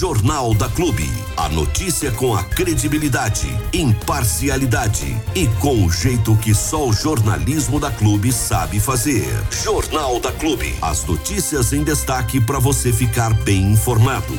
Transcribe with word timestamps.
Jornal 0.00 0.54
da 0.54 0.66
Clube. 0.66 1.06
A 1.36 1.46
notícia 1.50 2.10
com 2.12 2.34
a 2.34 2.42
credibilidade, 2.42 3.46
imparcialidade 3.70 5.14
e 5.34 5.46
com 5.60 5.84
o 5.84 5.92
jeito 5.92 6.34
que 6.36 6.54
só 6.54 6.88
o 6.88 6.92
jornalismo 6.94 7.78
da 7.78 7.90
Clube 7.90 8.32
sabe 8.32 8.80
fazer. 8.80 9.26
Jornal 9.62 10.18
da 10.18 10.32
Clube. 10.32 10.74
As 10.80 11.04
notícias 11.04 11.74
em 11.74 11.84
destaque 11.84 12.40
para 12.40 12.58
você 12.58 12.94
ficar 12.94 13.34
bem 13.44 13.72
informado. 13.72 14.32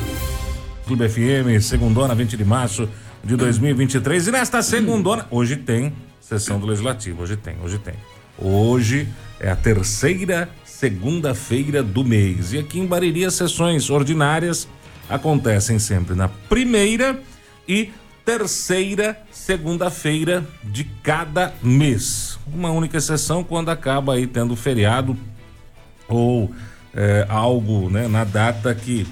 Clube 0.84 1.08
FM, 1.08 1.62
segundona, 1.62 2.12
20 2.12 2.36
de 2.36 2.44
março 2.44 2.88
de 3.22 3.36
2023. 3.36 4.26
E 4.26 4.32
nesta 4.32 4.64
segundona, 4.64 5.28
hoje 5.30 5.54
tem 5.54 5.92
sessão 6.20 6.58
do 6.58 6.66
Legislativo. 6.66 7.22
Hoje 7.22 7.36
tem, 7.36 7.54
hoje 7.62 7.78
tem. 7.78 7.94
Hoje 8.36 9.06
é 9.38 9.48
a 9.48 9.54
terceira 9.54 10.50
segunda-feira 10.64 11.84
do 11.84 12.02
mês. 12.02 12.52
E 12.52 12.58
aqui 12.58 12.80
em 12.80 12.86
Bariri, 12.86 13.24
as 13.24 13.34
sessões 13.34 13.90
ordinárias 13.90 14.66
acontecem 15.12 15.78
sempre 15.78 16.14
na 16.14 16.26
primeira 16.26 17.20
e 17.68 17.92
terceira 18.24 19.20
segunda-feira 19.30 20.44
de 20.64 20.84
cada 21.02 21.52
mês. 21.62 22.38
Uma 22.46 22.70
única 22.70 22.96
exceção 22.96 23.44
quando 23.44 23.70
acaba 23.70 24.14
aí 24.14 24.26
tendo 24.26 24.56
feriado 24.56 25.16
ou 26.08 26.50
é, 26.94 27.26
algo 27.28 27.90
né, 27.90 28.08
na 28.08 28.24
data 28.24 28.74
que 28.74 29.06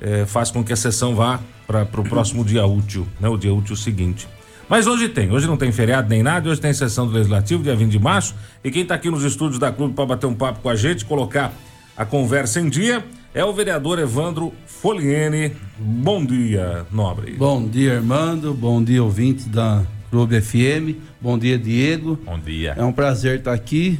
é, 0.00 0.26
faz 0.26 0.50
com 0.50 0.64
que 0.64 0.72
a 0.72 0.76
sessão 0.76 1.14
vá 1.14 1.38
para 1.66 2.00
o 2.00 2.04
próximo 2.04 2.44
dia 2.44 2.66
útil, 2.66 3.06
né, 3.20 3.28
o 3.28 3.36
dia 3.36 3.54
útil 3.54 3.76
seguinte. 3.76 4.28
Mas 4.68 4.86
hoje 4.86 5.08
tem, 5.08 5.30
hoje 5.30 5.46
não 5.46 5.56
tem 5.56 5.70
feriado 5.70 6.08
nem 6.08 6.22
nada, 6.22 6.48
hoje 6.48 6.60
tem 6.60 6.72
sessão 6.72 7.06
do 7.06 7.12
Legislativo, 7.12 7.62
dia 7.62 7.76
20 7.76 7.90
de 7.90 7.98
março, 7.98 8.34
e 8.62 8.70
quem 8.70 8.82
está 8.82 8.94
aqui 8.94 9.10
nos 9.10 9.22
estúdios 9.22 9.58
da 9.58 9.70
Clube 9.70 9.94
para 9.94 10.06
bater 10.06 10.26
um 10.26 10.34
papo 10.34 10.60
com 10.60 10.68
a 10.68 10.74
gente, 10.74 11.04
colocar 11.04 11.52
a 11.96 12.04
conversa 12.04 12.60
em 12.60 12.68
dia, 12.68 13.04
é 13.34 13.44
o 13.44 13.52
vereador 13.52 13.98
Evandro 13.98 14.52
Foliene. 14.64 15.52
Bom 15.76 16.24
dia, 16.24 16.86
nobre. 16.92 17.32
Bom 17.32 17.66
dia, 17.66 17.96
Armando, 17.96 18.54
bom 18.54 18.82
dia, 18.82 19.02
ouvintes 19.02 19.46
da 19.46 19.84
Clube 20.08 20.40
FM, 20.40 20.96
bom 21.20 21.36
dia, 21.36 21.58
Diego. 21.58 22.16
Bom 22.24 22.38
dia. 22.38 22.74
É 22.78 22.84
um 22.84 22.92
prazer 22.92 23.40
estar 23.40 23.52
aqui, 23.52 23.98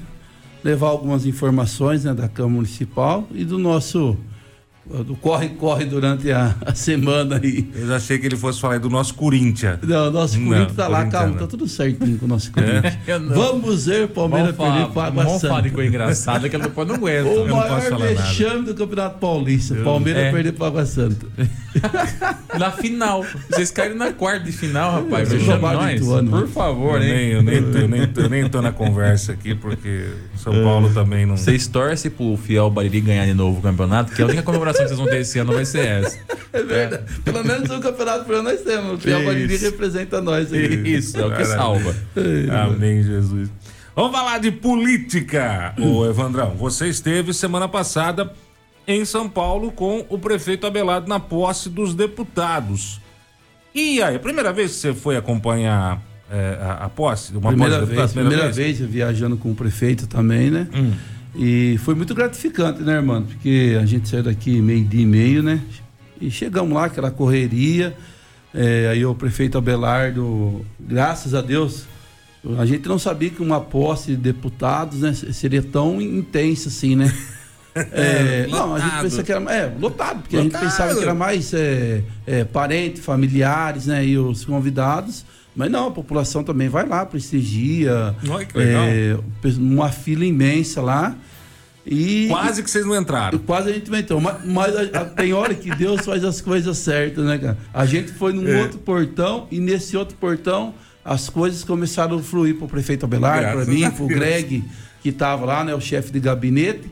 levar 0.63 0.87
algumas 0.87 1.27
informações 1.27 2.05
né, 2.05 2.15
da 2.15 2.29
Câmara 2.29 2.55
Municipal 2.55 3.27
e 3.33 3.45
do 3.45 3.59
nosso 3.59 4.17
do 4.87 5.17
corre-corre 5.17 5.87
durante 5.87 6.31
a, 6.31 6.55
a, 6.61 6.75
semana 6.75 7.41
aí. 7.43 7.71
Eu 7.75 7.87
já 7.87 7.97
achei 7.97 8.19
que 8.19 8.27
ele 8.27 8.37
fosse 8.37 8.61
falar 8.61 8.79
do 8.79 8.91
nosso 8.91 9.15
Corinthians. 9.15 9.79
Não, 9.83 10.11
nosso 10.11 10.39
Corinthians 10.39 10.77
tá 10.77 10.89
lá, 10.89 11.07
calma, 11.07 11.39
tá 11.39 11.47
tudo 11.47 11.67
certinho 11.67 12.19
com 12.19 12.27
o 12.27 12.29
nosso 12.29 12.53
Corinthians. 12.53 12.99
É? 13.07 13.19
Vamos 13.19 13.87
ver 13.87 14.05
o 14.05 14.09
Palmeiras 14.09 14.55
perder 14.55 14.89
para 14.89 15.07
Água 15.07 15.25
Santa. 15.25 15.49
Vamos 15.49 15.73
falar 15.73 15.87
engraçada 15.87 16.49
que 16.49 16.57
ele 16.57 16.65
depois 16.65 16.87
não 16.87 16.97
aguenta. 16.97 17.29
O 17.31 17.49
maior 17.49 17.99
vexame 17.99 18.67
do 18.67 18.75
Campeonato 18.75 19.19
Paulista, 19.19 19.75
eu, 19.75 19.85
Palmeiras 19.85 20.25
é. 20.25 20.31
perder 20.31 20.53
para 20.53 20.67
Água 20.67 20.87
Santa. 20.87 21.27
na 22.59 22.71
final. 22.71 23.25
Vocês 23.51 23.71
caíram 23.71 23.97
na 23.97 24.13
quarta 24.13 24.45
de 24.45 24.53
final, 24.53 25.03
rapaz. 25.03 25.31
Vexame 25.31 25.63
nós. 25.63 26.09
Ano, 26.09 26.31
Por 26.31 26.49
favor, 26.49 27.03
eu 27.03 27.09
hein? 27.09 27.15
Nem, 27.15 27.29
eu, 27.31 27.43
nem 27.43 27.63
tô, 27.63 27.79
eu, 27.79 27.89
nem 27.89 28.07
tô, 28.07 28.21
eu 28.21 28.29
nem 28.29 28.49
tô 28.49 28.63
na 28.63 28.71
conversa 28.71 29.33
aqui, 29.33 29.55
porque 29.55 30.11
São 30.37 30.53
Paulo 30.63 30.93
também 30.93 31.25
não... 31.25 31.37
Vocês 31.37 31.67
torcem 31.67 32.11
pro 32.11 32.37
Fiel 32.37 32.71
Bariri 32.71 33.01
ganhar 33.01 33.25
de 33.25 33.35
novo 33.35 33.59
o 33.59 33.63
campeonato, 33.63 34.13
que 34.13 34.21
é 34.21 34.25
a 34.25 34.29
única 34.29 34.43
comemoração 34.43 34.74
que 34.79 34.87
vocês 34.87 34.99
vão 34.99 35.07
ter 35.07 35.21
esse 35.21 35.39
ano 35.39 35.53
vai 35.53 35.65
ser 35.65 35.87
essa. 35.87 36.19
É 36.53 36.63
verdade. 36.63 37.05
É. 37.05 37.33
Pelo 37.33 37.45
menos 37.45 37.71
um 37.71 37.81
campeonato 37.81 38.25
por 38.25 38.35
ano 38.35 38.45
nós 38.45 38.61
temos. 38.63 38.95
O 38.95 38.99
Fiel 38.99 39.25
Bariri 39.25 39.57
representa 39.57 40.21
nós 40.21 40.53
aí. 40.53 40.95
Isso, 40.97 41.19
é 41.19 41.27
o 41.27 41.35
que 41.35 41.45
salva. 41.45 41.95
Amém, 42.65 43.03
Jesus. 43.03 43.51
Vamos 43.97 44.13
falar 44.13 44.39
de 44.39 44.51
política, 44.51 45.75
ô 45.79 46.05
Evandrão. 46.05 46.57
Você 46.57 46.89
esteve 46.89 47.33
semana 47.33 47.69
passada 47.69 48.33
em 48.87 49.05
São 49.05 49.29
Paulo 49.29 49.73
com 49.73 50.05
o 50.09 50.19
prefeito 50.19 50.67
Abelardo 50.67 51.09
na 51.09 51.21
posse 51.21 51.69
dos 51.69 51.95
deputados. 51.95 53.01
E 53.75 54.03
aí, 54.03 54.17
a 54.17 54.21
primeira 54.21 54.53
vez 54.53 54.73
que 54.73 54.79
você 54.79 54.95
foi 54.95 55.17
acompanhar 55.17 56.01
é, 56.31 56.59
a, 56.61 56.85
a, 56.85 56.89
posse? 56.89 57.37
Uma 57.37 57.51
primeira 57.51 57.81
posse 57.81 57.93
vez, 57.93 58.13
primeira, 58.13 58.31
primeira 58.31 58.53
vez? 58.53 58.79
vez 58.79 58.91
viajando 58.91 59.37
com 59.37 59.51
o 59.51 59.55
prefeito 59.55 60.07
também, 60.07 60.51
né? 60.51 60.69
Hum. 60.75 60.93
E 61.35 61.79
foi 61.79 61.95
muito 61.95 62.15
gratificante, 62.15 62.83
né, 62.83 62.95
irmão? 62.95 63.23
Porque 63.23 63.77
a 63.81 63.85
gente 63.85 64.09
saiu 64.09 64.23
daqui 64.23 64.61
meio-dia 64.61 65.03
e 65.03 65.07
meio, 65.07 65.43
né? 65.43 65.61
E 66.21 66.31
chegamos 66.31 66.73
lá, 66.73 66.85
aquela 66.85 67.11
correria. 67.11 67.97
É, 68.53 68.89
aí 68.89 69.05
o 69.05 69.15
prefeito 69.15 69.59
Abelardo, 69.59 70.65
graças 70.79 71.35
a 71.35 71.41
Deus, 71.41 71.87
a 72.57 72.65
gente 72.65 72.87
não 72.89 72.99
sabia 72.99 73.31
que 73.31 73.43
uma 73.43 73.61
posse 73.61 74.13
de 74.13 74.17
deputados 74.17 75.01
né, 75.01 75.13
seria 75.13 75.63
tão 75.63 76.01
intensa 76.01 76.69
assim, 76.69 76.95
né? 76.95 77.13
É, 77.75 78.47
não, 78.47 78.77
a 78.77 78.79
gente 78.79 79.01
pensa 79.03 79.23
que 79.25 79.33
era 79.33 79.53
é, 79.53 79.75
lotado, 79.81 80.21
porque 80.21 80.37
lotado. 80.37 80.63
a 80.63 80.65
gente 80.65 80.71
pensava 80.71 80.95
que 80.95 81.03
era 81.03 81.13
mais 81.13 81.53
é, 81.53 82.05
é, 82.25 82.45
parente, 82.45 83.01
familiares, 83.01 83.87
né? 83.87 84.07
E 84.07 84.17
os 84.17 84.45
convidados. 84.45 85.25
Mas 85.55 85.71
não, 85.71 85.89
a 85.89 85.91
população 85.91 86.43
também 86.43 86.69
vai 86.69 86.87
lá, 86.87 87.07
prestigia. 87.07 88.15
Olha 88.29 88.45
que 88.45 88.59
legal. 88.59 88.85
É, 88.85 89.19
uma 89.59 89.91
fila 89.91 90.25
imensa 90.25 90.83
lá. 90.83 91.17
E, 91.87 92.29
quase 92.29 92.63
que 92.63 92.71
vocês 92.71 92.87
não 92.87 92.97
entraram. 92.97 93.39
Quase 93.41 93.71
a 93.71 93.73
gente 93.75 93.91
não 93.91 93.99
entrou. 93.99 94.21
Mas, 94.21 94.45
mas 94.45 94.77
a, 94.77 95.01
a, 95.01 95.05
tem 95.05 95.33
hora 95.33 95.55
que 95.55 95.75
Deus 95.75 96.05
faz 96.05 96.25
as 96.25 96.41
coisas 96.41 96.79
certas, 96.79 97.25
né, 97.25 97.39
cara? 97.39 97.59
A 97.73 97.85
gente 97.85 98.11
foi 98.13 98.33
num 98.33 98.49
é. 98.49 98.63
outro 98.63 98.79
portão 98.79 99.47
e 99.51 99.61
nesse 99.61 99.97
outro 99.97 100.17
portão 100.17 100.75
as 101.05 101.29
coisas 101.29 101.63
começaram 101.63 102.17
a 102.17 102.23
fluir 102.23 102.57
para 102.57 102.65
o 102.65 102.69
prefeito 102.69 103.05
Abelardo, 103.05 103.63
para 103.63 103.67
mim, 103.67 103.89
para 103.91 104.03
o 104.03 104.09
Greg, 104.09 104.65
que 105.03 105.11
estava 105.11 105.45
lá, 105.45 105.63
né, 105.63 105.75
o 105.75 105.81
chefe 105.81 106.11
de 106.11 106.19
gabinete. 106.19 106.91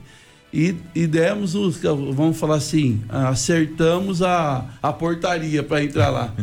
E, 0.53 0.77
e, 0.95 1.07
demos 1.07 1.55
os, 1.55 1.81
vamos 1.81 2.39
falar 2.39 2.57
assim, 2.57 3.03
acertamos 3.09 4.23
a, 4.23 4.67
a 4.83 4.93
portaria 4.93 5.63
para 5.63 5.83
entrar 5.83 6.11
lá. 6.11 6.35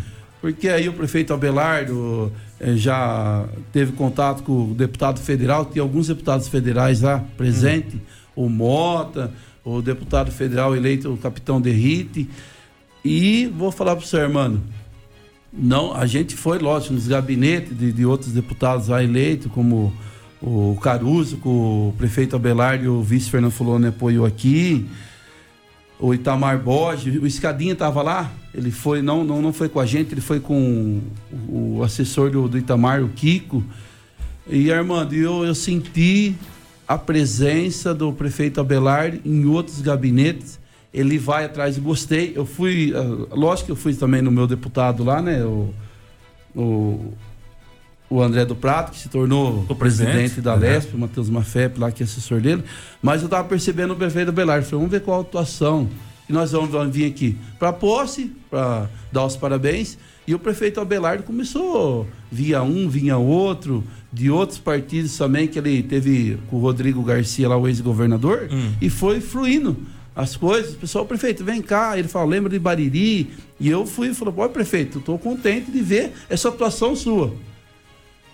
Porque 0.41 0.69
aí 0.69 0.87
o 0.87 0.93
prefeito 0.93 1.33
Abelardo 1.33 2.31
eh, 2.59 2.75
já 2.75 3.45
teve 3.71 3.91
contato 3.91 4.43
com 4.43 4.71
o 4.71 4.73
deputado 4.73 5.19
federal, 5.19 5.65
tem 5.65 5.81
alguns 5.81 6.07
deputados 6.07 6.47
federais 6.47 7.01
lá 7.01 7.23
presentes, 7.37 7.95
hum. 7.95 8.45
o 8.45 8.49
Mota, 8.49 9.31
o 9.63 9.81
deputado 9.81 10.31
federal 10.31 10.75
eleito, 10.75 11.11
o 11.11 11.17
capitão 11.17 11.59
Derrite. 11.59 12.29
E 13.03 13.47
vou 13.47 13.71
falar 13.71 13.95
para 13.95 14.05
o 14.05 14.07
senhor, 14.07 14.29
mano, 14.29 14.63
não, 15.51 15.93
a 15.93 16.05
gente 16.05 16.35
foi, 16.35 16.59
lógico, 16.59 16.93
nos 16.93 17.07
gabinetes 17.07 17.77
de, 17.77 17.91
de 17.91 18.05
outros 18.05 18.31
deputados 18.31 18.87
lá 18.87 19.03
eleitos, 19.03 19.51
como 19.51 19.93
o 20.41 20.77
Caruso, 20.81 21.37
com 21.37 21.89
o 21.89 21.93
prefeito 21.97 22.35
Abelardo 22.35 22.85
e 22.85 22.87
o 22.87 23.01
vice 23.01 23.29
Fernando 23.29 23.51
Fulone 23.51 23.87
apoiou 23.87 24.25
aqui 24.25 24.87
o 25.99 26.13
Itamar 26.13 26.57
Borges, 26.57 27.21
o 27.21 27.27
Escadinha 27.27 27.73
estava 27.73 28.01
lá, 28.01 28.31
ele 28.53 28.71
foi, 28.71 29.01
não, 29.01 29.23
não, 29.23 29.41
não 29.41 29.53
foi 29.53 29.69
com 29.69 29.79
a 29.79 29.85
gente, 29.85 30.13
ele 30.13 30.21
foi 30.21 30.39
com 30.39 31.01
o, 31.47 31.81
assessor 31.83 32.31
do, 32.31 32.47
do, 32.47 32.57
Itamar, 32.57 33.03
o 33.03 33.09
Kiko. 33.09 33.63
E 34.47 34.71
Armando, 34.71 35.13
eu, 35.13 35.45
eu 35.45 35.53
senti 35.53 36.35
a 36.87 36.97
presença 36.97 37.93
do 37.93 38.11
prefeito 38.11 38.59
Abelardo 38.59 39.19
em 39.23 39.45
outros 39.45 39.79
gabinetes. 39.81 40.59
Ele 40.91 41.19
vai 41.19 41.45
atrás, 41.45 41.77
gostei. 41.77 42.33
Eu 42.35 42.47
fui, 42.47 42.91
uh, 42.93 43.27
lógico 43.35 43.67
que 43.67 43.71
eu 43.71 43.75
fui 43.75 43.93
também 43.93 44.23
no 44.23 44.31
meu 44.31 44.47
deputado 44.47 45.03
lá, 45.03 45.21
né? 45.21 45.43
O, 45.45 45.71
o, 46.55 47.13
o 48.09 48.21
André 48.23 48.43
do 48.43 48.55
Prato, 48.55 48.91
que 48.91 48.97
se 48.97 49.07
tornou 49.07 49.63
o 49.69 49.75
presidente, 49.75 50.13
presidente 50.13 50.41
da 50.41 50.55
Lesp, 50.55 50.95
o 50.95 50.97
Matheus 50.97 51.29
Mafep, 51.29 51.79
lá 51.79 51.91
que 51.91 52.01
é 52.01 52.05
assessor 52.05 52.41
dele. 52.41 52.63
Mas 53.03 53.21
eu 53.21 53.25
estava 53.25 53.47
percebendo 53.47 53.93
o 53.93 53.95
prefeito 53.95 54.31
Belardo. 54.31 54.65
Falei, 54.65 54.79
vamos 54.79 54.91
ver 54.91 55.01
qual 55.01 55.19
a 55.19 55.21
atuação. 55.21 55.87
E 56.29 56.33
nós 56.33 56.51
vamos, 56.51 56.69
vamos 56.69 56.95
vir 56.95 57.05
aqui 57.05 57.35
para 57.57 57.73
posse, 57.73 58.31
para 58.49 58.87
dar 59.11 59.25
os 59.25 59.35
parabéns. 59.35 59.97
E 60.27 60.35
o 60.35 60.37
prefeito 60.37 60.79
Abelardo 60.79 61.23
começou, 61.23 62.07
via 62.31 62.61
um, 62.61 62.87
vinha 62.87 63.17
outro, 63.17 63.83
de 64.13 64.29
outros 64.29 64.59
partidos 64.59 65.17
também, 65.17 65.47
que 65.47 65.57
ele 65.57 65.81
teve 65.81 66.37
com 66.47 66.57
o 66.57 66.59
Rodrigo 66.59 67.01
Garcia, 67.01 67.49
lá 67.49 67.57
o 67.57 67.67
ex-governador, 67.67 68.47
hum. 68.51 68.73
e 68.79 68.91
foi 68.91 69.19
fluindo 69.19 69.75
as 70.15 70.35
coisas. 70.35 70.73
O 70.73 70.77
pessoal, 70.77 71.05
prefeito, 71.05 71.43
vem 71.43 71.61
cá. 71.61 71.97
Ele 71.97 72.07
falou, 72.07 72.29
lembra 72.29 72.49
de 72.49 72.59
Bariri? 72.59 73.31
E 73.59 73.67
eu 73.67 73.87
fui 73.87 74.09
e 74.09 74.13
falei, 74.13 74.33
pô, 74.33 74.47
prefeito, 74.49 74.99
estou 74.99 75.17
contente 75.17 75.71
de 75.71 75.81
ver 75.81 76.13
essa 76.29 76.49
atuação 76.49 76.95
sua. 76.95 77.33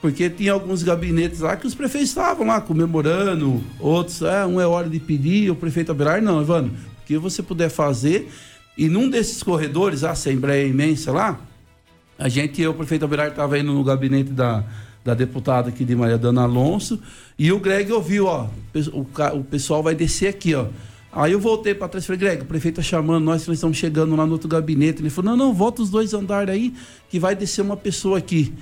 Porque 0.01 0.29
tinha 0.29 0.51
alguns 0.51 0.83
gabinetes 0.83 1.39
lá 1.39 1.55
que 1.55 1.65
os 1.65 1.73
prefeitos 1.73 2.09
estavam 2.09 2.47
lá 2.47 2.59
comemorando, 2.59 3.63
outros, 3.79 4.21
ah, 4.21 4.45
um 4.45 4.59
é 4.59 4.67
hora 4.67 4.89
de 4.89 4.99
pedir, 4.99 5.49
o 5.49 5.55
prefeito 5.55 5.91
Abelar, 5.91 6.21
não, 6.21 6.41
Evandro, 6.41 6.73
o 6.94 6.94
que 7.05 7.17
você 7.17 7.43
puder 7.43 7.69
fazer. 7.69 8.31
E 8.77 8.89
num 8.89 9.09
desses 9.09 9.41
corredores, 9.41 10.03
a 10.03 10.11
Assembleia 10.11 10.67
imensa 10.67 11.11
lá, 11.11 11.39
a 12.17 12.27
gente, 12.29 12.61
eu, 12.61 12.71
o 12.71 12.73
prefeito 12.73 13.05
Abelar, 13.05 13.27
estava 13.27 13.57
indo 13.59 13.73
no 13.73 13.83
gabinete 13.83 14.31
da, 14.31 14.63
da 15.03 15.13
deputada 15.13 15.69
aqui 15.69 15.85
de 15.85 15.95
Maria 15.95 16.17
Dana 16.17 16.43
Alonso, 16.43 16.99
e 17.37 17.51
o 17.51 17.59
Greg 17.59 17.91
ouviu, 17.91 18.25
ó, 18.25 18.47
o, 18.93 19.05
o 19.37 19.43
pessoal 19.43 19.83
vai 19.83 19.95
descer 19.95 20.27
aqui, 20.27 20.55
ó. 20.55 20.67
Aí 21.11 21.31
eu 21.31 21.39
voltei 21.39 21.73
para 21.73 21.87
trás 21.87 22.03
e 22.03 22.07
falei, 22.07 22.19
Greg, 22.19 22.41
o 22.41 22.45
prefeito 22.45 22.75
tá 22.75 22.81
chamando 22.81 23.23
nós, 23.23 23.43
que 23.43 23.47
nós 23.47 23.57
estamos 23.57 23.77
chegando 23.77 24.13
lá 24.17 24.25
no 24.25 24.33
outro 24.33 24.49
gabinete. 24.49 25.01
Ele 25.01 25.09
falou, 25.09 25.31
não, 25.31 25.45
não, 25.45 25.53
volta 25.53 25.81
os 25.81 25.89
dois 25.89 26.13
andares 26.13 26.53
aí, 26.53 26.73
que 27.09 27.17
vai 27.17 27.33
descer 27.33 27.61
uma 27.61 27.77
pessoa 27.77 28.17
aqui. 28.17 28.53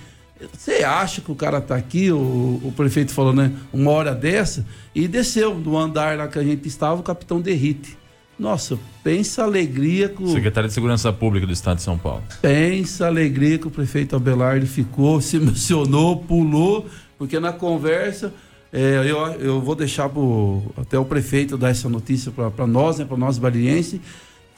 Você 0.51 0.83
acha 0.83 1.19
que 1.19 1.31
o 1.31 1.35
cara 1.35 1.59
tá 1.59 1.75
aqui, 1.75 2.11
o, 2.11 2.61
o, 2.63 2.73
prefeito 2.75 3.11
falou, 3.11 3.33
né? 3.33 3.51
Uma 3.71 3.89
hora 3.89 4.13
dessa, 4.13 4.65
e 4.93 5.07
desceu 5.07 5.55
do 5.55 5.75
andar 5.75 6.15
lá 6.15 6.27
que 6.27 6.37
a 6.37 6.43
gente 6.43 6.67
estava, 6.67 6.99
o 6.99 7.03
capitão 7.03 7.41
Derrite. 7.41 7.97
Nossa, 8.37 8.77
pensa 9.03 9.43
alegria 9.43 10.09
com. 10.09 10.27
Secretário 10.27 10.67
de 10.67 10.73
Segurança 10.73 11.13
Pública 11.13 11.45
do 11.45 11.53
Estado 11.53 11.77
de 11.77 11.83
São 11.83 11.97
Paulo. 11.97 12.23
Pensa 12.41 13.05
alegria 13.07 13.57
que 13.57 13.67
o 13.67 13.71
prefeito 13.71 14.15
Abelardo 14.15 14.65
ficou, 14.65 15.19
se 15.21 15.37
emocionou, 15.37 16.17
pulou, 16.17 16.87
porque 17.17 17.39
na 17.39 17.53
conversa. 17.53 18.33
É, 18.75 19.03
eu, 19.05 19.19
eu 19.39 19.61
vou 19.61 19.75
deixar 19.75 20.09
pro, 20.09 20.63
até 20.75 20.97
o 20.97 21.05
prefeito 21.05 21.55
dar 21.55 21.69
essa 21.69 21.87
notícia 21.87 22.31
para 22.31 22.65
nós, 22.65 22.97
né, 22.97 23.05
para 23.05 23.15
nós 23.15 23.37
barienses. 23.37 24.01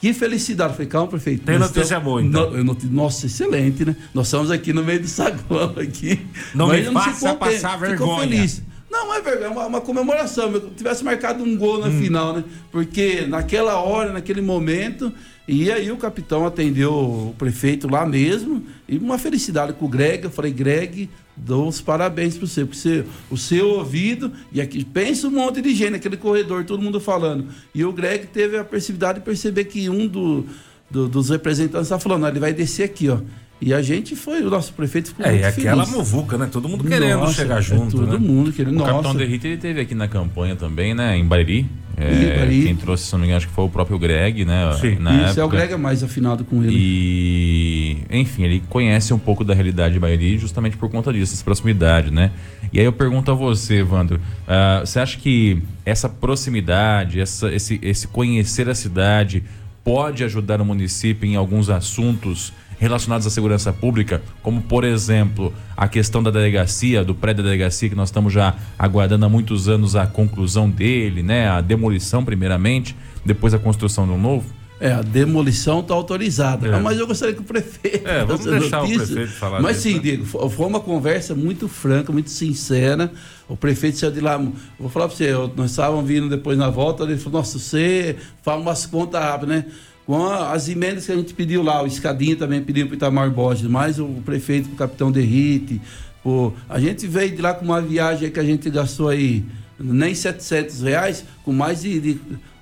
Que 0.00 0.14
felicidade. 0.14 0.72
Falei, 0.72 0.86
calma, 0.86 1.08
prefeito. 1.08 1.44
Tem 1.44 1.58
notícia 1.58 1.82
estamos, 1.82 2.04
boa, 2.04 2.22
então. 2.22 2.50
No, 2.64 2.76
nossa, 2.90 3.26
excelente, 3.26 3.84
né? 3.84 3.96
Nós 4.14 4.26
estamos 4.26 4.50
aqui 4.50 4.72
no 4.72 4.82
meio 4.82 5.00
do 5.00 5.08
saguão 5.08 5.74
aqui. 5.80 6.26
Não 6.54 6.68
Mas 6.68 6.86
me 6.86 6.94
faça 6.94 7.34
passar 7.34 7.78
vergonha. 7.78 7.96
Ficou 7.98 8.20
feliz. 8.20 8.62
Não, 8.96 9.12
é 9.12 9.20
vergonha, 9.20 9.46
é 9.46 9.50
uma, 9.50 9.66
uma 9.66 9.80
comemoração. 9.80 10.50
Eu 10.50 10.70
tivesse 10.70 11.04
marcado 11.04 11.44
um 11.44 11.54
gol 11.54 11.78
na 11.78 11.88
hum. 11.88 12.00
final, 12.00 12.32
né? 12.34 12.44
Porque 12.72 13.26
naquela 13.26 13.78
hora, 13.78 14.10
naquele 14.10 14.40
momento, 14.40 15.12
e 15.46 15.70
aí 15.70 15.90
o 15.92 15.98
capitão 15.98 16.46
atendeu 16.46 16.92
o 16.92 17.34
prefeito 17.36 17.88
lá 17.88 18.06
mesmo, 18.06 18.64
e 18.88 18.96
uma 18.96 19.18
felicidade 19.18 19.74
com 19.74 19.84
o 19.84 19.88
Greg. 19.88 20.24
Eu 20.24 20.30
falei, 20.30 20.50
Greg, 20.50 21.10
dou 21.36 21.68
os 21.68 21.78
parabéns 21.80 22.38
para 22.38 22.46
você, 22.46 22.64
porque 22.64 22.78
você, 22.78 23.04
o 23.30 23.36
seu 23.36 23.68
ouvido, 23.68 24.32
e 24.50 24.62
aqui 24.62 24.82
pensa 24.82 25.28
um 25.28 25.32
monte 25.32 25.60
de 25.60 25.74
gente 25.74 25.90
naquele 25.90 26.16
corredor, 26.16 26.64
todo 26.64 26.82
mundo 26.82 26.98
falando. 26.98 27.48
E 27.74 27.84
o 27.84 27.92
Greg 27.92 28.26
teve 28.28 28.56
a 28.56 28.64
percebividade 28.64 29.18
de 29.18 29.24
perceber 29.26 29.64
que 29.64 29.90
um 29.90 30.06
do, 30.06 30.46
do 30.90 31.06
dos 31.06 31.28
representantes 31.28 31.88
está 31.88 31.98
falando, 31.98 32.26
ele 32.28 32.40
vai 32.40 32.54
descer 32.54 32.84
aqui, 32.84 33.10
ó. 33.10 33.18
E 33.60 33.72
a 33.72 33.80
gente 33.80 34.14
foi, 34.14 34.42
o 34.42 34.50
nosso 34.50 34.74
prefeito 34.74 35.08
ficou 35.08 35.24
É, 35.24 35.36
e 35.38 35.44
aquela 35.44 35.84
feliz. 35.84 35.96
muvuca, 35.96 36.36
né? 36.36 36.46
Todo 36.52 36.68
mundo 36.68 36.84
querendo 36.84 37.20
Nossa, 37.20 37.32
chegar 37.32 37.58
é 37.58 37.62
junto, 37.62 37.96
é 37.96 38.06
todo 38.06 38.18
né? 38.18 38.28
mundo 38.28 38.52
querendo. 38.52 38.74
O 38.74 38.78
Nossa. 38.78 38.92
Capitão 38.92 39.14
Derrita, 39.16 39.48
ele 39.48 39.56
teve 39.56 39.80
aqui 39.80 39.94
na 39.94 40.06
campanha 40.06 40.54
também, 40.54 40.94
né? 40.94 41.16
Em 41.16 41.24
Bariri. 41.24 41.66
É, 41.98 42.46
quem 42.50 42.76
trouxe, 42.76 43.04
se 43.06 43.12
não 43.12 43.20
me 43.20 43.24
engano, 43.24 43.38
acho 43.38 43.48
que 43.48 43.54
foi 43.54 43.64
o 43.64 43.70
próprio 43.70 43.98
Greg, 43.98 44.44
né? 44.44 44.70
Sim. 44.78 44.96
Na 44.96 45.12
Isso, 45.14 45.22
época. 45.24 45.40
é 45.40 45.44
o 45.44 45.48
Greg 45.48 45.72
é 45.72 45.76
mais 45.78 46.04
afinado 46.04 46.44
com 46.44 46.62
ele. 46.62 46.74
E, 46.76 47.96
enfim, 48.10 48.42
ele 48.42 48.62
conhece 48.68 49.14
um 49.14 49.18
pouco 49.18 49.42
da 49.42 49.54
realidade 49.54 49.94
de 49.94 50.00
Bariri 50.00 50.36
justamente 50.36 50.76
por 50.76 50.90
conta 50.90 51.10
disso, 51.10 51.32
essa 51.32 51.42
proximidade, 51.42 52.10
né? 52.10 52.32
E 52.70 52.78
aí 52.78 52.84
eu 52.84 52.92
pergunto 52.92 53.30
a 53.30 53.34
você, 53.34 53.76
Evandro, 53.76 54.20
uh, 54.46 54.84
você 54.84 55.00
acha 55.00 55.16
que 55.16 55.62
essa 55.86 56.06
proximidade, 56.06 57.18
essa, 57.18 57.50
esse, 57.50 57.78
esse 57.82 58.06
conhecer 58.08 58.68
a 58.68 58.74
cidade 58.74 59.42
pode 59.82 60.22
ajudar 60.22 60.60
o 60.60 60.64
município 60.66 61.26
em 61.26 61.36
alguns 61.36 61.70
assuntos 61.70 62.52
relacionados 62.78 63.26
à 63.26 63.30
segurança 63.30 63.72
pública, 63.72 64.22
como 64.42 64.62
por 64.62 64.84
exemplo 64.84 65.52
a 65.76 65.88
questão 65.88 66.22
da 66.22 66.30
delegacia, 66.30 67.04
do 67.04 67.14
prédio 67.14 67.42
da 67.42 67.50
delegacia, 67.50 67.88
que 67.88 67.94
nós 67.94 68.08
estamos 68.08 68.32
já 68.32 68.54
aguardando 68.78 69.24
há 69.24 69.28
muitos 69.28 69.68
anos 69.68 69.96
a 69.96 70.06
conclusão 70.06 70.68
dele, 70.68 71.22
né? 71.22 71.48
A 71.48 71.60
demolição 71.60 72.24
primeiramente, 72.24 72.96
depois 73.24 73.54
a 73.54 73.58
construção 73.58 74.06
de 74.06 74.12
um 74.12 74.20
novo? 74.20 74.56
É, 74.78 74.92
a 74.92 75.00
demolição 75.00 75.80
está 75.80 75.94
autorizada. 75.94 76.68
É. 76.68 76.74
Ah, 76.74 76.80
mas 76.80 76.98
eu 76.98 77.06
gostaria 77.06 77.34
que 77.34 77.40
o 77.40 77.44
prefeito. 77.44 78.06
É, 78.06 78.24
vamos 78.24 78.44
deixar 78.44 78.82
o 78.82 78.86
prefeito 78.86 79.32
falar. 79.32 79.60
Mas 79.62 79.78
sim, 79.78 79.94
né? 79.94 80.00
Diego, 80.00 80.24
foi 80.26 80.66
uma 80.66 80.80
conversa 80.80 81.34
muito 81.34 81.66
franca, 81.66 82.12
muito 82.12 82.28
sincera. 82.28 83.10
O 83.48 83.56
prefeito 83.56 83.98
saiu 83.98 84.12
de 84.12 84.20
lá. 84.20 84.36
Vou 84.78 84.90
falar 84.90 85.08
para 85.08 85.16
você, 85.16 85.32
nós 85.56 85.70
estávamos 85.70 86.06
vindo 86.06 86.28
depois 86.28 86.58
na 86.58 86.68
volta, 86.68 87.04
ele 87.04 87.16
falou: 87.16 87.40
Nossa, 87.40 87.58
você 87.58 88.16
faz 88.42 88.60
umas 88.60 88.84
contas 88.84 89.22
rápidas, 89.22 89.56
né? 89.56 89.64
Com 90.06 90.24
as 90.24 90.68
emendas 90.68 91.04
que 91.04 91.12
a 91.12 91.16
gente 91.16 91.34
pediu 91.34 91.64
lá, 91.64 91.82
o 91.82 91.86
Escadinha 91.86 92.36
também 92.36 92.62
pediu 92.62 92.86
para 92.86 92.94
o 92.94 92.96
Itamar 92.96 93.30
Borges, 93.30 93.68
mais 93.68 93.98
o 93.98 94.06
prefeito, 94.24 94.68
o 94.72 94.76
capitão 94.76 95.10
Derrite. 95.10 95.80
Pô, 96.22 96.52
a 96.68 96.78
gente 96.78 97.08
veio 97.08 97.34
de 97.34 97.42
lá 97.42 97.52
com 97.52 97.64
uma 97.64 97.82
viagem 97.82 98.30
que 98.30 98.38
a 98.38 98.44
gente 98.44 98.70
gastou 98.70 99.08
aí 99.08 99.44
nem 99.78 100.14
700 100.14 100.82
reais, 100.82 101.24
com 101.44 101.52
mais 101.52 101.82
de, 101.82 102.00
de. 102.00 102.20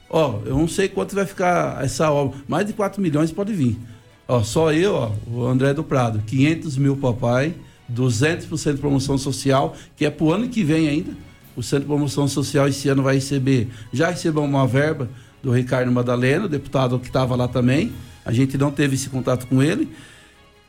Ó, 0.08 0.40
eu 0.46 0.56
não 0.56 0.66
sei 0.66 0.88
quanto 0.88 1.14
vai 1.14 1.26
ficar 1.26 1.84
essa 1.84 2.10
obra, 2.10 2.38
mais 2.48 2.66
de 2.66 2.72
4 2.72 3.00
milhões 3.00 3.30
pode 3.30 3.52
vir. 3.52 3.78
Ó, 4.26 4.42
só 4.42 4.72
eu, 4.72 4.94
ó, 4.94 5.12
o 5.26 5.44
André 5.44 5.74
do 5.74 5.84
Prado, 5.84 6.22
500 6.26 6.78
mil 6.78 6.96
papai, 6.96 7.54
200% 7.92 8.72
de 8.72 8.80
promoção 8.80 9.18
social, 9.18 9.76
que 9.96 10.06
é 10.06 10.10
para 10.10 10.24
o 10.24 10.32
ano 10.32 10.48
que 10.48 10.64
vem 10.64 10.88
ainda. 10.88 11.12
O 11.56 11.62
Centro 11.62 11.84
de 11.84 11.86
Promoção 11.86 12.26
Social 12.26 12.66
esse 12.66 12.88
ano 12.88 13.02
vai 13.02 13.14
receber, 13.14 13.68
já 13.92 14.10
recebeu 14.10 14.42
uma 14.42 14.66
verba 14.66 15.08
do 15.44 15.52
Ricardo 15.52 15.92
Madalena, 15.92 16.46
o 16.46 16.48
deputado 16.48 16.98
que 16.98 17.06
estava 17.06 17.36
lá 17.36 17.46
também. 17.46 17.92
A 18.24 18.32
gente 18.32 18.56
não 18.56 18.70
teve 18.70 18.94
esse 18.94 19.10
contato 19.10 19.46
com 19.46 19.62
ele. 19.62 19.90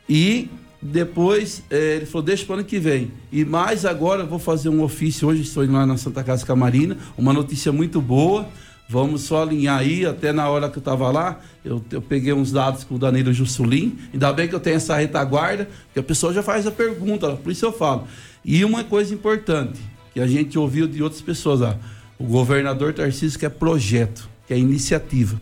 E 0.06 0.50
depois 0.80 1.62
eh, 1.70 1.96
ele 1.96 2.06
falou: 2.06 2.22
deixa 2.22 2.44
para 2.44 2.52
o 2.52 2.58
ano 2.58 2.64
que 2.64 2.78
vem. 2.78 3.10
E 3.32 3.44
mais 3.44 3.86
agora 3.86 4.22
eu 4.22 4.26
vou 4.26 4.38
fazer 4.38 4.68
um 4.68 4.82
ofício. 4.82 5.26
Hoje 5.26 5.40
estou 5.40 5.64
indo 5.64 5.72
lá 5.72 5.86
na 5.86 5.96
Santa 5.96 6.22
Casa 6.22 6.44
Camarina. 6.44 6.98
Uma 7.16 7.32
notícia 7.32 7.72
muito 7.72 8.00
boa. 8.02 8.46
Vamos 8.88 9.22
só 9.22 9.42
alinhar 9.42 9.78
aí. 9.78 10.04
Até 10.04 10.30
na 10.30 10.48
hora 10.48 10.68
que 10.68 10.76
eu 10.76 10.80
estava 10.80 11.10
lá, 11.10 11.40
eu, 11.64 11.82
eu, 11.90 12.02
peguei 12.02 12.34
uns 12.34 12.52
dados 12.52 12.84
com 12.84 12.96
o 12.96 12.98
Danilo 12.98 13.32
Jussulim. 13.32 13.98
Ainda 14.12 14.30
bem 14.32 14.46
que 14.46 14.54
eu 14.54 14.60
tenho 14.60 14.76
essa 14.76 14.94
retaguarda, 14.94 15.68
que 15.92 15.98
a 15.98 16.02
pessoa 16.02 16.34
já 16.34 16.42
faz 16.42 16.66
a 16.66 16.70
pergunta, 16.70 17.34
por 17.34 17.50
isso 17.50 17.64
eu 17.64 17.72
falo. 17.72 18.06
E 18.44 18.64
uma 18.64 18.84
coisa 18.84 19.12
importante, 19.12 19.80
que 20.14 20.20
a 20.20 20.26
gente 20.26 20.56
ouviu 20.56 20.86
de 20.86 21.02
outras 21.02 21.20
pessoas 21.20 21.60
lá. 21.60 21.76
O 22.16 22.24
governador 22.24 22.92
Tarcísio 22.92 23.40
quer 23.40 23.50
projeto 23.50 24.35
que 24.46 24.54
é 24.54 24.58
iniciativa. 24.58 25.40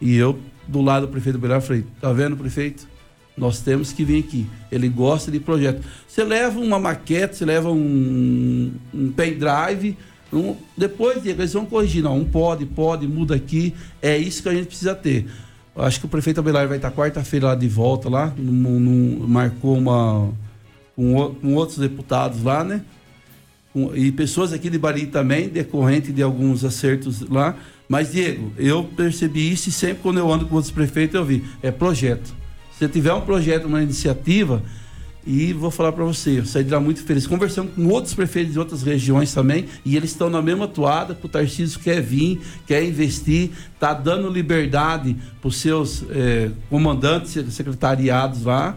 E 0.00 0.16
eu, 0.16 0.38
do 0.66 0.80
lado 0.80 1.06
do 1.06 1.12
prefeito 1.12 1.38
Belar, 1.38 1.60
falei: 1.60 1.84
tá 2.00 2.12
vendo, 2.12 2.36
prefeito? 2.36 2.86
Nós 3.36 3.60
temos 3.60 3.92
que 3.92 4.02
vir 4.04 4.24
aqui. 4.24 4.46
Ele 4.72 4.88
gosta 4.88 5.30
de 5.30 5.38
projeto. 5.38 5.86
Você 6.08 6.24
leva 6.24 6.58
uma 6.58 6.78
maquete, 6.78 7.36
você 7.36 7.44
leva 7.44 7.70
um, 7.70 8.72
um 8.94 9.12
pendrive. 9.12 9.96
Um, 10.32 10.56
depois 10.76 11.24
eles 11.24 11.52
vão 11.52 11.66
corrigir. 11.66 12.02
Não, 12.02 12.18
um 12.18 12.24
pode, 12.24 12.64
pode, 12.64 13.06
muda 13.06 13.34
aqui. 13.34 13.74
É 14.00 14.16
isso 14.16 14.42
que 14.42 14.48
a 14.48 14.54
gente 14.54 14.66
precisa 14.66 14.94
ter. 14.94 15.26
Acho 15.76 16.00
que 16.00 16.06
o 16.06 16.08
prefeito 16.08 16.40
Abelar 16.40 16.66
vai 16.66 16.78
estar 16.78 16.90
quarta-feira 16.90 17.48
lá 17.48 17.54
de 17.54 17.68
volta 17.68 18.08
lá. 18.08 18.32
Num, 18.38 18.80
num, 18.80 19.26
marcou 19.28 19.76
uma. 19.76 20.30
Com, 20.94 21.34
com 21.34 21.54
outros 21.54 21.76
deputados 21.76 22.42
lá, 22.42 22.64
né? 22.64 22.80
E 23.94 24.10
pessoas 24.10 24.54
aqui 24.54 24.70
de 24.70 24.78
Bari 24.78 25.08
também, 25.08 25.50
decorrente 25.50 26.10
de 26.10 26.22
alguns 26.22 26.64
acertos 26.64 27.20
lá 27.28 27.54
mas, 27.88 28.12
Diego, 28.12 28.52
eu 28.58 28.84
percebi 28.84 29.52
isso 29.52 29.68
e 29.68 29.72
sempre 29.72 30.02
quando 30.02 30.18
eu 30.18 30.32
ando 30.32 30.46
com 30.46 30.56
outros 30.56 30.72
prefeitos 30.72 31.14
eu 31.14 31.24
vi. 31.24 31.44
É 31.62 31.70
projeto. 31.70 32.34
Se 32.78 32.88
tiver 32.88 33.12
um 33.12 33.20
projeto, 33.20 33.66
uma 33.66 33.82
iniciativa, 33.82 34.62
e 35.26 35.52
vou 35.52 35.70
falar 35.70 35.92
para 35.92 36.04
você, 36.04 36.38
eu 36.38 36.44
saí 36.44 36.62
de 36.62 36.70
lá 36.70 36.78
muito 36.78 37.02
feliz. 37.02 37.26
Conversamos 37.26 37.74
com 37.74 37.86
outros 37.88 38.14
prefeitos 38.14 38.52
de 38.52 38.58
outras 38.58 38.82
regiões 38.82 39.32
também, 39.32 39.66
e 39.84 39.96
eles 39.96 40.10
estão 40.10 40.30
na 40.30 40.42
mesma 40.42 40.68
toada, 40.68 41.18
o 41.20 41.28
Tarcísio 41.28 41.80
quer 41.80 42.00
vir, 42.00 42.40
quer 42.66 42.84
investir, 42.84 43.50
está 43.74 43.92
dando 43.92 44.28
liberdade 44.28 45.16
para 45.40 45.48
os 45.48 45.56
seus 45.56 46.04
é, 46.10 46.50
comandantes, 46.70 47.32
secretariados 47.52 48.44
lá. 48.44 48.76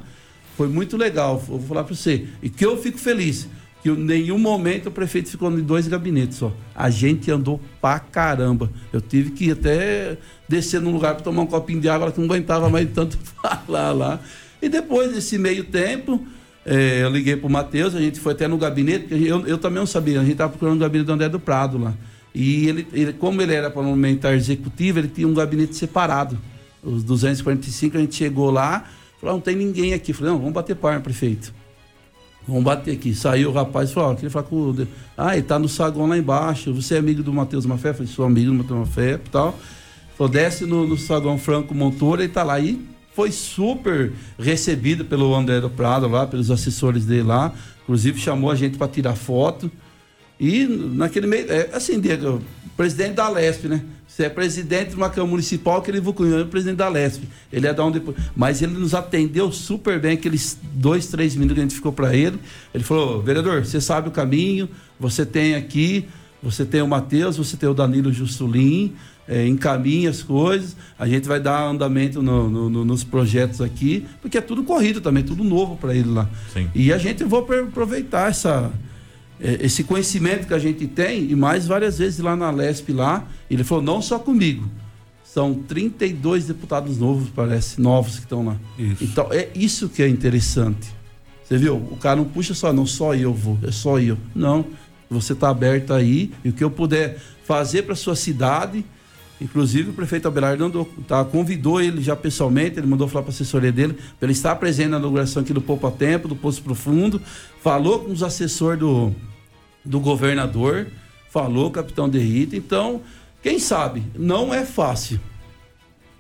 Foi 0.58 0.68
muito 0.68 0.98
legal, 0.98 1.38
vou 1.38 1.60
falar 1.62 1.84
para 1.84 1.96
você. 1.96 2.26
E 2.42 2.50
que 2.50 2.66
eu 2.66 2.82
fico 2.82 2.98
feliz 2.98 3.48
que 3.82 3.90
em 3.90 3.96
nenhum 3.96 4.38
momento 4.38 4.88
o 4.88 4.92
prefeito 4.92 5.30
ficou 5.30 5.52
em 5.52 5.62
dois 5.62 5.88
gabinetes 5.88 6.38
só. 6.38 6.52
A 6.76 6.90
gente 6.90 7.32
andou 7.32 7.60
pra 7.82 8.00
caramba. 8.00 8.70
Eu 8.92 9.00
tive 9.00 9.32
que 9.32 9.52
até 9.52 10.18
descer 10.48 10.82
num 10.82 10.92
lugar 10.92 11.16
para 11.16 11.24
tomar 11.24 11.44
um 11.44 11.48
copinho 11.48 11.80
de 11.80 11.88
água 11.88 12.12
que 12.12 12.20
não 12.20 12.26
aguentava 12.28 12.70
mais 12.70 12.90
tanto 12.94 13.18
falar 13.42 13.92
lá. 13.92 14.20
E 14.62 14.68
depois 14.68 15.14
desse 15.14 15.38
meio 15.38 15.64
tempo, 15.64 16.26
é, 16.66 17.04
eu 17.04 17.10
liguei 17.10 17.38
pro 17.38 17.50
Matheus, 17.50 17.96
a 17.96 18.00
gente 18.00 18.20
foi 18.20 18.34
até 18.34 18.48
no 18.48 18.58
gabinete, 18.58 19.08
porque 19.08 19.24
eu, 19.24 19.48
eu 19.48 19.58
também 19.58 19.80
não 19.80 19.88
sabia, 19.88 20.20
a 20.20 20.24
gente 20.24 20.34
estava 20.34 20.50
procurando 20.52 20.76
o 20.76 20.80
gabinete 20.80 21.08
do 21.08 21.14
André 21.14 21.30
do 21.30 21.40
Prado 21.40 21.78
lá. 21.78 21.94
E 22.36 22.68
ele, 22.68 22.88
ele 22.94 23.14
como 23.14 23.42
ele 23.42 23.54
era 23.54 23.72
parlamentar 23.72 24.34
executivo, 24.36 25.00
ele 25.00 25.08
tinha 25.08 25.28
um 25.28 25.34
gabinete 25.34 25.76
separado. 25.76 26.38
Os 26.84 27.04
245, 27.04 27.98
a 27.98 28.00
gente 28.02 28.16
chegou 28.16 28.52
lá, 28.52 28.86
falou, 29.20 29.36
não 29.36 29.42
tem 29.42 29.56
ninguém 29.56 29.94
aqui. 29.94 30.14
falei, 30.14 30.32
não, 30.32 30.40
vamos 30.40 30.54
bater 30.54 30.76
palma, 30.76 31.00
prefeito. 31.00 31.54
Vamos 32.50 32.64
bater 32.64 32.94
aqui. 32.94 33.14
Saiu 33.14 33.50
o 33.50 33.54
rapaz 33.54 33.90
e 33.90 33.94
falou: 33.94 34.12
ó, 34.12 34.16
queria 34.16 34.30
falar 34.30 34.46
com 34.46 34.56
o. 34.56 34.88
Ah, 35.18 35.36
ele 35.38 35.44
tá 35.44 35.58
no 35.58 35.70
saguão 35.70 36.08
lá 36.08 36.18
embaixo. 36.18 36.74
Você 36.74 36.96
é 36.96 36.98
amigo 36.98 37.24
do 37.24 37.32
Matheus 37.32 37.66
Mafé? 37.66 37.90
Eu 37.90 37.94
falei: 37.94 38.12
sou 38.12 38.26
amigo 38.26 38.52
do 38.52 38.58
Matheus 38.58 38.80
Mafé 38.80 39.14
e 39.14 39.30
tal. 39.30 39.58
Falou: 40.18 40.32
desce 40.32 40.66
no, 40.66 40.86
no 40.86 40.98
saguão 40.98 41.38
Franco 41.38 41.74
Montoura 41.74 42.24
e 42.24 42.28
tá 42.28 42.44
lá. 42.44 42.60
E 42.60 42.82
foi 43.14 43.32
super 43.32 44.14
recebido 44.38 45.06
pelo 45.06 45.34
André 45.36 45.62
do 45.62 45.70
Prado 45.70 46.08
lá, 46.08 46.26
pelos 46.26 46.50
assessores 46.50 47.06
dele 47.06 47.24
lá. 47.24 47.54
Inclusive 47.84 48.20
chamou 48.20 48.52
a 48.52 48.56
gente 48.56 48.78
para 48.78 48.88
tirar 48.88 49.16
foto. 49.16 49.72
E 50.40 50.66
naquele 50.66 51.28
meio. 51.28 51.52
É, 51.52 51.70
assim, 51.74 52.00
Diego, 52.00 52.42
presidente 52.78 53.16
da 53.16 53.30
Lesp, 53.30 53.68
né? 53.68 53.84
Você 54.08 54.24
é 54.26 54.30
presidente 54.30 54.90
de 54.90 54.96
uma 54.96 55.10
Câmara 55.10 55.32
Municipal, 55.32 55.82
que 55.82 55.92
ele 55.92 56.00
é 56.00 56.44
presidente 56.46 56.78
da 56.78 56.90
Lesp. 56.90 57.24
Ele 57.52 57.68
é 57.68 57.74
da 57.74 57.84
onde. 57.84 58.02
Mas 58.36 58.62
ele 58.62 58.74
nos 58.74 58.94
atendeu 58.94 59.52
super 59.52 60.00
bem, 60.00 60.14
aqueles 60.14 60.58
dois, 60.74 61.08
três 61.08 61.36
minutos 61.36 61.56
que 61.56 61.60
a 61.60 61.64
gente 61.64 61.76
ficou 61.76 61.92
para 61.92 62.16
ele. 62.16 62.40
Ele 62.74 62.84
falou: 62.84 63.22
vereador, 63.22 63.66
você 63.66 63.82
sabe 63.82 64.08
o 64.08 64.12
caminho, 64.12 64.70
você 65.00 65.26
tem 65.26 65.56
aqui, 65.56 66.08
você 66.42 66.66
tem 66.66 66.82
o 66.82 66.88
Matheus, 66.88 67.38
você 67.38 67.58
tem 67.58 67.68
o 67.68 67.74
Danilo 67.74 68.12
Justulim, 68.12 68.96
é, 69.28 69.46
encaminha 69.46 70.10
as 70.10 70.24
coisas, 70.24 70.76
a 70.98 71.08
gente 71.08 71.28
vai 71.28 71.40
dar 71.40 71.68
andamento 71.68 72.22
no, 72.22 72.50
no, 72.50 72.70
no, 72.70 72.84
nos 72.84 73.04
projetos 73.04 73.62
aqui, 73.62 74.06
porque 74.22 74.38
é 74.38 74.42
tudo 74.42 74.64
corrido 74.64 75.00
também, 75.02 75.24
tudo 75.24 75.44
novo 75.44 75.76
para 75.78 75.94
ele 75.94 76.10
lá. 76.10 76.28
Sim. 76.52 76.68
E 76.74 76.92
a 76.92 76.98
gente 76.98 77.24
vai 77.24 77.42
aproveitar 77.60 78.30
essa 78.30 78.72
esse 79.40 79.84
conhecimento 79.84 80.48
que 80.48 80.54
a 80.54 80.60
gente 80.60 80.86
tem, 80.86 81.32
e 81.32 81.36
mais 81.36 81.66
várias 81.66 81.98
vezes 81.98 82.20
lá 82.20 82.36
na 82.36 82.52
Lesp 82.52 82.92
lá, 82.92 83.28
ele 83.50 83.64
falou, 83.64 83.84
não 83.84 84.02
só 84.02 84.20
comigo. 84.20 84.70
São 85.24 85.54
32 85.54 86.48
deputados 86.48 86.98
novos, 86.98 87.30
parece, 87.30 87.80
novos 87.80 88.16
que 88.16 88.24
estão 88.24 88.44
lá. 88.44 88.58
Isso. 88.78 89.04
Então, 89.04 89.28
é 89.32 89.50
isso 89.56 89.88
que 89.88 90.02
é 90.02 90.10
interessante. 90.10 90.94
Você 91.44 91.58
viu? 91.58 91.78
O 91.78 91.98
cara 91.98 92.16
não 92.16 92.26
puxa 92.26 92.54
só, 92.54 92.74
não, 92.74 92.86
só 92.86 93.16
eu 93.16 93.34
vou, 93.34 93.58
é 93.64 93.72
só 93.72 94.00
eu. 94.00 94.18
Não. 94.36 94.66
Você 95.10 95.34
está 95.34 95.50
aberto 95.50 95.94
aí 95.94 96.32
e 96.44 96.50
o 96.50 96.54
que 96.54 96.64
eu 96.64 96.70
puder 96.70 97.18
fazer 97.44 97.84
para 97.84 97.96
sua 97.96 98.16
cidade. 98.16 98.86
Inclusive, 99.42 99.92
o 99.92 99.94
prefeito 99.94 100.28
Abelardo 100.28 100.88
tá, 101.08 101.24
convidou 101.24 101.80
ele 101.82 102.02
já 102.02 102.16
pessoalmente, 102.16 102.78
ele 102.78 102.86
mandou 102.86 103.08
falar 103.08 103.24
para 103.24 103.32
a 103.32 103.34
assessoria 103.34 103.72
dele, 103.72 103.94
para 103.94 104.26
ele 104.26 104.34
estar 104.34 104.56
presente 104.58 104.90
na 104.90 104.98
inauguração 104.98 105.42
aqui 105.42 105.54
do 105.54 105.62
Poupa 105.62 105.90
Tempo, 105.90 106.28
do 106.28 106.36
Poço 106.36 106.62
Profundo. 106.62 107.22
Falou 107.64 108.00
com 108.00 108.12
os 108.12 108.22
assessores 108.22 108.80
do, 108.80 109.16
do 109.84 110.00
governador, 110.00 110.88
falou 111.30 111.68
o 111.68 111.72
capitão 111.72 112.10
Derrita. 112.10 112.56
Então, 112.56 113.02
quem 113.42 113.60
sabe? 113.60 114.04
Não 114.16 114.54
é 114.54 114.66
fácil. 114.66 115.20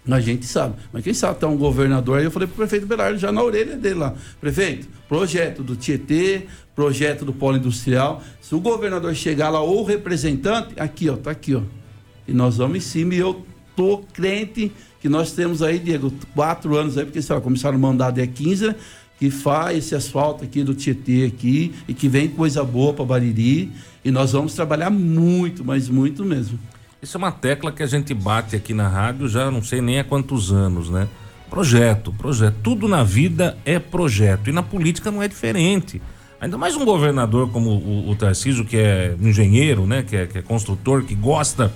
A 0.10 0.20
gente 0.20 0.46
sabe. 0.46 0.76
Mas 0.92 1.04
quem 1.04 1.14
sabe 1.14 1.40
tá 1.40 1.48
um 1.48 1.58
governador 1.58 2.20
aí, 2.20 2.26
eu 2.26 2.32
falei 2.32 2.48
pro 2.48 2.58
prefeito 2.58 2.88
Belardo 2.88 3.18
já 3.20 3.32
na 3.32 3.44
orelha 3.44 3.76
dele 3.76 3.96
lá. 3.96 4.16
Prefeito, 4.40 4.88
projeto 5.08 5.62
do 5.62 5.76
Tietê, 5.76 6.44
projeto 6.76 7.26
do 7.26 7.34
polo 7.34 7.58
industrial. 7.58 8.24
Se 8.42 8.56
o 8.56 8.60
governador 8.60 9.14
chegar 9.14 9.50
lá 9.50 9.62
ou 9.62 9.82
o 9.82 9.84
representante, 9.84 10.74
aqui 10.80 11.10
ó, 11.10 11.18
tá 11.18 11.32
aqui 11.32 11.54
ó. 11.54 11.62
E 12.28 12.34
nós 12.34 12.58
vamos 12.58 12.78
em 12.78 12.82
cima 12.82 13.14
e 13.14 13.20
eu 13.20 13.46
tô 13.76 14.00
crente 14.14 14.72
que 15.00 15.08
nós 15.08 15.32
temos 15.32 15.62
aí, 15.62 15.80
Diego, 15.80 16.12
quatro 16.34 16.76
anos 16.76 16.98
aí, 16.98 17.06
porque 17.06 17.22
sei 17.22 17.40
começaram 17.40 17.76
a 17.76 17.80
mandar 17.80 18.18
é 18.18 18.28
15, 18.28 18.68
né? 18.68 18.76
Que 19.20 19.30
faz 19.30 19.78
esse 19.78 19.96
asfalto 19.96 20.44
aqui 20.44 20.64
do 20.64 20.74
Tietê 20.74 21.26
aqui 21.26 21.74
e 21.88 21.94
que 21.94 22.08
vem 22.08 22.30
coisa 22.30 22.64
boa 22.64 22.94
para 22.94 23.06
Bariri. 23.06 23.72
E 24.04 24.12
nós 24.12 24.32
vamos 24.32 24.54
trabalhar 24.54 24.90
muito, 24.90 25.64
mas 25.64 25.90
muito 25.90 26.24
mesmo. 26.24 26.58
Isso 27.02 27.16
é 27.16 27.20
uma 27.20 27.32
tecla 27.32 27.72
que 27.72 27.84
a 27.84 27.88
gente 27.88 28.14
bate 28.14 28.56
aqui 28.56 28.74
na 28.74 28.88
rádio 28.88 29.28
já 29.28 29.50
não 29.50 29.64
sei 29.64 29.82
nem 29.82 30.00
há 30.00 30.04
quantos 30.04 30.52
anos, 30.52 30.90
né? 30.90 31.08
Projeto, 31.50 32.14
projeto. 32.14 32.56
Tudo 32.62 32.88
na 32.88 33.04
vida 33.04 33.58
é 33.66 33.80
projeto. 33.80 34.50
E 34.50 34.54
na 34.54 34.62
política 34.62 35.10
não 35.10 35.24
é 35.24 35.28
diferente. 35.28 36.02
Ainda 36.40 36.58
mais 36.58 36.76
um 36.76 36.86
governador 36.86 37.50
como 37.52 37.70
o, 37.72 38.10
o 38.10 38.16
Tarcísio, 38.16 38.64
que 38.64 38.78
é 38.78 39.16
engenheiro, 39.20 39.86
né? 39.86 40.04
Que 40.04 40.16
é, 40.16 40.28
que 40.28 40.38
é 40.38 40.42
construtor, 40.42 41.04
que 41.04 41.16
gosta 41.16 41.74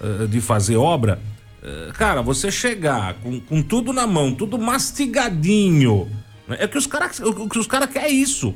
uh, 0.00 0.28
de 0.28 0.40
fazer 0.40 0.76
obra. 0.76 1.20
Uh, 1.62 1.92
cara, 1.94 2.20
você 2.20 2.50
chegar 2.50 3.14
com, 3.14 3.40
com 3.40 3.62
tudo 3.62 3.92
na 3.92 4.06
mão, 4.06 4.34
tudo 4.34 4.58
mastigadinho. 4.58 6.08
É 6.48 6.68
que 6.68 6.76
os 6.76 6.86
caras 6.86 7.20
o 7.20 7.48
que 7.48 7.58
os 7.58 7.66
caras 7.66 7.90
querem 7.90 8.08
é 8.08 8.12
isso. 8.12 8.54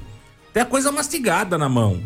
Ter 0.52 0.60
a 0.60 0.64
coisa 0.64 0.92
mastigada 0.92 1.56
na 1.56 1.68
mão. 1.68 2.02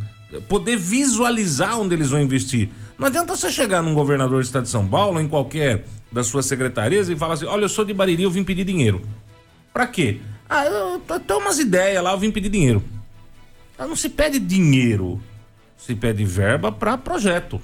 Poder 0.49 0.77
visualizar 0.77 1.79
onde 1.79 1.95
eles 1.95 2.11
vão 2.11 2.21
investir. 2.21 2.71
Não 2.99 3.07
adianta 3.07 3.37
você 3.37 3.51
chegar 3.51 3.83
num 3.83 3.95
governador 3.95 4.41
do 4.41 4.45
estado 4.45 4.63
de 4.63 4.71
São 4.71 4.87
Paulo, 4.87 5.21
em 5.21 5.29
qualquer 5.29 5.85
das 6.11 6.27
suas 6.27 6.47
secretarias, 6.47 7.09
e 7.09 7.17
falar 7.17 7.35
assim: 7.35 7.47
olha, 7.47 7.65
eu 7.65 7.69
sou 7.69 7.85
de 7.85 7.93
Bariri, 7.93 8.23
eu 8.23 8.31
vim 8.31 8.45
pedir 8.45 8.65
dinheiro. 8.65 9.03
Pra 9.73 9.87
quê? 9.87 10.21
Ah, 10.49 10.65
eu 10.65 11.01
tenho 11.21 11.41
umas 11.41 11.59
ideias 11.59 12.03
lá, 12.03 12.13
eu 12.13 12.19
vim 12.19 12.31
pedir 12.31 12.49
dinheiro. 12.49 12.83
Ah, 13.79 13.87
não 13.87 13.97
se 13.97 14.09
pede 14.09 14.39
dinheiro, 14.39 15.21
se 15.77 15.95
pede 15.95 16.25
verba 16.25 16.71
para 16.71 16.97
projeto. 16.97 17.61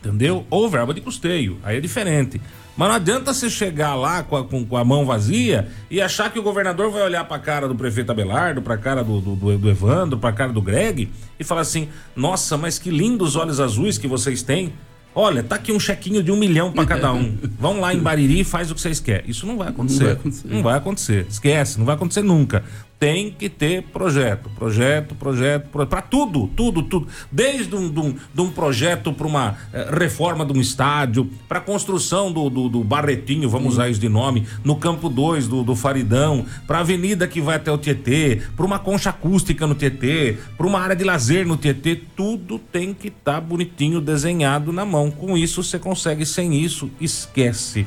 Entendeu? 0.00 0.46
Ou 0.48 0.68
verba 0.68 0.94
de 0.94 1.00
custeio. 1.00 1.58
Aí 1.62 1.76
é 1.76 1.80
diferente. 1.80 2.40
Mas 2.76 2.88
não 2.88 2.94
adianta 2.94 3.34
você 3.34 3.50
chegar 3.50 3.96
lá 3.96 4.22
com 4.22 4.36
a, 4.36 4.44
com, 4.44 4.64
com 4.64 4.76
a 4.76 4.84
mão 4.84 5.04
vazia 5.04 5.66
e 5.90 6.00
achar 6.00 6.32
que 6.32 6.38
o 6.38 6.42
governador 6.42 6.92
vai 6.92 7.02
olhar 7.02 7.24
para 7.24 7.36
a 7.36 7.40
cara 7.40 7.66
do 7.66 7.74
prefeito 7.74 8.12
Abelardo, 8.12 8.62
para 8.62 8.74
a 8.74 8.78
cara 8.78 9.02
do, 9.02 9.20
do, 9.20 9.58
do 9.58 9.68
Evandro, 9.68 10.16
para 10.16 10.30
a 10.30 10.32
cara 10.32 10.52
do 10.52 10.62
Greg 10.62 11.10
e 11.40 11.42
falar 11.42 11.62
assim: 11.62 11.88
nossa, 12.14 12.56
mas 12.56 12.78
que 12.78 12.88
lindos 12.88 13.34
olhos 13.34 13.58
azuis 13.58 13.98
que 13.98 14.06
vocês 14.06 14.42
têm. 14.42 14.72
Olha, 15.12 15.42
tá 15.42 15.56
aqui 15.56 15.72
um 15.72 15.80
chequinho 15.80 16.22
de 16.22 16.30
um 16.30 16.36
milhão 16.36 16.70
para 16.70 16.86
cada 16.86 17.12
um. 17.12 17.36
Vão 17.58 17.80
lá 17.80 17.92
em 17.92 17.98
Bariri 17.98 18.40
e 18.40 18.44
faz 18.44 18.70
o 18.70 18.74
que 18.76 18.80
vocês 18.80 19.00
querem. 19.00 19.28
Isso 19.28 19.44
não 19.44 19.58
vai 19.58 19.68
acontecer. 19.68 20.04
Não 20.04 20.06
vai 20.06 20.14
acontecer. 20.14 20.48
Não 20.48 20.62
vai 20.62 20.76
acontecer. 20.76 21.26
Esquece, 21.28 21.78
não 21.78 21.86
vai 21.86 21.94
acontecer 21.96 22.22
nunca 22.22 22.62
tem 22.98 23.30
que 23.30 23.48
ter 23.48 23.84
projeto, 23.84 24.50
projeto, 24.50 25.14
projeto, 25.14 25.68
projeto 25.68 25.88
para 25.88 26.02
tudo, 26.02 26.48
tudo, 26.48 26.82
tudo. 26.82 27.06
Desde 27.30 27.74
um, 27.74 27.88
de, 27.88 28.00
um, 28.00 28.14
de 28.34 28.40
um 28.40 28.50
projeto 28.50 29.12
para 29.12 29.26
uma 29.26 29.56
eh, 29.72 29.88
reforma 29.92 30.44
de 30.44 30.52
um 30.52 30.60
estádio, 30.60 31.30
para 31.48 31.58
a 31.58 31.62
construção 31.62 32.32
do, 32.32 32.50
do, 32.50 32.68
do, 32.68 32.82
Barretinho, 32.82 33.48
vamos 33.48 33.74
usar 33.74 33.88
isso 33.88 34.00
de 34.00 34.08
nome, 34.08 34.46
no 34.64 34.74
campo 34.74 35.08
2 35.08 35.46
do, 35.46 35.62
do 35.62 35.76
Faridão, 35.76 36.44
para 36.66 36.78
a 36.78 36.80
avenida 36.80 37.28
que 37.28 37.40
vai 37.40 37.56
até 37.56 37.70
o 37.70 37.78
Tietê, 37.78 38.42
para 38.56 38.66
uma 38.66 38.80
concha 38.80 39.10
acústica 39.10 39.64
no 39.64 39.76
Tietê, 39.76 40.36
para 40.56 40.66
uma 40.66 40.80
área 40.80 40.96
de 40.96 41.04
lazer 41.04 41.46
no 41.46 41.56
Tietê, 41.56 42.00
tudo 42.16 42.58
tem 42.58 42.92
que 42.92 43.08
estar 43.08 43.34
tá 43.34 43.40
bonitinho 43.40 44.00
desenhado 44.00 44.72
na 44.72 44.84
mão. 44.84 45.08
Com 45.08 45.38
isso 45.38 45.62
você 45.62 45.78
consegue, 45.78 46.26
sem 46.26 46.54
isso, 46.54 46.90
esquece. 47.00 47.86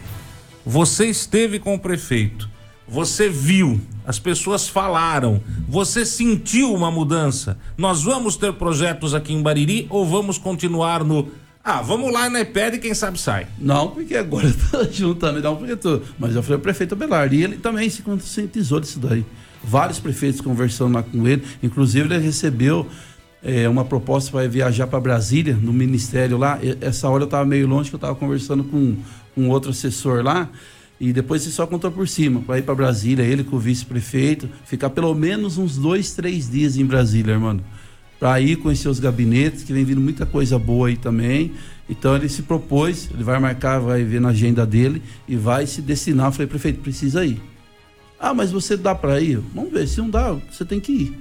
Você 0.65 1.07
esteve 1.07 1.59
com 1.59 1.73
o 1.73 1.79
prefeito 1.79 2.50
você 2.91 3.29
viu, 3.29 3.79
as 4.05 4.19
pessoas 4.19 4.67
falaram, 4.67 5.41
você 5.65 6.05
sentiu 6.05 6.73
uma 6.73 6.91
mudança. 6.91 7.57
Nós 7.77 8.03
vamos 8.03 8.35
ter 8.35 8.51
projetos 8.51 9.13
aqui 9.13 9.33
em 9.33 9.41
Bariri 9.41 9.87
ou 9.89 10.05
vamos 10.05 10.37
continuar 10.37 11.01
no. 11.01 11.31
Ah, 11.63 11.81
vamos 11.81 12.11
lá 12.11 12.29
na 12.29 12.41
iPad 12.41 12.73
e 12.73 12.79
quem 12.79 12.93
sabe 12.93 13.17
sai. 13.17 13.47
Não, 13.57 13.87
porque 13.87 14.13
agora 14.17 14.51
tá 14.71 14.79
também, 15.17 15.41
não, 15.41 15.55
porque 15.55 15.77
tô, 15.77 16.01
mas 16.19 16.33
já 16.33 16.43
foi 16.43 16.57
o 16.57 16.59
prefeito 16.59 16.93
Abelardo 16.93 17.33
e 17.33 17.43
ele 17.43 17.57
também 17.57 17.89
se 17.89 18.01
conscientizou 18.01 18.81
disso 18.81 18.99
daí. 18.99 19.23
Vários 19.63 19.97
prefeitos 19.97 20.41
conversando 20.41 20.95
lá 20.95 21.03
com 21.03 21.25
ele, 21.25 21.43
inclusive 21.63 22.13
ele 22.13 22.21
recebeu 22.21 22.85
é, 23.41 23.69
uma 23.69 23.85
proposta 23.85 24.31
para 24.31 24.49
viajar 24.49 24.87
para 24.87 24.99
Brasília, 24.99 25.55
no 25.55 25.71
ministério 25.71 26.37
lá. 26.37 26.59
Essa 26.81 27.07
hora 27.07 27.23
eu 27.23 27.25
estava 27.25 27.45
meio 27.45 27.67
longe, 27.67 27.89
que 27.89 27.95
eu 27.95 27.99
estava 27.99 28.15
conversando 28.15 28.65
com 28.65 28.97
um 29.37 29.49
outro 29.49 29.69
assessor 29.69 30.21
lá. 30.21 30.49
E 31.01 31.11
depois 31.11 31.41
ele 31.41 31.51
só 31.51 31.65
contou 31.65 31.89
por 31.89 32.07
cima, 32.07 32.41
para 32.41 32.59
ir 32.59 32.61
para 32.61 32.75
Brasília, 32.75 33.23
ele 33.23 33.43
com 33.43 33.55
o 33.55 33.59
vice-prefeito, 33.59 34.47
ficar 34.63 34.91
pelo 34.91 35.15
menos 35.15 35.57
uns 35.57 35.75
dois, 35.75 36.13
três 36.13 36.47
dias 36.47 36.77
em 36.77 36.85
Brasília, 36.85 37.31
irmão. 37.31 37.59
Para 38.19 38.39
ir 38.39 38.57
conhecer 38.57 38.87
os 38.87 38.99
gabinetes, 38.99 39.63
que 39.63 39.73
vem 39.73 39.83
vindo 39.83 39.99
muita 39.99 40.27
coisa 40.27 40.59
boa 40.59 40.89
aí 40.89 40.95
também. 40.95 41.53
Então 41.89 42.15
ele 42.15 42.29
se 42.29 42.43
propôs, 42.43 43.09
ele 43.11 43.23
vai 43.23 43.39
marcar, 43.39 43.79
vai 43.79 44.03
ver 44.03 44.21
na 44.21 44.29
agenda 44.29 44.63
dele 44.63 45.01
e 45.27 45.35
vai 45.35 45.65
se 45.65 45.81
destinar. 45.81 46.27
Eu 46.27 46.33
falei, 46.33 46.45
prefeito, 46.45 46.81
precisa 46.81 47.25
ir. 47.25 47.41
Ah, 48.19 48.35
mas 48.35 48.51
você 48.51 48.77
dá 48.77 48.93
para 48.93 49.19
ir? 49.19 49.41
Vamos 49.55 49.71
ver, 49.71 49.87
se 49.87 49.97
não 49.97 50.07
dá, 50.07 50.33
você 50.51 50.63
tem 50.63 50.79
que 50.79 50.91
ir. 50.91 51.19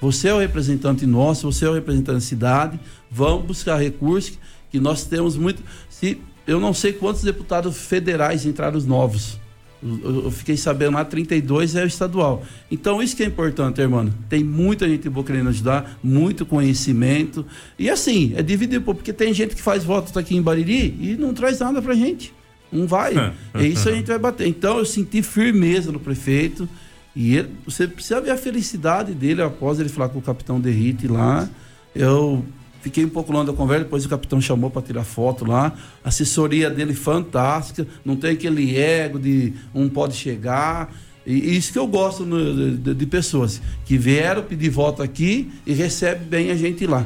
Você 0.00 0.28
é 0.28 0.34
o 0.34 0.38
representante 0.38 1.04
nosso, 1.04 1.50
você 1.50 1.64
é 1.64 1.68
o 1.68 1.74
representante 1.74 2.14
da 2.14 2.20
cidade. 2.20 2.78
Vamos 3.10 3.44
buscar 3.44 3.76
recursos 3.76 4.38
que 4.70 4.78
nós 4.78 5.04
temos 5.04 5.36
muito. 5.36 5.64
Se 5.90 6.16
eu 6.46 6.60
não 6.60 6.72
sei 6.72 6.92
quantos 6.92 7.22
deputados 7.22 7.76
federais 7.76 8.46
entraram 8.46 8.78
os 8.78 8.86
novos. 8.86 9.38
Eu, 9.82 10.30
fiquei 10.30 10.56
sabendo 10.56 10.94
lá, 10.94 11.04
32 11.04 11.76
é 11.76 11.84
o 11.84 11.86
estadual. 11.86 12.42
Então, 12.70 13.02
isso 13.02 13.14
que 13.14 13.22
é 13.22 13.26
importante, 13.26 13.80
irmão. 13.80 14.10
Tem 14.28 14.42
muita 14.42 14.88
gente 14.88 15.08
boa 15.08 15.24
querendo 15.24 15.50
ajudar, 15.50 15.98
muito 16.02 16.46
conhecimento. 16.46 17.44
E 17.78 17.90
assim, 17.90 18.32
é 18.36 18.42
dividir, 18.42 18.80
porque 18.80 19.12
tem 19.12 19.34
gente 19.34 19.54
que 19.54 19.62
faz 19.62 19.84
votos 19.84 20.16
aqui 20.16 20.34
em 20.34 20.42
Bariri 20.42 20.96
e 21.00 21.16
não 21.18 21.34
traz 21.34 21.60
nada 21.60 21.82
pra 21.82 21.94
gente. 21.94 22.32
Não 22.72 22.86
vai. 22.86 23.14
é 23.54 23.66
isso 23.66 23.88
a 23.88 23.92
gente 23.92 24.06
vai 24.06 24.18
bater. 24.18 24.46
Então, 24.48 24.78
eu 24.78 24.84
senti 24.84 25.22
firmeza 25.22 25.92
no 25.92 26.00
prefeito. 26.00 26.68
E 27.14 27.36
ele, 27.36 27.50
você 27.64 27.86
precisa 27.86 28.20
ver 28.20 28.30
a 28.30 28.36
felicidade 28.36 29.14
dele 29.14 29.42
após 29.42 29.78
ele 29.78 29.88
falar 29.88 30.08
com 30.08 30.18
o 30.18 30.22
capitão 30.22 30.60
Derrite 30.60 31.06
lá. 31.06 31.48
Eu 31.94 32.44
Fiquei 32.86 33.04
um 33.04 33.08
pouco 33.08 33.32
longe 33.32 33.48
da 33.48 33.52
conversa, 33.52 33.82
depois 33.82 34.04
o 34.04 34.08
capitão 34.08 34.40
chamou 34.40 34.70
para 34.70 34.80
tirar 34.80 35.02
foto 35.02 35.44
lá. 35.44 35.72
A 36.04 36.08
assessoria 36.08 36.70
dele 36.70 36.94
fantástica, 36.94 37.84
não 38.04 38.14
tem 38.14 38.30
aquele 38.30 38.78
ego 38.78 39.18
de 39.18 39.54
um 39.74 39.88
pode 39.88 40.14
chegar. 40.14 40.94
E 41.26 41.56
isso 41.56 41.72
que 41.72 41.78
eu 41.80 41.86
gosto 41.88 42.24
no, 42.24 42.76
de, 42.78 42.94
de, 42.94 43.06
pessoas 43.06 43.60
que 43.84 43.98
vieram 43.98 44.44
pedir 44.44 44.70
voto 44.70 45.02
aqui 45.02 45.50
e 45.66 45.72
recebe 45.72 46.26
bem 46.26 46.52
a 46.52 46.54
gente 46.54 46.86
lá. 46.86 47.04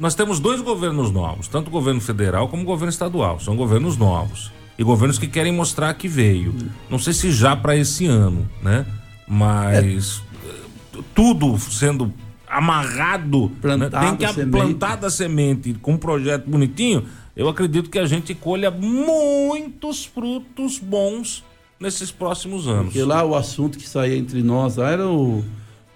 Nós 0.00 0.16
temos 0.16 0.40
dois 0.40 0.60
governos 0.60 1.12
novos, 1.12 1.46
tanto 1.46 1.68
o 1.68 1.70
governo 1.70 2.00
federal 2.00 2.48
como 2.48 2.64
o 2.64 2.66
governo 2.66 2.90
estadual. 2.90 3.38
São 3.38 3.54
governos 3.54 3.96
novos. 3.96 4.50
E 4.76 4.82
governos 4.82 5.16
que 5.16 5.28
querem 5.28 5.52
mostrar 5.52 5.94
que 5.94 6.08
veio. 6.08 6.52
Não 6.90 6.98
sei 6.98 7.12
se 7.12 7.30
já 7.30 7.54
para 7.54 7.76
esse 7.76 8.04
ano, 8.04 8.50
né? 8.60 8.84
Mas 9.28 10.24
é. 10.44 10.98
tudo 11.14 11.56
sendo 11.56 12.12
amarrado, 12.50 13.50
plantado 13.60 13.94
né? 13.94 14.16
tem 14.16 14.16
que 14.16 14.34
semente. 14.34 14.50
plantar 14.50 15.04
a 15.04 15.10
semente 15.10 15.74
com 15.74 15.92
um 15.92 15.96
projeto 15.96 16.50
bonitinho, 16.50 17.04
eu 17.36 17.48
acredito 17.48 17.88
que 17.88 17.98
a 17.98 18.06
gente 18.06 18.34
colha 18.34 18.70
muitos 18.70 20.04
frutos 20.04 20.78
bons 20.78 21.44
nesses 21.78 22.10
próximos 22.10 22.66
anos. 22.66 22.86
Porque 22.86 23.02
lá 23.02 23.24
o 23.24 23.34
assunto 23.34 23.78
que 23.78 23.88
saía 23.88 24.16
entre 24.16 24.42
nós 24.42 24.76
era 24.78 25.06
o, 25.06 25.44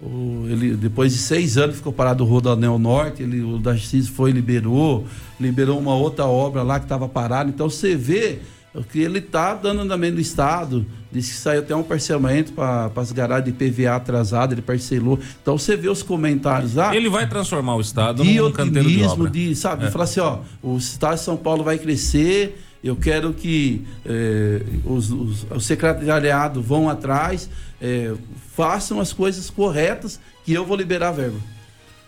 o 0.01 0.45
ele 0.49 0.75
depois 0.75 1.13
de 1.13 1.19
seis 1.19 1.57
anos 1.57 1.75
ficou 1.75 1.91
parado 1.91 2.23
o 2.23 2.27
Rodanel 2.27 2.79
Norte, 2.79 3.21
ele, 3.21 3.41
o 3.41 3.59
Darcísio 3.59 4.13
foi 4.13 4.31
liberou, 4.31 5.05
liberou 5.39 5.77
uma 5.77 5.93
outra 5.93 6.25
obra 6.25 6.63
lá 6.63 6.79
que 6.79 6.85
estava 6.85 7.07
parada. 7.07 7.49
Então 7.49 7.69
você 7.69 7.95
vê 7.95 8.39
que 8.83 8.99
ele 8.99 9.19
está 9.19 9.53
dando 9.53 9.81
andamento 9.81 10.15
no 10.15 10.21
Estado, 10.21 10.85
disse 11.11 11.31
que 11.31 11.37
saiu 11.37 11.61
até 11.61 11.75
um 11.75 11.83
parcelamento 11.83 12.51
para 12.53 12.91
as 12.95 13.11
garagens 13.11 13.55
de 13.55 13.71
PVA 13.71 13.95
atrasado, 13.95 14.53
ele 14.53 14.61
parcelou. 14.61 15.19
Então 15.41 15.57
você 15.57 15.77
vê 15.77 15.87
os 15.87 16.03
comentários 16.03 16.75
lá. 16.75 16.95
Ele 16.95 17.09
vai 17.09 17.27
transformar 17.27 17.75
o 17.75 17.81
Estado 17.81 18.23
de 18.23 18.39
num 18.39 18.51
canteiro 18.51 18.89
de 18.89 19.03
obra. 19.03 19.29
De, 19.29 19.55
sabe, 19.55 19.85
é. 19.85 19.91
falar 19.91 20.03
assim, 20.03 20.19
ó, 20.19 20.39
o 20.61 20.77
Estado 20.77 21.15
de 21.15 21.21
São 21.21 21.37
Paulo 21.37 21.63
vai 21.63 21.77
crescer 21.77 22.61
Eu 22.83 22.95
quero 22.95 23.33
que 23.33 23.85
eh, 24.05 24.61
os, 24.83 25.09
os, 25.09 25.47
o 25.49 25.59
secretariado 25.59 26.61
vão 26.61 26.87
atrás, 26.89 27.49
eh, 27.81 28.13
façam 28.53 28.99
as 28.99 29.11
coisas 29.11 29.49
corretas, 29.49 30.19
que 30.43 30.53
eu 30.53 30.65
vou 30.65 30.77
liberar 30.77 31.09
a 31.09 31.11
verba. 31.11 31.54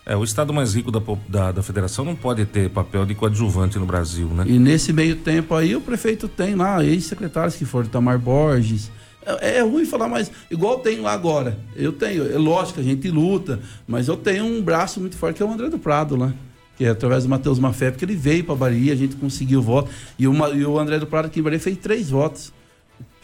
É, 0.08 0.16
o 0.16 0.24
estado 0.24 0.54
mais 0.54 0.74
rico 0.74 0.90
da, 0.90 1.02
da, 1.28 1.52
da, 1.52 1.62
federação 1.62 2.02
não 2.02 2.16
pode 2.16 2.46
ter 2.46 2.70
papel 2.70 3.04
de 3.04 3.14
coadjuvante 3.14 3.78
no 3.78 3.84
Brasil, 3.84 4.26
né? 4.28 4.42
E 4.46 4.58
nesse 4.58 4.90
meio 4.90 5.16
tempo 5.16 5.54
aí 5.54 5.76
o 5.76 5.82
prefeito 5.82 6.26
tem 6.26 6.54
lá 6.54 6.82
ex-secretários 6.82 7.56
que 7.56 7.66
foram 7.66 7.88
Tamar 7.88 8.18
Borges. 8.18 8.90
É, 9.26 9.58
é, 9.58 9.60
ruim 9.60 9.84
falar, 9.84 10.08
mas 10.08 10.32
igual 10.50 10.78
tem 10.78 11.00
lá 11.00 11.12
agora. 11.12 11.58
Eu 11.76 11.92
tenho, 11.92 12.26
é 12.32 12.38
lógico, 12.38 12.80
a 12.80 12.82
gente 12.82 13.10
luta, 13.10 13.60
mas 13.86 14.08
eu 14.08 14.16
tenho 14.16 14.46
um 14.46 14.62
braço 14.62 14.98
muito 14.98 15.14
forte 15.14 15.36
que 15.36 15.42
é 15.42 15.46
o 15.46 15.52
André 15.52 15.68
do 15.68 15.78
Prado 15.78 16.16
lá. 16.16 16.32
Que 16.78 16.86
é 16.86 16.88
através 16.88 17.24
do 17.24 17.28
Matheus 17.28 17.58
Mafé, 17.58 17.90
porque 17.90 18.06
ele 18.06 18.16
veio 18.16 18.42
para 18.44 18.54
Bahia, 18.54 18.94
a 18.94 18.96
gente 18.96 19.14
conseguiu 19.14 19.60
voto. 19.60 19.90
E 20.18 20.26
o, 20.26 20.54
e 20.54 20.64
o 20.64 20.78
André 20.78 20.98
do 20.98 21.06
Prado 21.06 21.26
aqui 21.26 21.40
em 21.40 21.42
Bahia 21.42 21.60
fez 21.60 21.76
três 21.76 22.08
votos. 22.08 22.50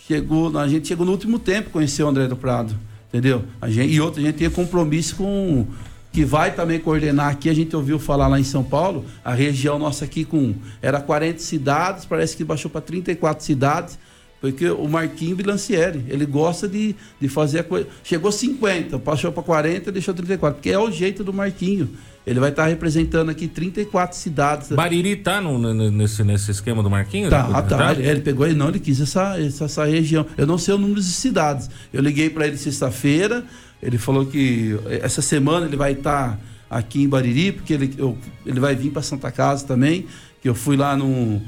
Chegou, 0.07 0.59
a 0.59 0.69
gente 0.69 0.87
chegou 0.87 1.07
no 1.07 1.13
último 1.13 1.39
tempo 1.39 1.71
conhecer 1.71 2.03
o 2.03 2.09
André 2.09 2.29
do 2.29 2.37
Prado, 2.37 2.79
entendeu? 3.09 3.43
A 3.59 3.71
gente, 3.71 3.91
e 3.91 3.99
outra, 4.03 4.21
a 4.21 4.25
gente 4.27 4.37
tinha 4.37 4.51
compromisso 4.51 5.17
com 5.17 5.67
que 6.15 6.25
vai 6.25 6.55
também 6.55 6.79
coordenar 6.79 7.29
aqui, 7.33 7.51
a 7.51 7.55
gente 7.55 7.75
ouviu 7.75 7.99
falar 7.99 8.29
lá 8.29 8.39
em 8.39 8.45
São 8.45 8.63
Paulo, 8.63 9.05
a 9.25 9.35
região 9.35 9.81
nossa 9.81 10.05
aqui 10.05 10.25
com 10.25 10.55
era 10.81 11.01
40 11.01 11.41
cidades, 11.41 12.05
parece 12.05 12.37
que 12.37 12.45
baixou 12.45 12.71
para 12.71 12.81
34 12.81 13.45
cidades, 13.45 13.99
porque 14.41 14.71
o 14.71 14.87
Marquinhos 14.87 15.37
Bilancieri, 15.37 16.05
ele 16.07 16.25
gosta 16.25 16.69
de, 16.69 16.95
de 17.21 17.29
fazer 17.29 17.61
a 17.61 17.65
coisa. 17.65 17.89
Chegou 18.05 18.31
50, 18.31 18.97
passou 19.01 19.33
para 19.33 19.43
40, 19.43 19.91
deixou 19.91 20.15
34, 20.15 20.55
porque 20.55 20.71
é 20.71 20.79
o 20.79 20.89
jeito 20.89 21.25
do 21.25 21.33
Marquinho. 21.33 21.91
Ele 22.25 22.39
vai 22.39 22.51
estar 22.51 22.63
tá 22.63 22.69
representando 22.69 23.31
aqui 23.31 23.49
34 23.49 24.17
cidades. 24.17 24.69
Bariri 24.69 25.17
tá 25.17 25.41
no, 25.41 25.75
nesse, 25.91 26.23
nesse 26.23 26.51
esquema 26.51 26.81
do 26.83 26.89
Marquinhos? 26.89 27.31
Tá, 27.31 27.43
tá. 27.43 27.63
tá. 27.63 27.93
Ele, 27.93 28.07
ele, 28.07 28.21
pegou 28.21 28.47
e 28.47 28.55
não, 28.55 28.69
ele 28.69 28.79
quis 28.79 29.01
essa, 29.01 29.41
essa, 29.41 29.65
essa, 29.65 29.85
região. 29.85 30.25
Eu 30.37 30.47
não 30.47 30.59
sei 30.59 30.75
o 30.75 30.79
número 30.79 31.01
de 31.01 31.07
cidades. 31.07 31.69
Eu 31.93 32.01
liguei 32.01 32.31
para 32.31 32.47
ele 32.47 32.57
sexta-feira, 32.57 33.45
ele 33.85 33.99
falou 33.99 34.25
que 34.25 34.77
essa 35.03 35.21
semana 35.21 35.67
ele 35.67 35.77
vai 35.77 35.93
estar 35.93 36.41
aqui 36.71 37.03
em 37.03 37.09
Bariri, 37.09 37.53
porque 37.53 37.75
ele, 37.75 37.95
eu, 37.99 38.17
ele 38.45 38.59
vai 38.59 38.75
vir 38.75 38.91
para 38.91 39.03
Santa 39.03 39.31
Casa 39.31 39.67
também. 39.67 40.07
Que 40.41 40.49
eu 40.49 40.55
fui 40.55 40.77
lá 40.77 40.97
num, 40.97 41.41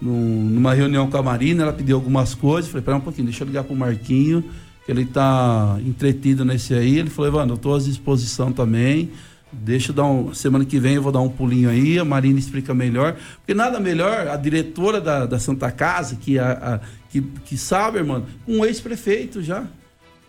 num, 0.00 0.44
numa 0.50 0.74
reunião 0.74 1.10
com 1.10 1.16
a 1.16 1.22
Marina, 1.22 1.62
ela 1.62 1.72
pediu 1.72 1.96
algumas 1.96 2.34
coisas. 2.34 2.70
Falei, 2.70 2.84
pera 2.84 2.96
um 2.98 3.00
pouquinho, 3.00 3.26
deixa 3.26 3.42
eu 3.42 3.46
ligar 3.46 3.64
para 3.64 3.72
o 3.72 3.76
Marquinho, 3.76 4.44
que 4.84 4.92
ele 4.92 5.02
está 5.02 5.78
entretido 5.84 6.44
nesse 6.44 6.74
aí. 6.74 6.98
Ele 6.98 7.10
falou, 7.10 7.30
Evandro, 7.30 7.54
eu 7.54 7.56
estou 7.56 7.74
à 7.74 7.78
disposição 7.78 8.52
também. 8.52 9.10
Deixa 9.50 9.90
eu 9.90 9.96
dar 9.96 10.04
um. 10.04 10.32
Semana 10.32 10.64
que 10.64 10.78
vem 10.78 10.94
eu 10.94 11.02
vou 11.02 11.12
dar 11.12 11.20
um 11.20 11.28
pulinho 11.28 11.68
aí, 11.68 11.98
a 11.98 12.04
Marina 12.04 12.38
explica 12.38 12.72
melhor. 12.72 13.16
Porque 13.36 13.52
nada 13.52 13.80
melhor, 13.80 14.28
a 14.28 14.36
diretora 14.36 15.00
da, 15.00 15.26
da 15.26 15.38
Santa 15.38 15.70
Casa, 15.70 16.16
que, 16.16 16.38
a, 16.38 16.52
a 16.52 16.80
que, 17.10 17.20
que 17.20 17.56
sabe, 17.58 17.98
irmão, 17.98 18.24
um 18.46 18.64
ex-prefeito 18.64 19.42
já. 19.42 19.66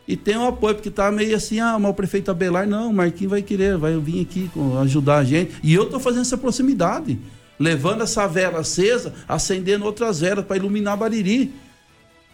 E 0.07 0.17
tem 0.17 0.38
um 0.38 0.48
apoio, 0.48 0.75
porque 0.75 0.91
tá 0.91 1.10
meio 1.12 1.36
assim, 1.36 1.60
ah, 1.60 1.79
mas 1.79 1.91
o 1.91 1.93
prefeito 1.93 2.29
Abelar, 2.29 2.67
não, 2.67 2.89
o 2.89 2.93
Marquinhos 2.93 3.31
vai 3.31 3.41
querer, 3.41 3.77
vai 3.77 3.98
vir 3.98 4.22
aqui 4.22 4.51
ajudar 4.81 5.19
a 5.19 5.24
gente. 5.24 5.53
E 5.63 5.74
eu 5.74 5.89
tô 5.89 6.00
fazendo 6.00 6.22
essa 6.22 6.38
proximidade, 6.38 7.17
levando 7.57 8.03
essa 8.03 8.27
vela 8.27 8.60
acesa, 8.60 9.13
acendendo 9.27 9.86
outras 9.86 10.19
velas 10.19 10.45
para 10.45 10.57
iluminar 10.57 10.98
Bariri. 10.98 11.53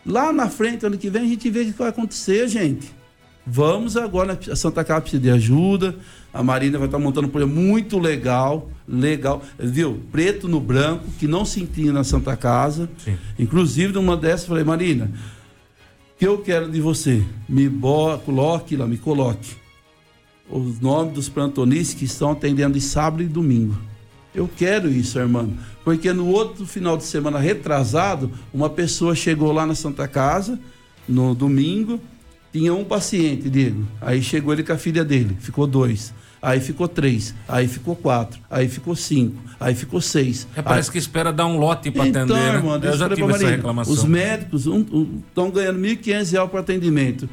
Lá 0.04 0.34
na 0.34 0.50
frente, 0.50 0.86
ano 0.86 0.98
que 0.98 1.10
vem, 1.10 1.22
a 1.22 1.28
gente 1.28 1.50
vê 1.50 1.62
o 1.62 1.66
que 1.66 1.72
vai 1.72 1.90
acontecer, 1.90 2.48
gente. 2.48 2.92
Vamos 3.46 3.98
agora, 3.98 4.40
a 4.52 4.56
Santa 4.56 4.84
Casa 4.84 5.02
precisa 5.02 5.22
de 5.22 5.30
ajuda, 5.30 5.96
a 6.34 6.44
Marina 6.44 6.78
vai 6.78 6.88
estar 6.88 6.98
tá 6.98 7.04
montando 7.04 7.28
um 7.28 7.32
projeto 7.32 7.50
muito 7.50 7.98
legal, 7.98 8.70
legal, 8.88 9.42
viu? 9.58 10.02
Preto 10.12 10.48
no 10.48 10.60
branco, 10.60 11.06
que 11.20 11.28
não 11.28 11.44
se 11.44 11.66
tinha 11.66 11.92
na 11.92 12.04
Santa 12.04 12.36
Casa. 12.38 12.90
Sim. 13.04 13.18
Inclusive, 13.38 13.94
numa 13.94 14.16
dessas, 14.16 14.44
eu 14.44 14.50
falei, 14.50 14.64
Marina, 14.64 15.12
que 16.20 16.28
eu 16.28 16.38
quero 16.40 16.70
de 16.70 16.82
você? 16.82 17.24
Me 17.48 17.72
coloque 18.26 18.76
lá, 18.76 18.86
me 18.86 18.98
coloque 18.98 19.56
os 20.50 20.82
nomes 20.82 21.14
dos 21.14 21.30
plantonistas 21.30 21.98
que 21.98 22.04
estão 22.04 22.32
atendendo 22.32 22.74
de 22.74 22.82
sábado 22.82 23.24
e 23.24 23.26
domingo. 23.26 23.78
Eu 24.36 24.50
quero 24.58 24.90
isso, 24.90 25.18
irmão. 25.18 25.54
Porque 25.82 26.12
no 26.12 26.28
outro 26.28 26.66
final 26.66 26.98
de 26.98 27.06
semana 27.06 27.40
retrasado, 27.40 28.30
uma 28.54 28.70
pessoa 28.70 29.16
chegou 29.16 29.54
lá 29.54 29.66
na 29.66 29.76
Santa 29.76 30.10
Casa, 30.10 30.60
no 31.08 31.34
domingo, 31.34 32.02
tinha 32.52 32.74
um 32.74 32.84
paciente, 32.84 33.50
Diego. 33.50 33.88
Aí 34.02 34.22
chegou 34.22 34.52
ele 34.52 34.64
com 34.64 34.74
a 34.74 34.78
filha 34.78 35.06
dele, 35.06 35.38
ficou 35.40 35.66
dois. 35.66 36.14
Aí 36.42 36.62
ficou 36.62 36.88
três, 36.88 37.36
aí 37.48 37.68
ficou 37.68 37.98
quatro, 37.98 38.40
aí 38.50 38.70
ficou 38.70 38.96
cinco, 38.96 39.36
aí 39.60 39.76
ficou 39.76 40.00
seis. 40.00 40.48
É, 40.56 40.62
parece 40.62 40.90
aí... 40.90 40.94
que 40.94 40.98
espera 40.98 41.34
dar 41.34 41.46
um 41.46 41.58
lote 41.58 41.92
para 41.92 42.08
então, 42.08 42.24
atender. 42.24 42.40
Né? 42.40 42.56
Irmão, 42.56 42.80
Eu 42.82 42.98
já 42.98 43.10
tive 43.10 43.34
essa 43.34 43.50
reclamação. 43.50 43.94
Os 43.94 44.04
médicos 44.06 44.62
estão 44.62 45.48
um, 45.48 45.52
ganhando 45.52 45.82
R$ 45.82 45.98
1.500 45.98 46.48
para 46.48 46.60
atendimento. 46.62 47.30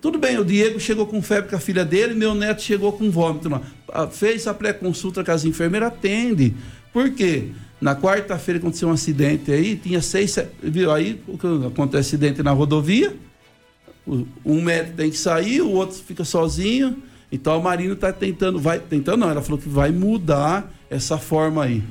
Tudo 0.00 0.18
bem, 0.18 0.38
o 0.38 0.44
Diego 0.44 0.80
chegou 0.80 1.06
com 1.06 1.22
febre 1.22 1.50
com 1.50 1.56
a 1.56 1.60
filha 1.60 1.84
dele, 1.84 2.14
meu 2.14 2.34
neto 2.34 2.60
chegou 2.60 2.92
com 2.92 3.08
vômito. 3.10 3.48
Lá. 3.48 3.62
Fez 4.08 4.46
a 4.48 4.52
pré-consulta 4.52 5.22
com 5.22 5.30
as 5.30 5.44
enfermeiras, 5.44 5.88
atende. 5.88 6.52
Por 6.92 7.10
quê? 7.10 7.50
Na 7.80 7.94
quarta-feira 7.94 8.58
aconteceu 8.58 8.88
um 8.88 8.92
acidente 8.92 9.52
aí, 9.52 9.76
tinha 9.76 10.02
seis. 10.02 10.36
Viu? 10.60 10.90
Aí 10.90 11.22
acontece 11.64 12.16
acidente 12.16 12.42
na 12.42 12.50
rodovia. 12.50 13.14
Um 14.44 14.60
médico 14.60 14.96
tem 14.96 15.10
que 15.10 15.16
sair, 15.16 15.60
o 15.60 15.70
outro 15.70 15.96
fica 15.96 16.24
sozinho 16.24 16.96
então 17.30 17.54
a 17.54 17.60
Marina 17.60 17.94
está 17.94 18.12
tentando, 18.12 18.58
vai 18.58 18.78
tentando 18.78 19.18
não, 19.18 19.30
ela 19.30 19.42
falou 19.42 19.58
que 19.58 19.68
vai 19.68 19.90
mudar 19.90 20.72
essa 20.90 21.18
forma 21.18 21.64
aí. 21.64 21.82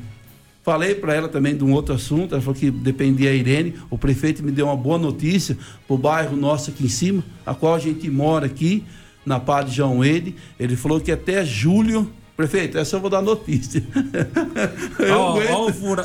Falei 0.64 0.96
para 0.96 1.14
ela 1.14 1.30
também 1.30 1.56
de 1.56 1.64
um 1.64 1.72
outro 1.72 1.96
assunto, 1.96 2.34
ela 2.34 2.42
falou 2.42 2.60
que 2.60 2.70
dependia 2.70 3.30
a 3.30 3.34
Irene, 3.34 3.76
o 3.90 3.98
prefeito 3.98 4.44
me 4.44 4.52
deu 4.52 4.66
uma 4.66 4.76
boa 4.76 4.98
notícia 4.98 5.58
para 5.88 5.94
o 5.96 5.98
bairro 5.98 6.36
nosso 6.36 6.72
aqui 6.72 6.86
em 6.86 6.90
cima, 6.90 7.24
a 7.46 7.54
qual 7.54 7.76
a 7.76 7.80
gente 7.80 8.10
mora 8.10 8.46
aqui, 8.48 8.84
na 9.26 9.40
Padre 9.40 9.74
João 9.74 10.04
Ede. 10.04 10.36
Ele 10.60 10.76
falou 10.76 11.00
que 11.00 11.12
até 11.12 11.46
julho 11.46 12.10
Prefeito, 12.38 12.78
essa 12.78 12.96
eu 12.96 13.00
vou 13.00 13.10
dar 13.10 13.20
notícia. 13.20 13.84
Olha 15.02 15.58
o 15.58 15.74
fura, 15.74 16.04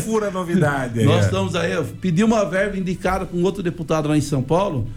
fura 0.00 0.28
novidade. 0.28 1.04
Nós 1.04 1.26
estamos 1.26 1.54
aí, 1.54 1.70
pedi 2.00 2.24
uma 2.24 2.44
verba 2.44 2.76
indicada 2.76 3.24
com 3.24 3.40
outro 3.44 3.62
deputado 3.62 4.08
lá 4.08 4.16
em 4.18 4.20
São 4.20 4.42
Paulo, 4.42 4.88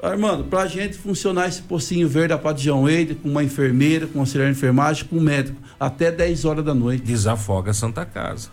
Armando, 0.00 0.44
para 0.44 0.62
a 0.62 0.66
gente 0.66 0.96
funcionar 0.96 1.48
esse 1.48 1.62
pocinho 1.62 2.08
verde 2.08 2.28
da 2.28 2.38
Padijão 2.38 2.88
Eide, 2.88 3.16
com 3.16 3.28
uma 3.28 3.42
enfermeira, 3.42 4.06
com 4.06 4.18
um 4.18 4.22
auxiliar 4.22 4.46
de 4.50 4.56
enfermagem, 4.56 5.04
com 5.04 5.16
um 5.16 5.20
médico, 5.20 5.60
até 5.78 6.10
10 6.10 6.44
horas 6.44 6.64
da 6.64 6.72
noite. 6.72 7.02
Desafoga 7.02 7.72
a 7.72 7.74
Santa 7.74 8.06
Casa. 8.06 8.48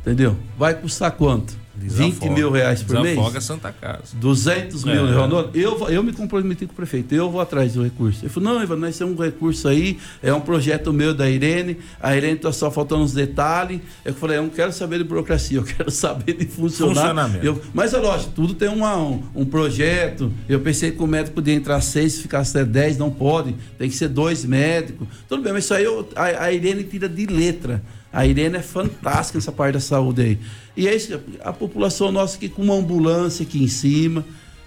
Entendeu? 0.00 0.36
Vai 0.58 0.74
custar 0.74 1.12
quanto? 1.12 1.56
Desafoga, 1.80 2.26
20 2.26 2.30
mil 2.30 2.50
reais 2.50 2.82
por 2.82 3.00
mês? 3.00 3.16
Desafoga 3.16 3.40
Santa 3.40 3.72
Casa. 3.72 4.14
200 4.14 4.84
mil 4.84 5.06
é. 5.06 5.10
reais. 5.10 5.50
Eu, 5.54 5.88
eu 5.88 6.02
me 6.02 6.12
comprometi 6.12 6.66
com 6.66 6.72
o 6.72 6.76
prefeito, 6.76 7.14
eu 7.14 7.30
vou 7.30 7.40
atrás 7.40 7.72
do 7.72 7.82
recurso. 7.82 8.20
Ele 8.22 8.28
falou, 8.28 8.54
não, 8.54 8.62
Ivan, 8.62 8.76
nós 8.76 8.96
temos 8.96 9.18
um 9.18 9.22
recurso 9.22 9.66
aí, 9.66 9.98
é 10.22 10.32
um 10.32 10.40
projeto 10.40 10.92
meu 10.92 11.14
da 11.14 11.28
Irene, 11.28 11.78
a 12.00 12.14
Irene 12.14 12.36
está 12.36 12.52
só 12.52 12.70
faltando 12.70 13.02
uns 13.02 13.14
detalhes. 13.14 13.80
Eu 14.04 14.14
falei, 14.14 14.38
eu 14.38 14.42
não 14.42 14.50
quero 14.50 14.72
saber 14.72 14.98
de 14.98 15.04
burocracia, 15.04 15.58
eu 15.58 15.64
quero 15.64 15.90
saber 15.92 16.34
de 16.34 16.46
funcionar. 16.46 16.94
Funcionamento. 16.94 17.46
Eu, 17.46 17.62
mas 17.72 17.94
é 17.94 17.98
lógico, 17.98 18.32
tudo 18.34 18.54
tem 18.54 18.68
uma, 18.68 18.96
um, 18.96 19.22
um, 19.34 19.44
projeto. 19.44 20.32
Eu 20.48 20.60
pensei 20.60 20.90
que 20.90 21.02
o 21.02 21.06
médico 21.06 21.36
podia 21.36 21.54
entrar 21.54 21.80
seis, 21.80 22.14
se 22.14 22.22
ficasse 22.22 22.56
até 22.56 22.64
dez, 22.64 22.98
não 22.98 23.10
pode. 23.10 23.54
Tem 23.78 23.88
que 23.88 23.96
ser 23.96 24.08
dois 24.08 24.44
médicos. 24.44 25.08
Tudo 25.28 25.42
bem, 25.42 25.52
mas 25.52 25.64
isso 25.64 25.74
aí 25.74 25.84
eu, 25.84 26.08
a, 26.14 26.44
a 26.44 26.52
Irene 26.52 26.84
tira 26.84 27.08
de 27.08 27.26
letra. 27.26 27.82
A 28.12 28.26
Irene 28.26 28.56
é 28.56 28.62
fantástica 28.62 29.38
nessa 29.38 29.52
parte 29.52 29.74
da 29.74 29.80
saúde 29.80 30.22
aí. 30.22 30.38
E 30.76 30.88
é 30.88 30.94
isso, 30.94 31.20
a 31.42 31.52
população 31.52 32.10
nossa 32.10 32.36
aqui 32.36 32.48
com 32.48 32.62
uma 32.62 32.74
ambulância 32.74 33.44
aqui 33.44 33.62
em 33.62 33.68
cima. 33.68 34.24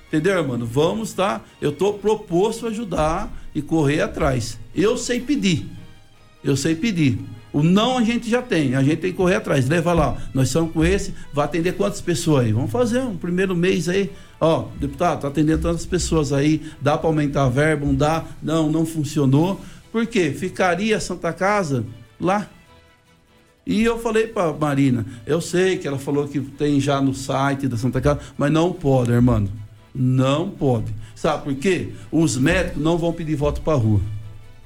Entendeu, 0.08 0.48
mano? 0.48 0.66
Vamos, 0.66 1.12
tá? 1.14 1.42
Eu 1.60 1.72
tô 1.72 1.94
proposto 1.94 2.66
a 2.66 2.70
ajudar 2.70 3.32
e 3.54 3.62
correr 3.62 4.02
atrás. 4.02 4.60
Eu 4.74 4.98
sei 4.98 5.20
pedir. 5.20 5.66
Eu 6.44 6.56
sei 6.56 6.76
pedir. 6.76 7.20
O 7.52 7.62
não 7.62 7.98
a 8.00 8.04
gente 8.04 8.30
já 8.30 8.42
tem, 8.42 8.76
a 8.76 8.82
gente 8.82 8.98
tem 8.98 9.12
que 9.12 9.18
correr 9.18 9.36
atrás. 9.36 9.68
Leva 9.68 9.94
lá, 9.94 10.18
nós 10.34 10.50
somos 10.50 10.74
com 10.74 10.84
esse, 10.84 11.14
vai 11.32 11.46
atender 11.46 11.74
quantas 11.74 12.02
pessoas 12.02 12.46
aí? 12.46 12.52
Vamos 12.52 12.72
fazer 12.72 13.00
um 13.02 13.16
primeiro 13.16 13.56
mês 13.56 13.88
aí. 13.88 14.12
Ó, 14.42 14.66
deputado, 14.80 15.22
tá 15.22 15.28
atendendo 15.28 15.62
tantas 15.62 15.86
pessoas 15.86 16.34
aí, 16.34 16.62
dá 16.82 16.98
para 16.98 17.08
aumentar 17.08 17.46
a 17.46 17.50
verba, 17.50 17.86
não 17.86 17.94
dá? 17.94 18.26
Não, 18.42 18.72
não 18.72 18.86
funcionou. 18.86 19.62
Por 19.92 20.08
quê? 20.08 20.32
Ficaria 20.32 20.98
a 20.98 21.00
Santa 21.00 21.32
Casa 21.32 21.86
lá 22.20 22.50
e 23.65 23.84
eu 23.84 23.97
falei 23.97 24.28
para 24.28 24.52
Marina, 24.54 25.06
eu 25.26 25.39
sei 25.39 25.78
que 25.78 25.88
ela 25.88 25.97
falou 25.97 26.28
que 26.28 26.39
tem 26.39 26.80
já 26.80 27.02
no 27.02 27.13
site 27.13 27.67
da 27.67 27.78
Santa 27.78 28.02
Casa, 28.02 28.19
mas 28.38 28.52
não 28.52 28.73
pode, 28.73 29.12
irmão. 29.12 29.47
Não 29.95 30.49
pode. 30.49 30.93
Sabe 31.15 31.43
por 31.43 31.56
quê? 31.56 31.89
Os 32.12 32.36
médicos 32.36 32.82
não 32.82 32.97
vão 32.97 33.13
pedir 33.13 33.36
voto 33.36 33.62
para 33.62 33.78
rua. 33.78 34.02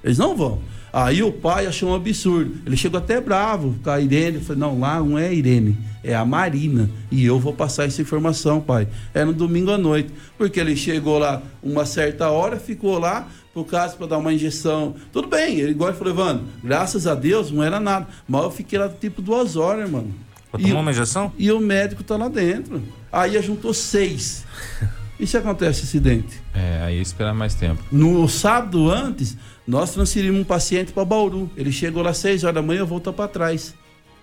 Eles 0.04 0.18
não 0.18 0.36
vão. 0.36 0.60
Aí 0.92 1.22
o 1.22 1.32
pai 1.32 1.68
achou 1.68 1.90
um 1.90 1.96
absurdo. 1.96 2.56
Ele 2.66 2.78
chegou 2.78 2.98
até 2.98 3.22
bravo 3.22 3.76
com 3.84 3.90
a 3.90 4.00
Irene. 4.00 4.38
Eu 4.38 4.42
falei, 4.42 4.60
não, 4.60 4.80
lá 4.80 5.00
não 5.00 5.18
é 5.18 5.28
a 5.28 5.34
Irene, 5.34 5.78
é 6.04 6.16
a 6.16 6.26
Marina. 6.26 6.90
E 7.12 7.24
eu 7.26 7.40
vou 7.40 7.54
passar 7.54 7.86
essa 7.86 8.02
informação, 8.02 8.60
pai. 8.60 8.88
É 9.14 9.24
no 9.24 9.34
domingo 9.34 9.70
à 9.70 9.78
noite. 9.78 10.12
Porque 10.38 10.60
ele 10.60 10.76
chegou 10.76 11.20
lá 11.20 11.44
uma 11.62 11.86
certa 11.86 12.32
hora, 12.32 12.58
ficou 12.58 12.98
lá, 12.98 13.28
por 13.58 13.66
caso 13.66 13.98
para 13.98 14.06
dar 14.06 14.18
uma 14.20 14.32
injeção. 14.32 14.94
Tudo 15.12 15.28
bem, 15.28 15.60
ele 15.60 15.72
igual 15.72 15.90
ele 15.90 15.98
falou, 15.98 16.14
Evandro, 16.14 16.46
graças 16.64 17.08
a 17.08 17.16
Deus 17.16 17.50
não 17.50 17.64
era 17.64 17.80
nada. 17.80 18.08
Mas 18.28 18.44
eu 18.44 18.52
fiquei 18.52 18.78
lá 18.78 18.88
tipo 18.88 19.20
duas 19.20 19.56
horas, 19.56 19.90
mano. 19.90 20.14
Pra 20.52 20.62
tomar 20.62 20.80
uma 20.80 20.92
injeção? 20.92 21.32
E 21.40 21.52
o 21.52 21.60
médico 21.60 22.04
tá 22.04 22.16
lá 22.16 22.28
dentro. 22.28 22.84
Aí 23.12 23.42
juntou 23.42 23.74
seis. 23.74 24.46
E 25.20 25.26
se 25.26 25.36
acontece 25.36 25.82
acidente? 25.82 26.40
É, 26.54 26.80
aí 26.84 27.02
esperar 27.02 27.34
mais 27.34 27.56
tempo. 27.56 27.84
No 27.92 28.30
sábado 28.30 28.88
antes, 28.92 29.36
nós 29.66 29.92
transferimos 29.92 30.42
um 30.42 30.44
paciente 30.44 30.92
para 30.92 31.04
Bauru. 31.04 31.50
Ele 31.58 31.72
chegou 31.72 32.04
lá 32.04 32.12
às 32.12 32.20
6 32.20 32.44
horas 32.44 32.54
da 32.54 32.62
manhã, 32.62 32.86
voltou 32.86 33.12
para 33.12 33.28
trás. 33.28 33.74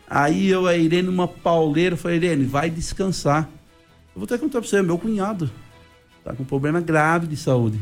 Aí 0.09 0.49
eu, 0.49 0.69
a 0.69 0.77
Irene, 0.77 1.09
uma 1.09 1.27
pauleira, 1.27 1.97
falei, 1.97 2.19
Irene, 2.19 2.45
vai 2.45 2.71
descansar. 2.71 3.49
Eu 4.15 4.21
vou 4.21 4.27
ter 4.29 4.39
que 4.39 4.45
contar 4.45 4.61
para 4.61 4.69
você, 4.69 4.81
meu 4.83 4.97
cunhado. 4.97 5.51
Tá 6.23 6.33
com 6.33 6.45
um 6.45 6.47
problema 6.47 6.81
grave 6.81 7.27
de 7.27 7.37
saúde. 7.37 7.81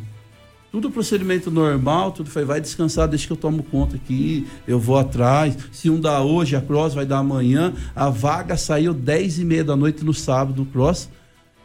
Tudo 0.72 0.90
procedimento 0.90 1.50
normal, 1.50 2.12
tudo 2.12 2.30
foi, 2.30 2.46
vai 2.46 2.58
descansar, 2.58 3.06
deixa 3.06 3.26
que 3.26 3.32
eu 3.34 3.36
tomo 3.36 3.62
conta 3.62 3.96
aqui, 3.96 4.48
eu 4.66 4.80
vou 4.80 4.96
atrás. 4.96 5.54
Se 5.70 5.90
um 5.90 6.00
dá 6.00 6.22
hoje, 6.22 6.56
a 6.56 6.62
cross 6.62 6.94
vai 6.94 7.04
dar 7.04 7.18
amanhã. 7.18 7.74
A 7.94 8.08
vaga 8.08 8.56
saiu 8.56 8.94
10 8.94 9.40
e 9.40 9.44
meia 9.44 9.62
da 9.62 9.76
noite 9.76 10.02
no 10.02 10.14
sábado 10.14 10.62
no 10.62 10.66
cross. 10.66 11.10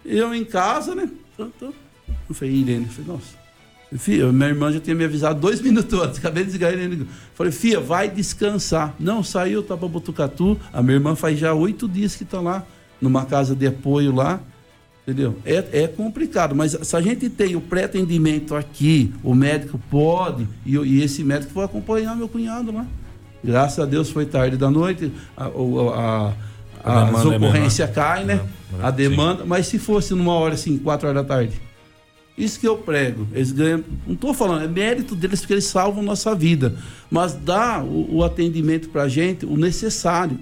Eu 0.03 0.35
em 0.35 0.43
casa, 0.43 0.93
né? 0.93 1.09
Eu 1.39 2.35
falei, 2.35 2.53
Irene, 2.53 2.83
eu 2.83 2.91
falei, 2.91 3.11
nossa. 3.13 3.47
Fia, 3.97 4.29
minha 4.33 4.49
irmã 4.49 4.73
já 4.73 4.81
tinha 4.81 4.93
me 4.93 5.05
avisado 5.05 5.39
dois 5.39 5.61
minutos 5.63 5.97
antes, 5.97 6.19
acabei 6.19 6.43
de 6.43 6.47
desligar 6.49 6.73
ele. 6.73 7.07
Falei, 7.33 7.53
Fia, 7.53 7.79
vai 7.79 8.09
descansar. 8.09 8.93
Não, 8.99 9.23
saiu, 9.23 9.63
tá 9.63 9.77
pra 9.77 9.87
Botucatu. 9.87 10.59
A 10.73 10.83
minha 10.83 10.95
irmã 10.95 11.15
faz 11.15 11.39
já 11.39 11.53
oito 11.53 11.87
dias 11.87 12.13
que 12.13 12.25
tá 12.25 12.41
lá, 12.41 12.65
numa 12.99 13.23
casa 13.23 13.55
de 13.55 13.67
apoio 13.67 14.13
lá. 14.13 14.41
Entendeu? 15.07 15.37
É, 15.45 15.83
é 15.83 15.87
complicado, 15.87 16.53
mas 16.53 16.77
se 16.81 16.93
a 16.93 16.99
gente 16.99 17.29
tem 17.29 17.55
o 17.55 17.61
pré-atendimento 17.61 18.53
aqui, 18.53 19.13
o 19.23 19.33
médico 19.33 19.79
pode, 19.89 20.45
e, 20.65 20.75
e, 20.75 21.01
esse 21.01 21.23
médico 21.23 21.53
foi 21.53 21.63
acompanhar 21.63 22.13
meu 22.13 22.27
cunhado 22.27 22.73
lá. 22.73 22.85
Graças 23.41 23.79
a 23.79 23.85
Deus 23.85 24.09
foi 24.09 24.25
tarde 24.25 24.57
da 24.57 24.69
noite, 24.69 25.09
a, 25.37 25.45
a, 25.45 25.47
a, 25.47 26.33
a 26.83 27.09
as 27.09 27.25
é 27.25 27.27
ocorrências 27.29 27.89
é 27.89 27.93
caem, 27.93 28.25
né? 28.25 28.45
a 28.83 28.91
demanda, 28.91 29.43
sim. 29.43 29.47
mas 29.47 29.67
se 29.67 29.79
fosse 29.79 30.13
numa 30.13 30.33
hora 30.33 30.55
assim, 30.55 30.77
quatro 30.77 31.07
horas 31.07 31.23
da 31.23 31.35
tarde. 31.35 31.53
Isso 32.37 32.59
que 32.59 32.67
eu 32.67 32.77
prego. 32.77 33.25
Eles 33.31 33.53
ganham. 33.53 33.85
Não 34.05 34.13
estou 34.13 34.33
falando, 34.33 34.65
é 34.65 34.67
mérito 34.67 35.15
deles 35.15 35.39
porque 35.39 35.53
eles 35.53 35.65
salvam 35.65 36.03
nossa 36.03 36.35
vida. 36.35 36.75
Mas 37.09 37.33
dá 37.33 37.81
o, 37.81 38.17
o 38.17 38.23
atendimento 38.25 38.89
para 38.89 39.03
a 39.03 39.09
gente, 39.09 39.45
o 39.45 39.55
necessário. 39.55 40.37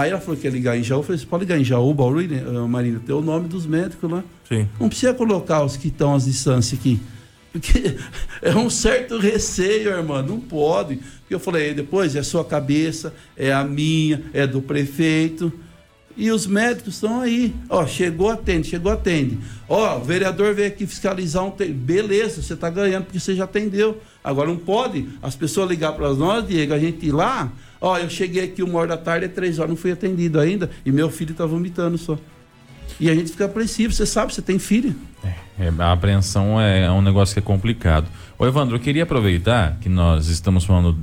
Aí 0.00 0.10
ela 0.10 0.20
falou 0.20 0.38
que 0.38 0.46
ia 0.46 0.50
ligar 0.50 0.76
em 0.76 0.82
Jaú. 0.82 1.00
Eu 1.00 1.02
falei, 1.04 1.18
você 1.18 1.26
pode 1.26 1.44
ligar 1.44 1.58
em 1.58 1.64
Jaú, 1.64 1.94
Bauru, 1.94 2.20
né, 2.22 2.42
Marina? 2.68 3.00
Tem 3.04 3.14
o 3.14 3.20
nome 3.20 3.48
dos 3.48 3.64
médicos 3.64 4.10
lá. 4.10 4.24
Sim. 4.48 4.68
Não 4.80 4.88
precisa 4.88 5.14
colocar 5.14 5.62
os 5.62 5.76
que 5.76 5.88
estão 5.88 6.14
às 6.14 6.24
distâncias 6.24 6.78
aqui. 6.78 7.00
Porque 7.52 7.96
é 8.42 8.54
um 8.56 8.68
certo 8.68 9.18
receio, 9.18 9.90
irmã. 9.90 10.20
Não 10.20 10.40
pode. 10.40 10.96
Porque 10.96 11.34
eu 11.34 11.38
falei, 11.38 11.72
depois 11.74 12.16
é 12.16 12.22
sua 12.22 12.44
cabeça, 12.44 13.14
é 13.36 13.52
a 13.52 13.62
minha, 13.62 14.22
é 14.32 14.46
do 14.46 14.60
prefeito. 14.60 15.52
E 16.16 16.30
os 16.30 16.46
médicos 16.46 16.94
estão 16.94 17.20
aí. 17.20 17.54
Ó, 17.68 17.86
chegou, 17.86 18.30
atende, 18.30 18.68
chegou, 18.68 18.92
atende. 18.92 19.38
Ó, 19.68 19.98
o 19.98 20.04
vereador 20.04 20.54
veio 20.54 20.68
aqui 20.68 20.86
fiscalizar 20.86 21.44
um. 21.44 21.50
Te... 21.50 21.66
Beleza, 21.66 22.40
você 22.40 22.54
está 22.54 22.70
ganhando 22.70 23.04
porque 23.04 23.18
você 23.18 23.34
já 23.34 23.44
atendeu. 23.44 24.00
Agora 24.22 24.48
não 24.48 24.56
pode 24.56 25.08
as 25.22 25.34
pessoas 25.34 25.68
ligar 25.68 25.92
para 25.92 26.12
nós, 26.14 26.46
Diego, 26.46 26.72
a 26.72 26.78
gente 26.78 27.06
ir 27.06 27.12
lá 27.12 27.52
Ó, 27.84 27.98
eu 27.98 28.08
cheguei 28.08 28.44
aqui 28.44 28.62
uma 28.62 28.78
hora 28.78 28.88
da 28.88 28.96
tarde, 28.96 29.26
é 29.26 29.28
três 29.28 29.58
horas, 29.58 29.68
não 29.68 29.76
fui 29.76 29.92
atendido 29.92 30.40
ainda. 30.40 30.70
E 30.86 30.90
meu 30.90 31.10
filho 31.10 31.32
está 31.32 31.44
vomitando 31.44 31.98
só. 31.98 32.16
E 32.98 33.10
a 33.10 33.14
gente 33.14 33.30
fica 33.30 33.44
apreensivo, 33.44 33.92
você 33.92 34.06
sabe, 34.06 34.32
você 34.32 34.40
tem 34.40 34.58
filho. 34.58 34.96
É, 35.58 35.70
a 35.78 35.92
apreensão 35.92 36.58
é, 36.58 36.84
é, 36.84 36.90
um 36.90 37.02
negócio 37.02 37.34
que 37.34 37.40
é 37.40 37.42
complicado. 37.42 38.08
Ô 38.38 38.46
Evandro, 38.46 38.76
eu 38.76 38.80
queria 38.80 39.02
aproveitar 39.02 39.76
que 39.82 39.90
nós 39.90 40.28
estamos 40.28 40.64
falando 40.64 40.96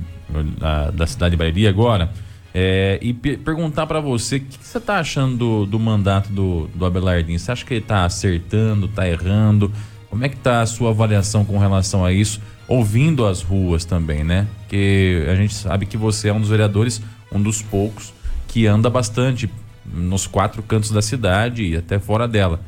da, 0.58 0.90
da 0.90 1.06
cidade 1.06 1.36
de 1.36 1.36
Bahia 1.36 1.68
agora 1.68 2.10
é, 2.54 2.98
e 3.00 3.12
perguntar 3.12 3.86
para 3.86 4.00
você 4.00 4.36
o 4.36 4.40
que, 4.40 4.58
que, 4.58 4.66
você 4.66 4.78
está 4.78 4.98
achando 4.98 5.36
do, 5.36 5.66
do 5.66 5.78
mandato 5.78 6.30
do, 6.32 6.68
do 6.74 6.84
Abelardinho. 6.84 7.38
Você 7.38 7.50
acha 7.50 7.64
que 7.64 7.74
ele 7.74 7.80
está 7.80 8.04
acertando, 8.04 8.86
está 8.86 9.08
errando? 9.08 9.72
Como 10.10 10.24
é 10.24 10.28
que 10.28 10.36
está 10.36 10.60
a 10.60 10.66
sua 10.66 10.90
avaliação 10.90 11.44
com 11.44 11.58
relação 11.58 12.04
a 12.04 12.12
isso? 12.12 12.40
ouvindo 12.72 13.26
as 13.26 13.42
ruas 13.42 13.84
também, 13.84 14.24
né? 14.24 14.46
Porque 14.60 15.26
a 15.30 15.34
gente 15.34 15.54
sabe 15.54 15.84
que 15.84 15.96
você 15.96 16.28
é 16.28 16.32
um 16.32 16.40
dos 16.40 16.48
vereadores, 16.48 17.02
um 17.30 17.42
dos 17.42 17.60
poucos, 17.60 18.14
que 18.48 18.66
anda 18.66 18.88
bastante 18.88 19.50
nos 19.84 20.26
quatro 20.26 20.62
cantos 20.62 20.90
da 20.90 21.02
cidade 21.02 21.64
e 21.64 21.76
até 21.76 21.98
fora 21.98 22.26
dela. 22.26 22.60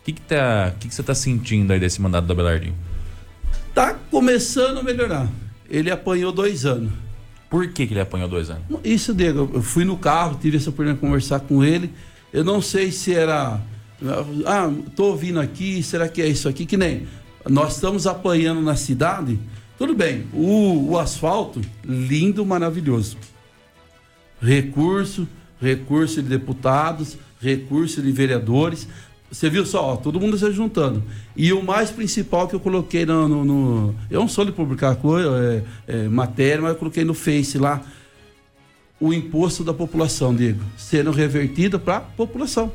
O 0.00 0.04
que, 0.04 0.12
que, 0.12 0.20
tá, 0.20 0.72
que, 0.78 0.88
que 0.88 0.94
você 0.94 1.00
está 1.00 1.14
sentindo 1.14 1.72
aí 1.72 1.80
desse 1.80 2.00
mandato 2.00 2.26
da 2.26 2.34
Belardinho? 2.34 2.74
Tá 3.74 3.94
começando 4.10 4.78
a 4.78 4.82
melhorar. 4.82 5.28
Ele 5.68 5.90
apanhou 5.90 6.32
dois 6.32 6.64
anos. 6.64 6.92
Por 7.50 7.68
que, 7.68 7.86
que 7.86 7.92
ele 7.94 8.00
apanhou 8.00 8.28
dois 8.28 8.50
anos? 8.50 8.62
Isso, 8.84 9.14
Diego, 9.14 9.50
eu 9.54 9.62
fui 9.62 9.84
no 9.84 9.96
carro, 9.96 10.38
tive 10.40 10.56
essa 10.56 10.70
oportunidade 10.70 11.00
de 11.00 11.06
conversar 11.06 11.40
com 11.40 11.64
ele. 11.64 11.90
Eu 12.32 12.44
não 12.44 12.60
sei 12.60 12.90
se 12.92 13.14
era. 13.14 13.60
Ah, 14.46 14.70
tô 14.94 15.06
ouvindo 15.06 15.40
aqui, 15.40 15.82
será 15.82 16.08
que 16.08 16.20
é 16.20 16.28
isso 16.28 16.48
aqui? 16.48 16.66
Que 16.66 16.76
nem 16.76 17.06
nós 17.48 17.74
estamos 17.74 18.06
apanhando 18.06 18.60
na 18.60 18.76
cidade, 18.76 19.38
tudo 19.78 19.94
bem, 19.94 20.26
o, 20.32 20.90
o 20.90 20.98
asfalto, 20.98 21.60
lindo, 21.84 22.44
maravilhoso. 22.44 23.16
Recurso, 24.40 25.26
recurso 25.60 26.22
de 26.22 26.28
deputados, 26.28 27.16
recurso 27.40 28.02
de 28.02 28.12
vereadores. 28.12 28.86
Você 29.30 29.50
viu 29.50 29.66
só, 29.66 29.92
ó, 29.92 29.96
todo 29.96 30.18
mundo 30.18 30.38
se 30.38 30.50
juntando. 30.52 31.02
E 31.36 31.52
o 31.52 31.62
mais 31.62 31.90
principal 31.90 32.48
que 32.48 32.54
eu 32.54 32.60
coloquei 32.60 33.04
no. 33.04 33.28
no, 33.28 33.44
no 33.44 33.94
eu 34.10 34.20
não 34.20 34.28
sou 34.28 34.44
de 34.44 34.52
publicar 34.52 34.96
coisa, 34.96 35.28
é, 35.86 35.96
é, 35.96 36.08
matéria, 36.08 36.62
mas 36.62 36.70
eu 36.70 36.76
coloquei 36.76 37.04
no 37.04 37.14
Face 37.14 37.58
lá. 37.58 37.82
O 39.00 39.12
imposto 39.12 39.62
da 39.62 39.72
população, 39.72 40.34
Diego, 40.34 40.60
sendo 40.76 41.12
revertido 41.12 41.78
para 41.78 41.98
a 41.98 42.00
população. 42.00 42.72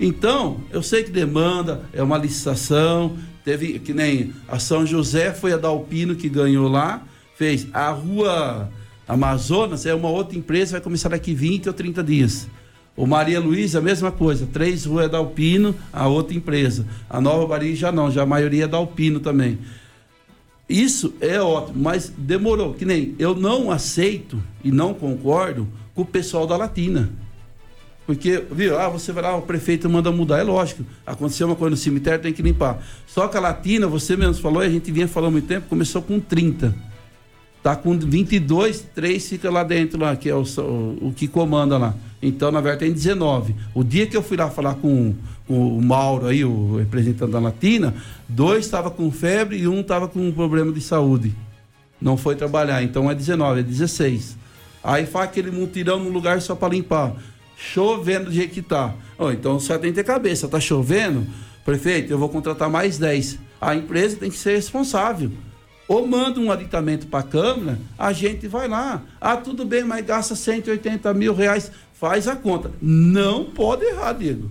Então, 0.00 0.60
eu 0.70 0.82
sei 0.82 1.02
que 1.02 1.10
demanda, 1.10 1.82
é 1.92 2.02
uma 2.02 2.16
licitação, 2.16 3.16
teve 3.44 3.78
que 3.78 3.92
nem 3.92 4.32
a 4.48 4.58
São 4.58 4.86
José 4.86 5.32
foi 5.32 5.52
a 5.52 5.58
Dalpino 5.58 6.16
que 6.16 6.30
ganhou 6.30 6.66
lá, 6.66 7.02
fez 7.36 7.66
a 7.74 7.90
rua 7.90 8.70
Amazonas, 9.06 9.84
é 9.84 9.94
uma 9.94 10.08
outra 10.08 10.38
empresa, 10.38 10.72
vai 10.72 10.80
começar 10.80 11.10
daqui 11.10 11.34
20 11.34 11.66
ou 11.66 11.74
30 11.74 12.02
dias. 12.02 12.48
O 12.96 13.06
Maria 13.06 13.40
Luísa, 13.40 13.78
a 13.78 13.82
mesma 13.82 14.12
coisa, 14.12 14.46
três 14.52 14.84
ruas 14.84 15.06
é 15.06 15.08
da 15.08 15.18
Alpino, 15.18 15.74
a 15.92 16.06
outra 16.08 16.36
empresa. 16.36 16.86
A 17.08 17.20
Nova 17.20 17.46
Bahia 17.46 17.74
já 17.74 17.90
não, 17.90 18.10
já 18.10 18.22
a 18.22 18.26
maioria 18.26 18.64
é 18.64 18.68
da 18.68 18.76
Alpino 18.76 19.18
também. 19.18 19.58
Isso 20.68 21.14
é 21.20 21.40
ótimo, 21.40 21.82
mas 21.82 22.12
demorou, 22.16 22.74
que 22.74 22.84
nem 22.84 23.14
eu 23.18 23.34
não 23.34 23.70
aceito 23.70 24.42
e 24.62 24.70
não 24.70 24.94
concordo 24.94 25.66
com 25.94 26.02
o 26.02 26.06
pessoal 26.06 26.46
da 26.46 26.56
Latina. 26.56 27.10
Porque, 28.06 28.44
viu, 28.50 28.78
ah, 28.78 28.88
você 28.88 29.12
vai 29.12 29.22
lá, 29.22 29.36
o 29.36 29.42
prefeito 29.42 29.88
manda 29.88 30.10
mudar. 30.10 30.38
É 30.38 30.42
lógico, 30.42 30.84
aconteceu 31.06 31.46
uma 31.46 31.56
coisa 31.56 31.70
no 31.70 31.76
cemitério, 31.76 32.20
tem 32.20 32.32
que 32.32 32.42
limpar. 32.42 32.84
Só 33.06 33.28
que 33.28 33.36
a 33.36 33.40
Latina, 33.40 33.86
você 33.86 34.16
mesmo 34.16 34.42
falou, 34.42 34.62
e 34.62 34.66
a 34.66 34.70
gente 34.70 34.90
vinha 34.90 35.06
falando 35.06 35.32
muito 35.32 35.46
tempo, 35.46 35.68
começou 35.68 36.02
com 36.02 36.18
30. 36.18 36.74
Tá 37.62 37.76
com 37.76 37.96
22, 37.96 38.86
3 38.94 39.28
fica 39.28 39.50
lá 39.50 39.62
dentro, 39.62 40.00
lá, 40.00 40.16
que 40.16 40.28
é 40.28 40.34
o, 40.34 40.42
o, 40.42 41.08
o 41.08 41.12
que 41.14 41.28
comanda 41.28 41.78
lá. 41.78 41.94
Então, 42.22 42.52
na 42.52 42.60
verdade, 42.60 42.84
tem 42.84 42.92
19. 42.92 43.54
O 43.74 43.82
dia 43.82 44.06
que 44.06 44.16
eu 44.16 44.22
fui 44.22 44.36
lá 44.36 44.48
falar 44.48 44.76
com, 44.76 45.14
com 45.46 45.76
o 45.76 45.82
Mauro 45.82 46.26
aí, 46.26 46.44
o 46.44 46.76
representante 46.76 47.32
da 47.32 47.40
Latina, 47.40 47.94
dois 48.28 48.64
estavam 48.64 48.92
com 48.92 49.10
febre 49.10 49.56
e 49.58 49.66
um 49.66 49.80
estava 49.80 50.06
com 50.06 50.20
um 50.20 50.32
problema 50.32 50.72
de 50.72 50.80
saúde. 50.80 51.34
Não 52.00 52.16
foi 52.16 52.36
trabalhar, 52.36 52.82
então 52.82 53.10
é 53.10 53.14
19, 53.14 53.60
é 53.60 53.62
16. 53.62 54.36
Aí 54.84 55.04
faz 55.04 55.28
aquele 55.28 55.50
mutirão 55.50 55.98
no 55.98 56.10
lugar 56.10 56.40
só 56.40 56.54
para 56.54 56.72
limpar 56.72 57.16
chovendo 57.62 58.26
do 58.26 58.32
jeito 58.32 58.52
que 58.52 58.62
tá. 58.62 58.94
Oh, 59.16 59.30
então 59.30 59.58
você 59.58 59.78
tem 59.78 59.90
que 59.90 59.96
ter 59.96 60.04
cabeça, 60.04 60.48
tá 60.48 60.58
chovendo, 60.58 61.26
prefeito, 61.64 62.12
eu 62.12 62.18
vou 62.18 62.28
contratar 62.28 62.68
mais 62.68 62.98
10. 62.98 63.38
A 63.60 63.74
empresa 63.74 64.16
tem 64.16 64.30
que 64.30 64.36
ser 64.36 64.56
responsável. 64.56 65.30
Ou 65.86 66.06
manda 66.06 66.40
um 66.40 66.50
aditamento 66.50 67.06
para 67.06 67.20
a 67.20 67.22
Câmara, 67.22 67.78
a 67.98 68.12
gente 68.12 68.48
vai 68.48 68.66
lá. 68.66 69.02
Ah, 69.20 69.36
tudo 69.36 69.64
bem, 69.64 69.84
mas 69.84 70.04
gasta 70.04 70.34
180 70.34 71.12
mil 71.14 71.34
reais. 71.34 71.70
Faz 72.02 72.26
a 72.26 72.34
conta. 72.34 72.72
Não 72.82 73.44
pode 73.44 73.84
errar, 73.84 74.12
Diego. 74.14 74.50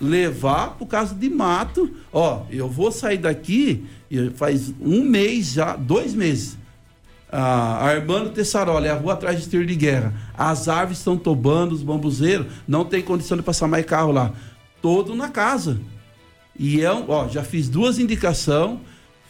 Levar 0.00 0.78
por 0.78 0.86
causa 0.86 1.14
de 1.14 1.28
mato. 1.28 1.94
Ó, 2.10 2.46
eu 2.48 2.70
vou 2.70 2.90
sair 2.90 3.18
daqui, 3.18 3.84
faz 4.34 4.72
um 4.80 5.04
mês 5.04 5.52
já, 5.52 5.76
dois 5.76 6.14
meses 6.14 6.56
a 7.30 7.84
Armando 7.84 8.30
Tessaroli, 8.30 8.86
é 8.86 8.90
a 8.92 8.94
rua 8.94 9.12
atrás 9.12 9.42
de 9.42 9.50
tiro 9.50 9.66
de 9.66 9.74
guerra. 9.74 10.14
As 10.38 10.66
árvores 10.66 10.98
estão 10.98 11.18
tobando, 11.18 11.74
os 11.74 11.82
bambuzeiros, 11.82 12.46
não 12.66 12.84
tem 12.84 13.02
condição 13.02 13.36
de 13.36 13.42
passar 13.42 13.68
mais 13.68 13.84
carro 13.84 14.12
lá. 14.12 14.32
Todo 14.80 15.14
na 15.14 15.28
casa. 15.28 15.78
E 16.58 16.78
eu, 16.78 16.98
é 16.98 17.04
ó, 17.08 17.28
já 17.28 17.42
fiz 17.42 17.68
duas 17.68 17.98
indicações. 17.98 18.78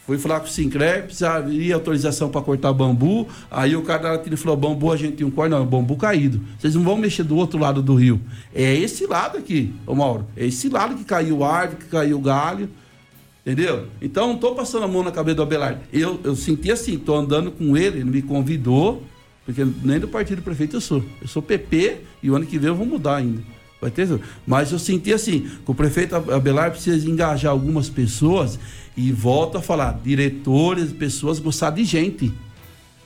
Fui 0.05 0.19
falar 0.19 0.39
com 0.39 0.45
o 0.45 0.49
Sinclair, 0.49 1.05
precisaria 1.05 1.73
autorização 1.73 2.29
para 2.29 2.39
cortar 2.41 2.71
bambu. 2.71 3.27
Aí 3.49 3.75
o 3.75 3.81
cara 3.81 4.17
da 4.17 4.37
falou: 4.37 4.55
bambu 4.55 4.91
a 4.91 4.97
gente 4.97 5.23
um 5.23 5.31
corte, 5.31 5.49
não, 5.49 5.65
bambu 5.65 5.97
caído. 5.97 6.39
Vocês 6.59 6.75
não 6.75 6.83
vão 6.83 6.95
mexer 6.95 7.23
do 7.23 7.35
outro 7.35 7.57
lado 7.57 7.81
do 7.81 7.95
rio. 7.95 8.21
É 8.53 8.75
esse 8.75 9.07
lado 9.07 9.39
aqui, 9.39 9.73
ô 9.87 9.95
Mauro. 9.95 10.27
É 10.37 10.45
esse 10.45 10.69
lado 10.69 10.95
que 10.95 11.03
caiu 11.03 11.43
árvore, 11.43 11.83
que 11.83 11.89
caiu 11.89 12.19
galho. 12.19 12.69
Entendeu? 13.43 13.87
Então 13.99 14.27
não 14.27 14.37
tô 14.37 14.53
passando 14.53 14.83
a 14.83 14.87
mão 14.87 15.03
na 15.03 15.11
cabeça 15.11 15.37
do 15.37 15.41
Abelardo. 15.41 15.79
Eu, 15.91 16.19
eu 16.23 16.35
senti 16.35 16.71
assim, 16.71 16.97
tô 16.99 17.15
andando 17.15 17.51
com 17.51 17.75
ele, 17.75 17.99
ele 17.99 18.09
me 18.09 18.21
convidou. 18.21 19.03
Porque 19.43 19.65
nem 19.83 19.99
do 19.99 20.07
partido 20.07 20.41
prefeito 20.41 20.75
eu 20.75 20.81
sou. 20.81 21.03
Eu 21.21 21.27
sou 21.27 21.41
PP 21.41 21.97
e 22.21 22.29
o 22.29 22.35
ano 22.35 22.45
que 22.45 22.57
vem 22.59 22.69
eu 22.69 22.75
vou 22.75 22.85
mudar 22.85 23.17
ainda. 23.17 23.41
Vai 23.79 23.91
ter, 23.91 24.07
mas 24.47 24.71
eu 24.71 24.79
senti 24.79 25.13
assim, 25.13 25.41
que 25.41 25.69
o 25.69 25.75
prefeito 25.75 26.15
Abelar 26.15 26.71
precisa 26.71 27.07
engajar 27.07 27.51
algumas 27.51 27.87
pessoas 27.87 28.57
e 28.97 29.11
volto 29.11 29.57
a 29.57 29.61
falar, 29.61 29.99
diretores, 30.03 30.91
pessoas 30.91 31.39
gostar 31.39 31.71
de 31.71 31.83
gente. 31.83 32.33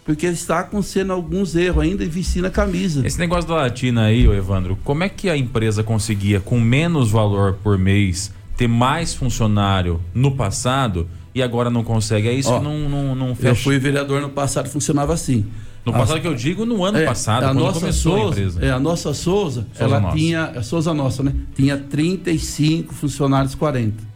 Porque 0.06 0.25
está 0.25 0.62
acontecendo 0.62 1.13
alguns 1.13 1.56
erros 1.56 1.84
ainda 1.84 2.04
e 2.04 2.08
vestir 2.08 2.43
a 2.45 2.49
camisa. 2.49 3.06
Esse 3.06 3.19
negócio 3.19 3.47
da 3.47 3.58
Latina 3.58 4.06
aí, 4.06 4.25
Evandro, 4.25 4.78
como 4.84 5.04
é 5.04 5.10
que 5.10 5.30
a 5.30 5.38
empresa 5.38 5.84
conseguia, 5.84 6.39
com 6.39 6.60
menos 6.60 7.12
valor 7.12 7.60
por 7.63 7.78
mês, 7.78 8.32
ter 8.58 8.67
mais 8.67 9.13
funcionário 9.13 10.02
no 10.13 10.32
passado 10.32 11.08
e 11.34 11.43
agora 11.43 11.69
não 11.69 11.84
consegue? 11.84 12.28
É 12.28 12.34
isso 12.34 12.49
Ó, 12.49 12.58
que 12.58 12.63
não, 12.63 12.89
não, 12.89 13.15
não 13.15 13.36
fecha. 13.36 13.49
Eu 13.49 13.56
fui 13.56 13.78
vereador 13.78 14.19
no 14.21 14.30
passado, 14.30 14.67
funcionava 14.67 15.13
assim. 15.13 15.45
No 15.86 15.93
passado 15.93 16.17
As, 16.17 16.21
que 16.21 16.28
eu 16.28 16.36
digo, 16.36 16.65
no 16.65 16.84
ano 16.84 16.97
é, 16.97 17.06
passado, 17.06 17.43
a 17.43 17.54
nossa 17.54 17.91
Souza, 17.91 18.19
a 18.19 18.30
empresa. 18.30 18.65
É, 18.65 18.71
a 18.71 18.80
nossa 18.80 19.13
Souza, 19.13 19.62
Souza 19.62 19.84
ela 19.84 19.99
nossa. 19.99 20.17
tinha, 20.17 20.43
a 20.45 20.63
Souza 20.63 20.93
nossa, 20.93 21.23
né? 21.23 21.34
Tinha 21.56 21.78
35 21.78 22.93
funcionários, 22.93 23.56
40. 23.56 24.09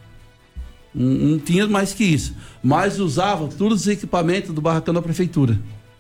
Não, 0.94 1.10
não 1.10 1.40
tinha 1.40 1.68
mais 1.68 1.94
que 1.94 2.04
isso. 2.04 2.36
Mas 2.62 3.00
usava 3.00 3.48
todos 3.48 3.82
os 3.82 3.88
equipamentos 3.88 4.54
do 4.54 4.62
barracão 4.62 4.94
da 4.94 5.02
prefeitura, 5.02 5.60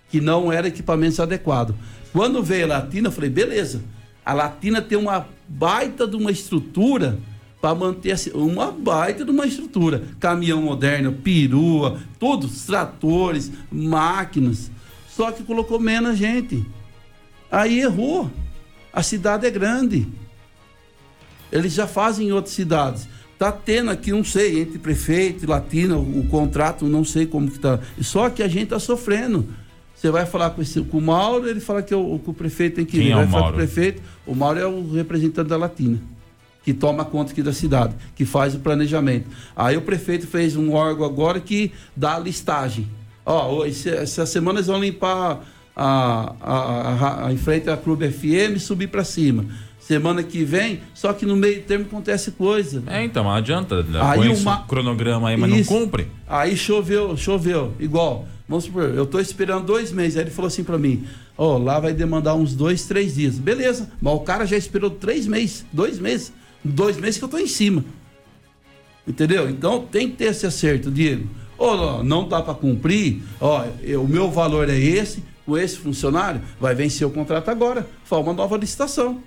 que 0.09 0.21
não 0.21 0.51
era 0.51 0.67
equipamentos 0.67 1.19
adequados. 1.19 1.75
Quando 2.11 2.43
veio 2.43 2.65
a 2.65 2.77
Latina, 2.77 3.07
eu 3.07 3.11
falei, 3.11 3.29
beleza. 3.29 3.81
A 4.25 4.33
Latina 4.33 4.81
tem 4.81 4.97
uma 4.97 5.27
baita 5.47 6.07
de 6.07 6.15
uma 6.15 6.31
estrutura 6.31 7.17
para 7.59 7.73
manter 7.75 8.11
assim, 8.11 8.29
uma 8.33 8.71
baita 8.71 9.23
de 9.23 9.31
uma 9.31 9.45
estrutura. 9.45 10.03
Caminhão 10.19 10.61
moderno, 10.61 11.13
perua, 11.13 11.99
todos, 12.19 12.65
tratores, 12.65 13.51
máquinas. 13.71 14.69
Só 15.09 15.31
que 15.31 15.43
colocou 15.43 15.79
menos 15.79 16.17
gente. 16.17 16.65
Aí 17.49 17.79
errou. 17.79 18.29
A 18.91 19.01
cidade 19.01 19.47
é 19.47 19.49
grande. 19.49 20.07
Eles 21.51 21.73
já 21.73 21.87
fazem 21.87 22.27
em 22.27 22.31
outras 22.31 22.53
cidades. 22.53 23.07
Tá 23.43 23.51
tendo 23.51 23.91
aqui, 23.91 24.09
não 24.09 24.23
sei, 24.23 24.61
entre 24.61 24.79
prefeito 24.79 25.43
e 25.43 25.45
latino, 25.45 25.99
o 25.99 26.25
contrato, 26.29 26.85
não 26.85 27.03
sei 27.03 27.25
como 27.25 27.51
que 27.51 27.59
tá. 27.59 27.77
Só 27.99 28.29
que 28.29 28.41
a 28.41 28.47
gente 28.47 28.67
tá 28.67 28.79
sofrendo. 28.79 29.45
Você 29.93 30.09
vai 30.09 30.25
falar 30.25 30.51
com, 30.51 30.61
esse, 30.61 30.79
com 30.79 30.97
o 30.97 31.01
Mauro, 31.01 31.49
ele 31.49 31.59
fala 31.59 31.83
que 31.83 31.93
o, 31.93 32.19
que 32.19 32.29
o 32.29 32.33
prefeito 32.33 32.77
tem 32.77 32.85
que 32.85 32.97
Quem 32.99 33.07
ir. 33.07 33.11
É 33.11 33.15
vai 33.15 33.25
o 33.25 33.27
falar 33.27 33.43
com 33.47 33.49
o 33.49 33.55
prefeito. 33.55 34.01
O 34.25 34.33
Mauro 34.33 34.59
é 34.59 34.65
o 34.65 34.89
representante 34.93 35.49
da 35.49 35.57
Latina, 35.57 35.99
que 36.63 36.73
toma 36.73 37.03
conta 37.03 37.33
aqui 37.33 37.43
da 37.43 37.51
cidade, 37.51 37.93
que 38.15 38.23
faz 38.23 38.55
o 38.55 38.59
planejamento. 38.59 39.27
Aí 39.53 39.75
o 39.75 39.81
prefeito 39.81 40.25
fez 40.25 40.55
um 40.55 40.71
órgão 40.71 41.05
agora 41.05 41.41
que 41.41 41.73
dá 41.93 42.15
a 42.15 42.19
listagem. 42.19 42.87
Ó, 43.25 43.65
essa 43.65 44.25
semana 44.25 44.59
eles 44.59 44.67
vão 44.67 44.79
limpar 44.79 45.43
a, 45.75 46.33
a, 46.39 46.53
a, 46.53 47.27
a 47.27 47.33
em 47.33 47.37
frente 47.37 47.69
à 47.69 47.75
Clube 47.75 48.09
FM 48.09 48.55
e 48.55 48.59
subir 48.59 48.87
para 48.87 49.03
cima 49.03 49.43
semana 49.85 50.23
que 50.23 50.43
vem, 50.43 50.81
só 50.93 51.11
que 51.13 51.25
no 51.25 51.35
meio 51.35 51.61
termo 51.63 51.85
acontece 51.85 52.31
coisa. 52.31 52.83
É, 52.87 53.03
então, 53.03 53.23
não 53.23 53.31
adianta. 53.31 53.83
Né? 53.83 53.99
Aí 54.01 54.29
uma... 54.29 54.63
cronograma 54.63 55.29
aí, 55.29 55.37
mas 55.37 55.51
Isso. 55.51 55.71
não 55.71 55.79
cumpre. 55.81 56.07
Aí 56.27 56.55
choveu, 56.55 57.17
choveu, 57.17 57.73
igual. 57.79 58.25
Vamos 58.47 58.65
supor, 58.65 58.83
eu 58.83 59.03
estou 59.03 59.19
esperando 59.19 59.65
dois 59.65 59.91
meses. 59.91 60.17
Aí 60.17 60.23
ele 60.23 60.31
falou 60.31 60.47
assim 60.47 60.63
para 60.63 60.77
mim: 60.77 61.05
Ó, 61.37 61.55
oh, 61.55 61.57
lá 61.57 61.79
vai 61.79 61.93
demandar 61.93 62.35
uns 62.35 62.55
dois, 62.55 62.85
três 62.85 63.15
dias. 63.15 63.37
Beleza, 63.37 63.91
mas 64.01 64.13
o 64.13 64.19
cara 64.21 64.45
já 64.45 64.55
esperou 64.55 64.89
três 64.89 65.27
meses, 65.27 65.65
dois 65.71 65.99
meses. 65.99 66.31
Dois 66.63 66.97
meses 66.97 67.17
que 67.17 67.23
eu 67.25 67.27
estou 67.27 67.39
em 67.41 67.47
cima. 67.47 67.83
Entendeu? 69.05 69.49
Então 69.49 69.81
tem 69.81 70.09
que 70.09 70.15
ter 70.15 70.25
esse 70.25 70.45
acerto, 70.45 70.89
Diego. 70.89 71.27
Ou 71.57 71.99
oh, 71.99 72.03
não 72.03 72.27
dá 72.27 72.41
para 72.41 72.53
cumprir, 72.53 73.21
ó, 73.39 73.65
o 74.01 74.07
meu 74.07 74.31
valor 74.31 74.69
é 74.69 74.77
esse, 74.77 75.21
com 75.45 75.57
esse 75.57 75.77
funcionário, 75.77 76.41
vai 76.59 76.73
vencer 76.73 77.05
o 77.05 77.11
contrato 77.11 77.49
agora. 77.49 77.85
Faz 78.05 78.23
uma 78.23 78.33
nova 78.33 78.55
licitação. 78.55 79.21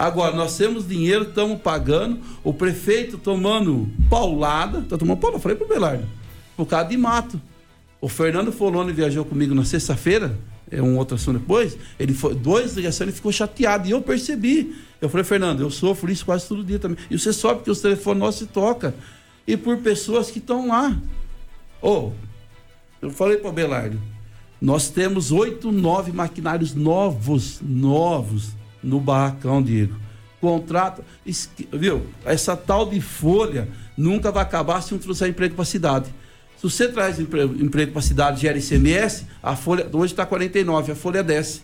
Agora, 0.00 0.34
nós 0.34 0.56
temos 0.56 0.88
dinheiro, 0.88 1.24
estamos 1.24 1.60
pagando, 1.60 2.20
o 2.42 2.54
prefeito 2.54 3.18
tomando 3.18 3.86
paulada, 4.08 4.80
tá 4.80 4.96
tomando 4.96 5.18
paulada, 5.18 5.42
falei 5.42 5.58
pro 5.58 5.68
Belardo, 5.68 6.08
por 6.56 6.64
causa 6.64 6.88
de 6.88 6.96
mato. 6.96 7.38
O 8.00 8.08
Fernando 8.08 8.50
Foloni 8.50 8.94
viajou 8.94 9.26
comigo 9.26 9.54
na 9.54 9.62
sexta-feira, 9.62 10.38
é 10.70 10.80
um 10.80 10.96
outro 10.96 11.16
assunto 11.16 11.38
depois, 11.38 11.76
ele 11.98 12.14
foi, 12.14 12.34
dois 12.34 12.76
ligações, 12.76 13.08
ele 13.08 13.12
ficou 13.12 13.30
chateado, 13.30 13.88
e 13.88 13.90
eu 13.90 14.00
percebi. 14.00 14.74
Eu 15.02 15.10
falei, 15.10 15.22
Fernando, 15.22 15.60
eu 15.60 15.70
sofro 15.70 16.10
isso 16.10 16.24
quase 16.24 16.48
todo 16.48 16.64
dia 16.64 16.78
também. 16.78 16.96
E 17.10 17.18
você 17.18 17.30
sobe 17.30 17.62
que 17.62 17.70
os 17.70 17.82
telefones 17.82 18.20
nossos 18.20 18.40
se 18.40 18.46
tocam. 18.46 18.94
E 19.46 19.54
por 19.54 19.76
pessoas 19.82 20.30
que 20.30 20.38
estão 20.38 20.68
lá. 20.68 20.96
Ô, 21.82 21.90
oh, 21.90 22.12
eu 23.02 23.10
falei 23.10 23.36
para 23.36 23.50
o 23.50 23.52
Belardo, 23.52 24.00
nós 24.62 24.88
temos 24.88 25.30
oito, 25.30 25.70
nove 25.70 26.10
maquinários 26.10 26.74
novos, 26.74 27.60
novos, 27.60 28.58
no 28.82 29.00
barracão, 29.00 29.62
Diego. 29.62 29.94
Contrato, 30.40 31.04
viu? 31.72 32.06
Essa 32.24 32.56
tal 32.56 32.88
de 32.88 33.00
folha 33.00 33.68
nunca 33.96 34.32
vai 34.32 34.42
acabar 34.42 34.80
se 34.80 34.92
não 34.92 34.98
trouxer 34.98 35.28
emprego 35.28 35.54
para 35.54 35.62
a 35.62 35.66
cidade. 35.66 36.14
Se 36.56 36.62
você 36.62 36.88
traz 36.88 37.18
emprego, 37.18 37.54
emprego 37.62 37.92
para 37.92 38.00
a 38.00 38.02
cidade, 38.02 38.40
gera 38.40 38.58
ICMS, 38.58 39.26
a 39.42 39.56
folha, 39.56 39.88
hoje 39.92 40.12
está 40.12 40.24
49, 40.26 40.92
a 40.92 40.94
folha 40.94 41.22
desce. 41.22 41.62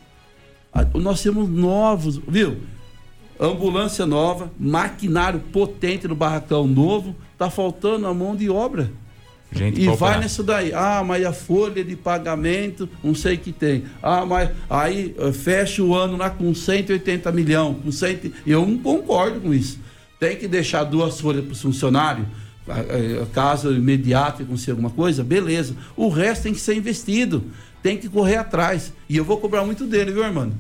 Nós 0.95 1.23
temos 1.23 1.49
novos, 1.49 2.19
viu? 2.29 2.59
Ambulância 3.41 4.07
nova, 4.07 4.51
maquinário 4.59 5.41
potente 5.41 6.09
no 6.09 6.15
barracão 6.15 6.67
novo, 6.67 7.15
tá 7.37 7.51
faltando 7.51 8.07
a 8.07 8.15
mão 8.15 8.35
de 8.37 8.49
obra. 8.49 8.91
Gente 9.53 9.81
e 9.81 9.89
vai 9.89 10.21
nisso 10.21 10.43
daí. 10.43 10.73
Ah, 10.75 11.03
mas 11.07 11.25
a 11.25 11.33
folha 11.33 11.85
de 11.85 11.97
pagamento, 11.97 12.89
não 13.03 13.15
sei 13.15 13.37
o 13.37 13.39
que 13.39 13.53
tem. 13.53 13.85
Ah, 14.03 14.27
mas 14.27 14.51
aí 14.69 15.15
eh, 15.19 15.33
fecha 15.33 15.83
o 15.83 15.95
ano 15.95 16.17
lá 16.17 16.29
com 16.31 16.55
180 16.55 17.31
milhões. 17.33 17.77
Com 17.83 17.93
100, 17.93 18.33
eu 18.47 18.67
não 18.67 18.79
concordo 18.79 19.41
com 19.41 19.55
isso. 19.55 19.79
Tem 20.19 20.37
que 20.37 20.49
deixar 20.49 20.85
duas 20.85 21.21
folhas 21.21 21.45
para 21.45 21.53
o 21.53 21.57
funcionário, 21.57 22.27
eh, 22.69 23.25
caso 23.33 23.73
imediato 23.73 24.43
acontecer 24.43 24.73
alguma 24.73 24.91
coisa, 24.91 25.23
beleza. 25.23 25.77
O 25.97 26.09
resto 26.09 26.45
tem 26.45 26.53
que 26.53 26.61
ser 26.61 26.75
investido. 26.75 27.45
Tem 27.83 27.97
que 27.97 28.09
correr 28.09 28.37
atrás. 28.37 28.93
E 29.09 29.17
eu 29.17 29.25
vou 29.25 29.39
cobrar 29.39 29.65
muito 29.65 29.87
dele, 29.87 30.11
viu, 30.11 30.25
irmão? 30.25 30.53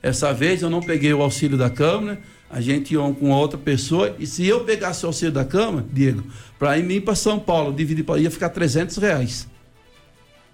Essa 0.00 0.32
vez 0.32 0.62
eu 0.62 0.70
não 0.70 0.80
peguei 0.80 1.12
o 1.12 1.20
auxílio 1.20 1.58
da 1.58 1.68
Câmara 1.68 2.20
a 2.50 2.60
gente 2.60 2.94
ia 2.94 3.00
com 3.00 3.30
outra 3.30 3.58
pessoa, 3.58 4.14
e 4.18 4.26
se 4.26 4.46
eu 4.46 4.60
pegasse 4.60 5.04
o 5.04 5.08
auxílio 5.08 5.32
da 5.32 5.44
cama, 5.44 5.84
Diego, 5.92 6.22
para 6.58 6.78
ir 6.78 7.00
para 7.00 7.14
São 7.14 7.38
Paulo, 7.38 7.72
dividir 7.72 8.04
para 8.04 8.20
ia 8.20 8.30
ficar 8.30 8.50
300 8.50 8.96
reais. 8.98 9.48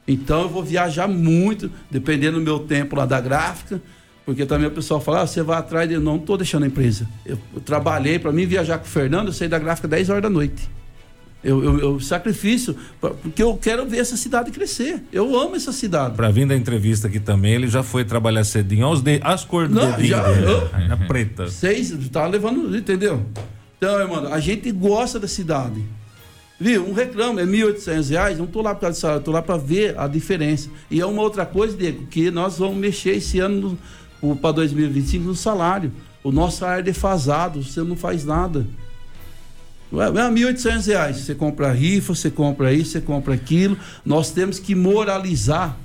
Então 0.07 0.43
eu 0.43 0.49
vou 0.49 0.63
viajar 0.63 1.07
muito, 1.07 1.71
dependendo 1.91 2.39
do 2.39 2.45
meu 2.45 2.61
tempo 2.61 2.97
lá 2.97 3.07
da 3.07 3.21
gráfica, 3.21 3.81
porque 4.25 4.47
também 4.47 4.69
o 4.69 4.71
pessoal 4.71 5.01
fala, 5.01 5.23
ah, 5.23 5.27
você 5.27 5.43
vai 5.43 5.59
atrás 5.59 5.89
de. 5.89 5.97
Não, 5.97 6.03
não 6.03 6.17
estou 6.17 6.37
deixando 6.37 6.63
a 6.65 6.67
empresa. 6.67 7.09
Eu, 7.27 7.39
eu 7.55 7.61
trabalhei, 7.61 8.19
para 8.19 8.33
mim 8.33 8.47
viajar 8.47 8.79
com 8.79 8.85
o 8.85 8.89
Fernando, 8.89 9.29
eu 9.29 9.33
saí 9.33 9.49
da 9.49 9.59
gráfica 9.59 9.89
10 9.89 10.11
horas 10.11 10.23
da 10.23 10.31
noite. 10.31 10.69
Eu, 11.45 11.63
eu, 11.65 11.79
eu, 11.81 12.01
sacrifício, 12.01 12.77
porque 13.01 13.43
eu 13.43 13.57
quero 13.57 13.85
ver 13.85 13.99
essa 13.99 14.17
cidade 14.17 14.53
crescer. 14.53 15.03
Eu 15.13 15.37
amo 15.37 15.57
essa 15.57 15.73
cidade. 15.73 16.15
Para 16.15 16.31
vir 16.31 16.47
da 16.47 16.55
entrevista 16.55 17.09
aqui 17.09 17.19
também, 17.19 17.55
ele 17.55 17.67
já 17.67 17.83
foi 17.83 18.05
trabalhar 18.05 18.45
cedinho 18.45 18.87
aos 18.87 19.03
de, 19.03 19.21
as 19.25 19.45
cores 19.45 19.69
do 19.69 19.81
dedinho 19.81 20.07
já, 20.07 20.23
dele, 20.23 20.47
eu, 20.47 21.09
preta. 21.09 21.49
Seis, 21.49 21.93
tá 22.13 22.27
levando, 22.29 22.77
entendeu? 22.77 23.27
Então, 23.77 23.99
irmão, 23.99 24.33
a 24.33 24.39
gente 24.39 24.71
gosta 24.71 25.19
da 25.19 25.27
cidade. 25.27 25.83
Viu? 26.61 26.89
Um 26.89 26.93
reclamo 26.93 27.41
é 27.41 27.45
R$ 27.45 27.75
reais, 28.09 28.39
não 28.39 28.47
tô 28.47 28.63
lá 28.63 28.73
por 28.73 28.83
causa 28.83 28.97
do 28.97 29.01
salário, 29.01 29.25
tô 29.25 29.33
lá 29.33 29.43
para 29.43 29.57
ver 29.57 29.99
a 29.99 30.07
diferença. 30.07 30.71
E 30.89 31.01
é 31.01 31.07
uma 31.07 31.21
outra 31.21 31.45
coisa, 31.45 31.77
Diego, 31.77 32.07
que 32.07 32.31
nós 32.31 32.59
vamos 32.59 32.77
mexer 32.77 33.17
esse 33.17 33.41
ano 33.41 33.77
para 34.41 34.53
2025 34.53 35.25
no 35.25 35.35
salário. 35.35 35.91
O 36.23 36.31
nosso 36.31 36.59
salário 36.59 36.83
é 36.83 36.85
defasado, 36.85 37.65
você 37.65 37.83
não 37.83 37.97
faz 37.97 38.25
nada. 38.25 38.65
1.800 39.93 40.87
reais. 40.87 41.17
Você 41.19 41.35
compra 41.35 41.71
rifa, 41.73 42.15
você 42.15 42.31
compra 42.31 42.73
isso, 42.73 42.93
você 42.93 43.01
compra 43.01 43.35
aquilo. 43.35 43.77
Nós 44.05 44.31
temos 44.31 44.59
que 44.59 44.75
moralizar, 44.75 45.77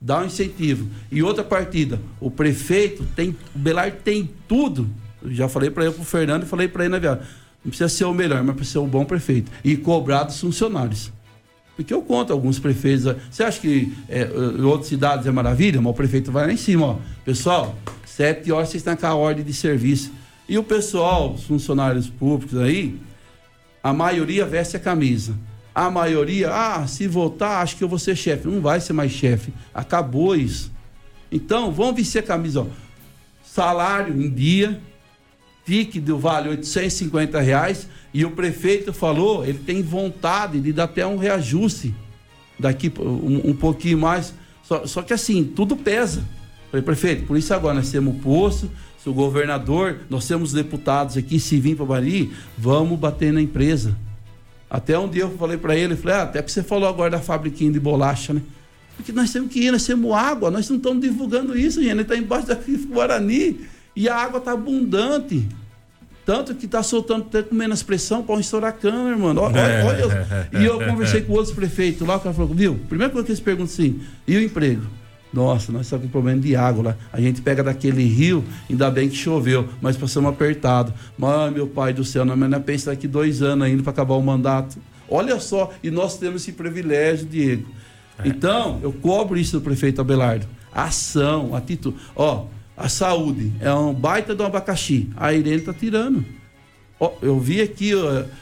dar 0.00 0.22
um 0.22 0.26
incentivo. 0.26 0.88
E 1.10 1.22
outra 1.22 1.42
partida, 1.42 1.98
o 2.20 2.30
prefeito 2.30 3.04
tem, 3.16 3.30
o 3.54 3.58
Belar 3.58 3.90
tem 3.92 4.28
tudo. 4.46 4.88
Eu 5.22 5.32
já 5.32 5.48
falei 5.48 5.70
para 5.70 5.84
ele, 5.84 5.94
para 5.94 6.02
o 6.02 6.04
Fernando, 6.04 6.42
e 6.42 6.46
falei 6.46 6.68
para 6.68 6.84
ele 6.84 6.92
na 6.92 6.98
viagem. 6.98 7.22
Não 7.64 7.70
precisa 7.70 7.88
ser 7.88 8.04
o 8.04 8.14
melhor, 8.14 8.42
mas 8.44 8.54
precisa 8.54 8.80
ser 8.80 8.84
um 8.84 8.88
bom 8.88 9.04
prefeito. 9.04 9.50
E 9.64 9.76
cobrar 9.76 10.24
dos 10.24 10.38
funcionários. 10.38 11.10
Porque 11.74 11.94
eu 11.94 12.02
conto 12.02 12.32
alguns 12.32 12.58
prefeitos. 12.58 13.14
Você 13.30 13.42
acha 13.42 13.60
que 13.60 13.92
é, 14.08 14.24
em 14.24 14.62
outras 14.62 14.88
cidades 14.88 15.26
é 15.26 15.30
maravilha? 15.30 15.80
Mas 15.80 15.90
o 15.90 15.94
prefeito 15.94 16.30
vai 16.30 16.46
lá 16.46 16.52
em 16.52 16.56
cima, 16.56 16.86
ó. 16.86 16.96
Pessoal, 17.24 17.76
sete 18.04 18.50
horas 18.50 18.68
vocês 18.68 18.80
estão 18.80 18.96
com 18.96 19.06
a 19.06 19.14
ordem 19.14 19.44
de 19.44 19.52
serviço. 19.52 20.10
E 20.48 20.58
o 20.58 20.64
pessoal, 20.64 21.34
os 21.34 21.44
funcionários 21.44 22.08
públicos 22.08 22.58
aí, 22.58 22.98
a 23.82 23.92
maioria 23.92 24.44
veste 24.44 24.76
a 24.76 24.80
camisa. 24.80 25.34
A 25.74 25.90
maioria, 25.90 26.50
ah, 26.52 26.86
se 26.86 27.06
votar, 27.06 27.62
acho 27.62 27.76
que 27.76 27.84
eu 27.84 27.88
vou 27.88 27.98
ser 27.98 28.16
chefe. 28.16 28.48
Não 28.48 28.60
vai 28.60 28.80
ser 28.80 28.92
mais 28.92 29.12
chefe. 29.12 29.52
Acabou 29.72 30.34
isso. 30.34 30.72
Então, 31.30 31.70
vamos 31.70 31.96
vestir 31.96 32.18
a 32.18 32.22
camisa. 32.22 32.62
Ó. 32.62 32.66
Salário 33.44 34.20
em 34.20 34.28
dia, 34.28 34.80
fique 35.64 36.00
do 36.00 36.18
vale 36.18 36.48
850 36.48 37.40
reais. 37.40 37.88
E 38.12 38.24
o 38.24 38.30
prefeito 38.32 38.92
falou, 38.92 39.44
ele 39.44 39.58
tem 39.58 39.82
vontade 39.82 40.60
de 40.60 40.72
dar 40.72 40.84
até 40.84 41.06
um 41.06 41.16
reajuste 41.16 41.94
daqui 42.58 42.92
um, 42.98 43.50
um 43.50 43.54
pouquinho 43.54 43.98
mais. 43.98 44.34
Só, 44.62 44.86
só 44.86 45.02
que 45.02 45.12
assim, 45.12 45.44
tudo 45.44 45.76
pesa. 45.76 46.24
Falei, 46.70 46.84
prefeito, 46.84 47.24
por 47.26 47.36
isso 47.36 47.54
agora 47.54 47.74
nós 47.74 47.90
temos 47.90 48.14
o 48.14 48.18
posto, 48.18 48.70
o 49.08 49.14
governador, 49.14 50.00
nós 50.08 50.26
temos 50.26 50.52
deputados 50.52 51.16
aqui, 51.16 51.40
se 51.40 51.58
vir 51.58 51.76
para 51.76 51.86
Bari, 51.86 52.32
vamos 52.56 52.98
bater 52.98 53.32
na 53.32 53.40
empresa. 53.40 53.96
Até 54.70 54.98
um 54.98 55.08
dia 55.08 55.22
eu 55.22 55.30
falei 55.38 55.56
para 55.56 55.74
ele, 55.76 55.96
falei, 55.96 56.16
ah, 56.16 56.22
até 56.22 56.42
que 56.42 56.52
você 56.52 56.62
falou 56.62 56.88
agora 56.88 57.10
da 57.10 57.20
fabriquinha 57.20 57.72
de 57.72 57.80
bolacha, 57.80 58.34
né? 58.34 58.42
Porque 58.96 59.12
nós 59.12 59.32
temos 59.32 59.52
que 59.52 59.60
ir, 59.60 59.70
nós 59.70 59.86
temos 59.86 60.12
água, 60.12 60.50
nós 60.50 60.68
não 60.68 60.76
estamos 60.76 61.00
divulgando 61.00 61.56
isso, 61.56 61.82
gente. 61.82 62.00
Está 62.00 62.16
embaixo 62.16 62.48
da 62.48 62.58
Guarani 62.88 63.60
e 63.94 64.08
a 64.08 64.16
água 64.16 64.38
está 64.38 64.52
abundante. 64.52 65.48
Tanto 66.26 66.54
que 66.54 66.66
está 66.66 66.82
soltando 66.82 67.22
até 67.22 67.42
com 67.42 67.54
menos 67.54 67.82
pressão 67.82 68.22
para 68.22 68.38
estourar 68.38 68.70
a 68.70 68.72
câmera, 68.72 69.16
mano. 69.16 69.40
Olha, 69.40 69.58
é. 69.58 69.84
olha, 69.84 70.48
e 70.60 70.64
eu 70.64 70.78
conversei 70.84 71.22
com 71.24 71.32
outros 71.32 71.54
prefeitos 71.54 72.06
lá, 72.06 72.16
o 72.16 72.20
cara 72.20 72.34
falou, 72.34 72.52
viu? 72.52 72.74
Primeira 72.88 73.10
coisa 73.10 73.24
que 73.24 73.32
eles 73.32 73.40
perguntam 73.40 73.72
assim, 73.72 74.00
e 74.26 74.36
o 74.36 74.42
emprego? 74.42 74.82
Nossa, 75.32 75.70
nós 75.70 75.82
estamos 75.82 76.06
com 76.06 76.10
problema 76.10 76.40
de 76.40 76.56
água 76.56 76.84
lá. 76.84 76.96
A 77.12 77.20
gente 77.20 77.42
pega 77.42 77.62
daquele 77.62 78.04
rio, 78.04 78.42
ainda 78.68 78.90
bem 78.90 79.08
que 79.08 79.16
choveu, 79.16 79.68
mas 79.80 79.96
passamos 79.96 80.30
apertado. 80.30 80.92
Mãe, 81.18 81.50
meu 81.50 81.66
pai 81.66 81.92
do 81.92 82.04
céu, 82.04 82.24
não 82.24 82.56
é 82.56 82.58
pensa 82.58 82.90
daqui 82.90 83.06
dois 83.06 83.42
anos 83.42 83.66
ainda 83.66 83.82
para 83.82 83.92
acabar 83.92 84.14
o 84.14 84.22
mandato. 84.22 84.78
Olha 85.08 85.38
só, 85.38 85.72
e 85.82 85.90
nós 85.90 86.18
temos 86.18 86.42
esse 86.42 86.52
privilégio, 86.52 87.26
Diego. 87.26 87.68
É. 88.18 88.28
Então, 88.28 88.78
eu 88.82 88.92
cobro 88.92 89.38
isso 89.38 89.58
do 89.58 89.62
prefeito 89.62 90.00
Abelardo. 90.00 90.46
Ação, 90.72 91.54
atitude. 91.54 91.96
Ó, 92.16 92.46
a 92.76 92.88
saúde 92.88 93.52
é 93.60 93.72
um 93.72 93.92
baita 93.92 94.34
do 94.34 94.44
abacaxi. 94.44 95.10
A 95.16 95.32
Irene 95.32 95.60
tá 95.60 95.74
tirando. 95.74 96.24
Ó, 96.98 97.12
eu 97.20 97.38
vi 97.38 97.60
aqui 97.60 97.92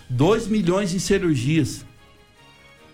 2 0.08 0.46
milhões 0.48 0.94
em 0.94 0.98
cirurgias. 0.98 1.84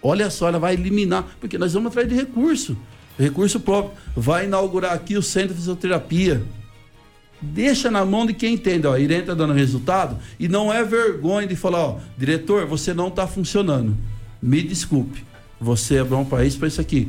Olha 0.02 0.30
só, 0.30 0.48
ela 0.48 0.58
vai 0.58 0.74
eliminar, 0.74 1.24
porque 1.40 1.56
nós 1.56 1.72
vamos 1.72 1.88
atrás 1.88 2.08
de 2.08 2.14
recurso 2.14 2.76
recurso 3.18 3.60
próprio. 3.60 3.94
Vai 4.16 4.44
inaugurar 4.44 4.92
aqui 4.92 5.16
o 5.16 5.22
centro 5.22 5.50
de 5.50 5.54
fisioterapia. 5.54 6.42
Deixa 7.40 7.90
na 7.90 8.04
mão 8.04 8.24
de 8.24 8.32
quem 8.32 8.54
entende. 8.54 8.86
Ó, 8.86 8.94
a 8.94 9.00
Irene 9.00 9.22
está 9.22 9.34
dando 9.34 9.52
resultado 9.52 10.16
e 10.38 10.48
não 10.48 10.72
é 10.72 10.84
vergonha 10.84 11.46
de 11.46 11.56
falar, 11.56 11.80
ó, 11.80 11.98
diretor, 12.16 12.66
você 12.66 12.94
não 12.94 13.08
está 13.08 13.26
funcionando. 13.26 13.96
Me 14.40 14.62
desculpe. 14.62 15.24
Você 15.60 15.96
é 15.96 16.04
bom 16.04 16.24
para 16.24 16.44
isso, 16.44 16.58
para 16.58 16.68
isso 16.68 16.80
aqui. 16.80 17.08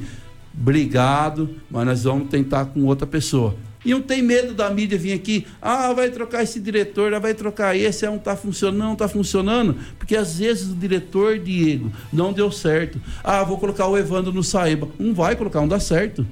Obrigado, 0.60 1.50
mas 1.70 1.86
nós 1.86 2.04
vamos 2.04 2.30
tentar 2.30 2.66
com 2.66 2.84
outra 2.86 3.08
pessoa. 3.08 3.56
E 3.86 3.92
não 3.92 4.02
tem 4.02 4.22
medo 4.22 4.54
da 4.54 4.70
mídia 4.70 4.98
vir 4.98 5.14
aqui, 5.14 5.46
ah, 5.62 5.92
vai 5.94 6.10
trocar 6.10 6.44
esse 6.44 6.60
diretor, 6.60 7.20
vai 7.20 7.34
trocar 7.34 7.76
esse, 7.76 8.06
não 8.06 8.16
está 8.16 8.36
funcionando, 8.36 8.80
não 8.80 8.94
está 8.94 9.08
funcionando, 9.08 9.76
porque 9.98 10.16
às 10.16 10.38
vezes 10.38 10.72
o 10.72 10.76
diretor, 10.76 11.38
Diego, 11.38 11.92
não 12.12 12.32
deu 12.32 12.52
certo. 12.52 13.00
Ah, 13.24 13.44
vou 13.44 13.58
colocar 13.58 13.88
o 13.88 13.98
Evandro 13.98 14.32
no 14.32 14.44
Saíba. 14.44 14.88
Não 14.98 15.14
vai 15.14 15.36
colocar, 15.36 15.60
não 15.60 15.68
dá 15.68 15.80
certo. 15.80 16.26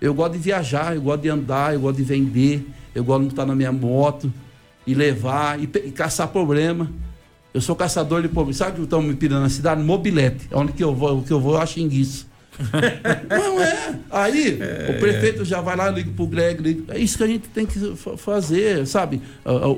Eu 0.00 0.12
gosto 0.12 0.32
de 0.32 0.38
viajar, 0.38 0.94
eu 0.94 1.02
gosto 1.02 1.22
de 1.22 1.28
andar, 1.28 1.74
eu 1.74 1.80
gosto 1.80 1.96
de 1.96 2.02
vender, 2.02 2.66
eu 2.94 3.04
gosto 3.04 3.22
de 3.22 3.28
estar 3.28 3.46
na 3.46 3.54
minha 3.54 3.72
moto 3.72 4.32
e 4.86 4.94
levar 4.94 5.58
e, 5.60 5.64
e 5.64 5.90
caçar 5.92 6.28
problema. 6.28 6.90
Eu 7.54 7.60
sou 7.60 7.76
caçador 7.76 8.22
de 8.22 8.28
problema. 8.28 8.54
Sabe 8.54 8.72
o 8.72 8.74
que 8.74 8.82
estão 8.82 9.02
me 9.02 9.14
pedindo 9.14 9.40
na 9.40 9.48
cidade? 9.48 9.82
Mobilete. 9.82 10.48
Onde 10.52 10.72
que 10.72 10.82
eu 10.82 10.94
vou, 10.94 11.18
o 11.18 11.22
que 11.22 11.32
eu 11.32 11.40
vou, 11.40 11.54
eu 11.54 11.60
acho. 11.60 11.78
não 13.30 13.60
é. 13.60 13.94
Aí 14.10 14.58
é. 14.60 14.94
o 14.94 15.00
prefeito 15.00 15.44
já 15.44 15.60
vai 15.60 15.76
lá, 15.76 15.90
liga 15.90 16.10
pro 16.14 16.26
Greg. 16.26 16.62
Liga. 16.62 16.94
É 16.94 16.98
isso 16.98 17.16
que 17.16 17.24
a 17.24 17.26
gente 17.26 17.48
tem 17.48 17.64
que 17.64 17.78
fazer, 18.16 18.86
sabe? 18.86 19.22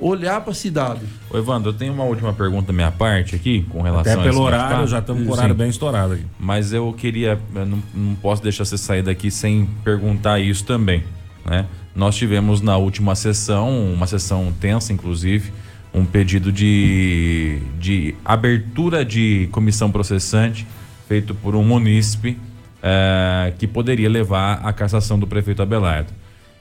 Olhar 0.00 0.40
para 0.40 0.50
a 0.50 0.54
cidade. 0.54 1.02
Ô, 1.30 1.38
Evandro, 1.38 1.70
eu 1.70 1.74
tenho 1.74 1.92
uma 1.92 2.04
última 2.04 2.32
pergunta 2.32 2.66
da 2.68 2.72
minha 2.72 2.90
parte 2.90 3.36
aqui, 3.36 3.64
com 3.68 3.82
relação 3.82 4.20
Até 4.20 4.22
pelo 4.22 4.42
horário, 4.42 4.86
já 4.86 4.98
estamos 4.98 5.24
com 5.24 5.30
o 5.30 5.32
horário 5.32 5.54
bem 5.54 5.68
estourado 5.68 6.14
aqui. 6.14 6.24
Mas 6.38 6.72
eu 6.72 6.92
queria, 6.92 7.38
eu 7.54 7.66
não, 7.66 7.82
não 7.94 8.14
posso 8.16 8.42
deixar 8.42 8.64
você 8.64 8.76
sair 8.76 9.02
daqui 9.02 9.30
sem 9.30 9.68
perguntar 9.84 10.40
isso 10.40 10.64
também. 10.64 11.04
Né? 11.44 11.66
Nós 11.94 12.16
tivemos 12.16 12.60
na 12.60 12.76
última 12.76 13.14
sessão, 13.14 13.92
uma 13.92 14.06
sessão 14.06 14.52
tensa, 14.60 14.92
inclusive, 14.92 15.52
um 15.92 16.04
pedido 16.04 16.50
de, 16.50 17.60
de 17.78 18.16
abertura 18.24 19.04
de 19.04 19.48
comissão 19.52 19.92
processante 19.92 20.66
feito 21.06 21.34
por 21.36 21.54
um 21.54 21.62
munícipe 21.62 22.36
é, 22.86 23.54
que 23.58 23.66
poderia 23.66 24.10
levar 24.10 24.60
à 24.62 24.70
cassação 24.70 25.18
do 25.18 25.26
prefeito 25.26 25.62
Abelardo. 25.62 26.12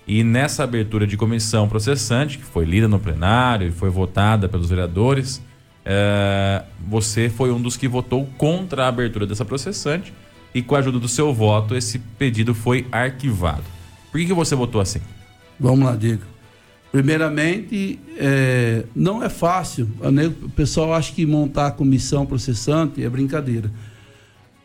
E 0.08 0.24
nessa 0.24 0.64
abertura 0.64 1.06
de 1.06 1.18
comissão 1.18 1.68
processante, 1.68 2.38
que 2.38 2.46
foi 2.46 2.64
lida 2.64 2.88
no 2.88 2.98
plenário 2.98 3.68
e 3.68 3.72
foi 3.72 3.90
votada 3.90 4.48
pelos 4.48 4.70
vereadores, 4.70 5.42
é, 5.86 6.64
você 6.88 7.30
foi 7.30 7.52
um 7.52 7.62
dos 7.62 7.76
que 7.76 7.90
votou 7.90 8.26
contra 8.38 8.86
a 8.86 8.88
abertura 8.88 9.28
dessa 9.28 9.44
processante 9.44 10.14
e 10.56 10.62
com 10.62 10.76
a 10.76 10.80
ajuda 10.80 10.98
do 10.98 11.10
seu 11.10 11.34
voto 11.34 11.76
esse 11.76 12.00
pedido 12.00 12.56
foi 12.56 12.88
arquivado. 12.90 13.64
Por 14.10 14.20
que, 14.20 14.28
que 14.28 14.34
você 14.34 14.56
votou 14.56 14.80
assim? 14.80 15.02
Vamos 15.60 15.86
lá, 15.86 15.96
Diego. 15.96 16.24
Primeiramente, 16.90 18.00
é, 18.18 18.86
não 18.96 19.22
é 19.24 19.28
fácil. 19.28 19.90
O 20.44 20.50
pessoal 20.50 20.94
acha 20.94 21.12
que 21.12 21.26
montar 21.26 21.68
a 21.68 21.72
comissão 21.72 22.26
processante 22.26 23.04
é 23.04 23.10
brincadeira. 23.10 23.70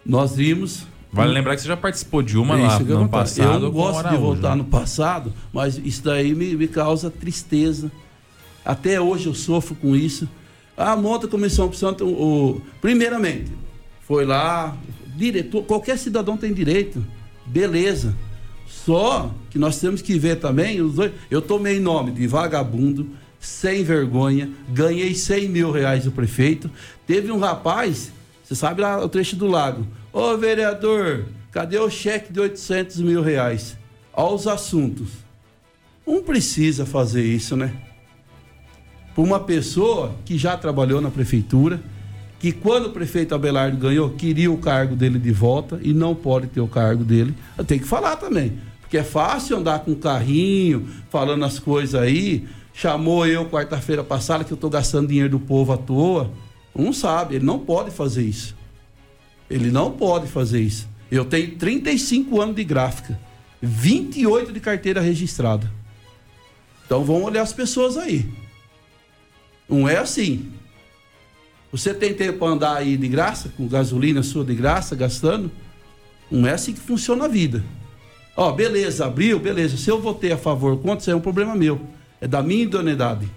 Nós 0.05 0.37
vimos 0.37 0.87
Vale 1.19 1.33
lembrar 1.33 1.57
que 1.57 1.63
você 1.63 1.69
já 1.69 1.77
participou 1.77 2.23
de 2.23 2.39
uma 2.39 2.57
lá 2.57 2.79
no 2.79 3.09
passado. 3.09 3.67
Eu 3.67 3.73
gosto 3.73 4.09
de 4.09 4.17
voltar 4.17 4.57
no 4.57 4.65
passado, 4.65 5.33
mas 5.53 5.77
isso 5.77 6.05
daí 6.05 6.35
me, 6.35 6.57
me, 6.57 6.69
causa 6.69 7.11
tristeza. 7.11 7.91
Até 8.65 9.01
hoje 9.01 9.27
eu 9.27 9.35
sofro 9.35 9.75
com 9.75 9.97
isso. 9.97 10.29
A 10.77 10.95
monta 10.95 11.27
a 11.27 11.29
comissão 11.29 11.71
o, 12.01 12.05
o, 12.05 12.63
primeiramente, 12.81 13.51
foi 14.07 14.25
lá, 14.25 14.77
diretor, 15.17 15.65
qualquer 15.65 15.99
cidadão 15.99 16.37
tem 16.37 16.55
direito, 16.55 17.05
beleza. 17.45 18.15
Só 18.67 19.35
que 19.51 19.59
nós 19.59 19.81
temos 19.81 20.01
que 20.01 20.19
ver 20.19 20.37
também, 20.37 20.81
os 20.81 20.95
dois, 20.95 21.13
eu 21.31 21.43
tomei 21.43 21.81
nome 21.81 22.13
de 22.13 22.27
vagabundo, 22.29 23.09
sem 23.41 23.83
vergonha, 23.83 24.51
ganhei 24.69 25.15
100 25.15 25.49
mil 25.49 25.71
reais 25.73 26.05
do 26.05 26.13
prefeito. 26.13 26.71
Teve 27.07 27.33
um 27.33 27.39
rapaz, 27.39 28.13
você 28.45 28.55
sabe 28.55 28.83
lá 28.83 29.03
o 29.05 29.09
trecho 29.09 29.35
do 29.35 29.47
lago, 29.47 29.87
Ô 30.13 30.37
vereador, 30.37 31.27
cadê 31.53 31.79
o 31.79 31.91
cheque 31.91 32.33
de 32.33 32.41
800 32.41 33.01
mil 33.01 33.23
reais? 33.23 33.77
Olha 34.13 34.35
os 34.35 34.47
assuntos. 34.47 35.11
Não 36.07 36.23
precisa 36.23 36.87
fazer 36.87 37.23
isso, 37.23 37.55
né? 37.55 37.75
Para 39.15 39.23
uma 39.23 39.39
pessoa 39.39 40.15
que 40.25 40.39
já 40.39 40.57
trabalhou 40.57 41.01
na 41.01 41.11
prefeitura, 41.11 41.81
que 42.39 42.53
quando 42.53 42.87
o 42.87 42.93
prefeito 42.93 43.35
Abelardo 43.35 43.77
ganhou, 43.77 44.11
queria 44.11 44.51
o 44.51 44.57
cargo 44.57 44.97
dele 44.97 45.19
de 45.19 45.31
volta 45.31 45.79
e 45.83 45.93
não 45.93 46.15
pode 46.15 46.47
ter 46.47 46.61
o 46.61 46.69
cargo 46.69 47.05
dele, 47.05 47.35
tem 47.67 47.79
que 47.79 47.85
falar 47.85 48.17
também. 48.17 48.59
Porque 48.81 48.97
é 48.97 49.05
fácil 49.05 49.59
andar 49.59 49.81
com 49.81 49.91
um 49.91 49.95
carrinho, 49.95 50.89
falando 51.11 51.45
as 51.45 51.59
coisas 51.59 52.01
aí. 52.01 52.49
Chamou 52.73 53.27
eu 53.27 53.45
quarta-feira 53.45 54.03
passada 54.03 54.43
que 54.45 54.53
eu 54.53 54.55
estou 54.55 54.71
gastando 54.71 55.09
dinheiro 55.09 55.31
do 55.31 55.41
povo 55.41 55.73
à 55.73 55.77
toa. 55.77 56.31
Não 56.75 56.93
sabe, 56.93 57.35
ele 57.35 57.45
não 57.45 57.59
pode 57.59 57.91
fazer 57.91 58.23
isso. 58.23 58.57
Ele 59.51 59.71
não 59.71 59.93
pode 59.93 60.27
fazer 60.27 60.61
isso. 60.61 60.89
Eu 61.11 61.25
tenho 61.25 61.57
35 61.57 62.41
anos 62.41 62.57
de 62.57 62.65
gráfica, 62.65 63.19
28 63.63 64.53
de 64.53 64.61
carteira 64.61 65.01
registrada. 65.01 65.71
Então 66.85 67.05
vamos 67.05 67.25
olhar 67.25 67.43
as 67.43 67.53
pessoas 67.53 67.97
aí. 67.97 68.29
Não 69.69 69.89
é 69.89 69.99
assim. 69.99 70.51
Você 71.71 71.93
tem 71.93 72.15
tempo 72.15 72.39
para 72.39 72.49
andar 72.49 72.77
aí 72.77 72.97
de 72.97 73.09
graça, 73.09 73.51
com 73.57 73.69
gasolina 73.69 74.23
sua 74.23 74.45
de 74.45 74.55
graça, 74.55 74.97
gastando? 74.97 75.51
Não 76.31 76.49
é 76.49 76.53
assim 76.53 76.73
que 76.73 76.81
funciona 76.81 77.27
a 77.27 77.29
vida. 77.29 77.63
Ó, 78.37 78.53
beleza, 78.53 79.05
abriu, 79.05 79.39
beleza. 79.39 79.77
Se 79.77 79.91
eu 79.91 80.01
votei 80.01 80.33
a 80.33 80.39
favor 80.39 80.79
contra, 80.79 81.01
isso 81.01 81.11
é 81.11 81.17
um 81.17 81.21
problema 81.21 81.55
meu. 81.55 81.81
É 82.21 82.27
da 82.27 82.43
minha 82.43 82.63
idoneidade. 82.63 83.29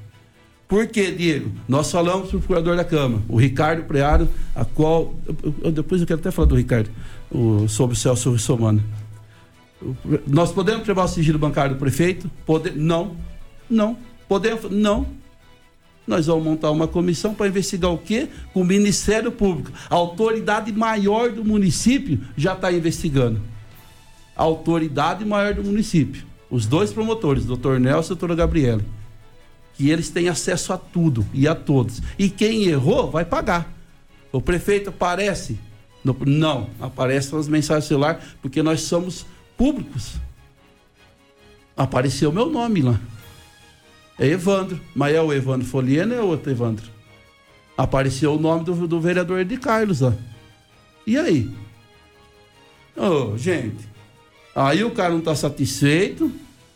Por 0.72 0.88
quê, 0.88 1.12
Diego? 1.12 1.52
Nós 1.68 1.92
falamos 1.92 2.30
para 2.30 2.38
o 2.38 2.40
procurador 2.40 2.78
da 2.78 2.86
Câmara, 2.86 3.22
o 3.28 3.36
Ricardo 3.36 3.84
Prearo, 3.84 4.30
a 4.56 4.64
qual. 4.64 5.14
Eu, 5.28 5.54
eu, 5.66 5.70
depois 5.74 6.00
eu 6.00 6.08
quero 6.08 6.22
até 6.22 6.32
falar 6.32 6.48
do 6.48 6.56
Ricardo, 6.56 6.90
o, 7.30 7.68
sobre 7.68 7.94
o 7.94 8.00
Celso 8.00 8.40
Somano. 8.40 8.82
Nós 10.26 10.54
podemos 10.54 10.88
levar 10.88 11.04
o 11.04 11.08
sigilo 11.10 11.38
bancário 11.38 11.76
do 11.76 11.78
prefeito? 11.78 12.32
Pode, 12.46 12.72
não. 12.72 13.18
Não. 13.70 13.98
Podemos? 14.30 14.72
Não. 14.72 15.08
Nós 16.08 16.28
vamos 16.28 16.46
montar 16.46 16.72
uma 16.72 16.88
comissão 16.88 17.34
para 17.34 17.50
investigar 17.50 17.92
o 17.92 17.98
quê? 17.98 18.30
Com 18.54 18.62
o 18.62 18.66
Ministério 18.66 19.30
Público. 19.30 19.74
A 19.90 19.96
autoridade 19.96 20.72
maior 20.72 21.34
do 21.34 21.44
município 21.44 22.18
já 22.38 22.54
está 22.54 22.72
investigando. 22.72 23.42
A 24.34 24.44
autoridade 24.44 25.26
maior 25.26 25.54
do 25.54 25.66
município. 25.66 26.24
Os 26.50 26.66
dois 26.66 26.94
promotores, 26.94 27.44
doutor 27.44 27.78
Nelson 27.78 28.14
e 28.14 28.16
doutora 28.16 28.36
Gabriela 28.36 29.01
que 29.74 29.90
eles 29.90 30.10
têm 30.10 30.30
acesso 30.30 30.74
a 30.74 30.78
tudo 30.78 31.26
e 31.34 31.48
a 31.48 31.56
todos. 31.56 32.02
E 32.18 32.30
quem 32.30 32.66
errou 32.66 33.10
vai 33.10 33.26
pagar. 33.26 33.72
O 34.32 34.42
prefeito 34.42 34.90
aparece? 34.90 35.60
No, 36.04 36.16
não, 36.26 36.70
aparece 36.80 37.34
nas 37.36 37.48
mensagens 37.48 37.86
celular, 37.86 38.24
porque 38.42 38.64
nós 38.64 38.82
somos 38.82 39.26
públicos. 39.58 40.16
Apareceu 41.76 42.32
meu 42.32 42.50
nome 42.50 42.82
lá. 42.82 43.00
É 44.20 44.28
Evandro, 44.28 44.80
mas 44.96 45.16
é 45.16 45.22
o 45.22 45.34
Evandro 45.34 45.68
Folieno 45.68 46.14
ou 46.16 46.20
é 46.20 46.24
outro 46.24 46.52
Evandro? 46.52 46.90
Apareceu 47.78 48.36
o 48.36 48.40
nome 48.40 48.64
do, 48.64 48.88
do 48.88 49.00
vereador 49.00 49.44
de 49.44 49.58
Carlos 49.58 50.02
lá. 50.02 50.14
E 51.08 51.18
aí? 51.18 51.50
Ô, 52.96 53.32
oh, 53.34 53.38
gente, 53.38 53.92
Aí 54.56 54.84
o 54.84 54.92
cara 54.92 55.12
não 55.12 55.20
está 55.20 55.34
satisfeito, 55.34 56.32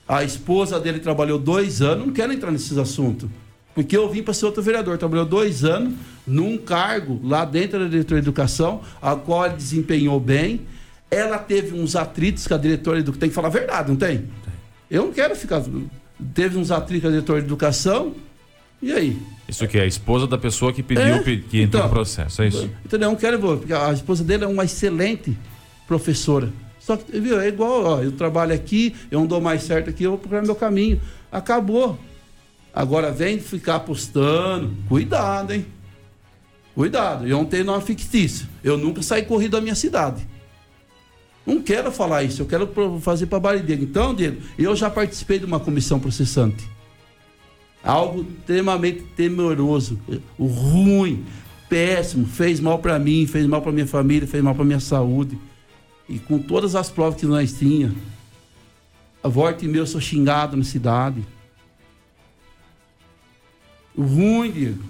a 0.07 0.23
esposa 0.23 0.79
dele 0.79 0.99
trabalhou 0.99 1.39
dois 1.39 1.81
anos, 1.81 2.05
não 2.05 2.13
quero 2.13 2.31
entrar 2.31 2.51
nesses 2.51 2.77
assuntos. 2.77 3.29
Porque 3.73 3.97
eu 3.97 4.09
vim 4.09 4.23
para 4.23 4.33
ser 4.33 4.45
outro 4.45 4.63
vereador, 4.63 4.97
trabalhou 4.97 5.25
dois 5.25 5.65
anos 5.65 5.93
num 6.25 6.57
cargo 6.57 7.19
lá 7.23 7.43
dentro 7.43 7.79
da 7.79 7.87
diretoria 7.87 8.21
de 8.21 8.27
educação, 8.27 8.81
a 9.01 9.15
qual 9.15 9.45
ele 9.45 9.55
desempenhou 9.55 10.19
bem. 10.19 10.61
Ela 11.11 11.37
teve 11.37 11.77
uns 11.77 11.95
atritos 11.95 12.47
com 12.47 12.53
a 12.53 12.57
diretora 12.57 12.97
de 12.97 13.03
educação. 13.03 13.19
Tem 13.19 13.29
que 13.29 13.35
falar 13.35 13.49
a 13.49 13.51
verdade, 13.51 13.89
não 13.89 13.97
tem? 13.97 14.25
Eu 14.89 15.05
não 15.05 15.11
quero 15.11 15.35
ficar. 15.35 15.61
Teve 16.33 16.57
uns 16.57 16.71
atritos 16.71 17.01
com 17.01 17.07
a 17.07 17.11
diretora 17.11 17.41
de 17.41 17.47
educação. 17.47 18.13
E 18.81 18.91
aí? 18.93 19.17
Isso 19.47 19.67
que 19.67 19.77
é 19.77 19.81
a 19.81 19.85
esposa 19.85 20.25
da 20.25 20.37
pessoa 20.37 20.71
que 20.71 20.81
pediu 20.81 21.03
É, 21.03 21.19
que 21.23 21.61
entrou 21.61 21.63
então, 21.63 21.83
no 21.83 21.89
processo, 21.89 22.41
é 22.41 22.47
isso? 22.47 22.69
Entendeu? 22.85 23.09
Eu 23.09 23.11
não 23.11 23.15
quero, 23.15 23.39
porque 23.39 23.73
a 23.73 23.91
esposa 23.91 24.23
dele 24.23 24.45
é 24.45 24.47
uma 24.47 24.63
excelente 24.63 25.37
professora. 25.85 26.49
Só 26.85 26.95
que, 26.95 27.19
viu, 27.19 27.39
é 27.39 27.47
igual, 27.47 27.83
ó, 27.83 28.03
eu 28.03 28.11
trabalho 28.11 28.53
aqui, 28.53 28.93
eu 29.09 29.19
não 29.19 29.25
dou 29.25 29.41
mais 29.41 29.63
certo 29.63 29.89
aqui, 29.89 30.03
eu 30.03 30.11
vou 30.11 30.19
procurar 30.19 30.43
meu 30.43 30.53
caminho. 30.53 31.01
Acabou. 31.31 31.97
Agora 32.71 33.11
vem 33.11 33.39
ficar 33.39 33.77
apostando. 33.77 34.71
Cuidado, 34.87 35.51
hein? 35.51 35.65
Cuidado. 36.75 37.25
Eu 37.25 37.39
não 37.39 37.45
tenho 37.45 37.65
nome 37.65 37.83
fictício. 37.83 38.47
Eu 38.63 38.77
nunca 38.77 39.01
saí 39.01 39.23
corrido 39.23 39.53
da 39.53 39.61
minha 39.61 39.73
cidade. 39.73 40.27
Não 41.43 41.59
quero 41.59 41.91
falar 41.91 42.21
isso, 42.21 42.43
eu 42.43 42.45
quero 42.45 42.71
fazer 43.01 43.25
para 43.25 43.39
Barideira. 43.39 43.81
Então, 43.81 44.13
Diego, 44.13 44.39
eu 44.55 44.75
já 44.75 44.87
participei 44.87 45.39
de 45.39 45.45
uma 45.45 45.59
comissão 45.59 45.99
processante. 45.99 46.69
Algo 47.83 48.27
extremamente 48.39 49.01
temeroso, 49.15 49.99
ruim, 50.39 51.25
péssimo, 51.67 52.27
fez 52.27 52.59
mal 52.59 52.77
para 52.77 52.99
mim, 52.99 53.25
fez 53.25 53.47
mal 53.47 53.63
para 53.63 53.71
minha 53.71 53.87
família, 53.87 54.27
fez 54.27 54.43
mal 54.43 54.53
para 54.53 54.63
minha 54.63 54.79
saúde. 54.79 55.35
E 56.07 56.19
com 56.19 56.37
todas 56.39 56.75
as 56.75 56.89
provas 56.89 57.19
que 57.19 57.25
nós 57.25 57.53
tinha, 57.53 57.91
a 59.23 59.27
volta 59.27 59.65
e 59.65 59.67
meia 59.67 59.81
eu 59.81 59.87
sou 59.87 59.99
xingado 59.99 60.55
na 60.55 60.63
cidade. 60.63 61.23
O 63.95 64.03
ruim, 64.03 64.51
Diego. 64.51 64.83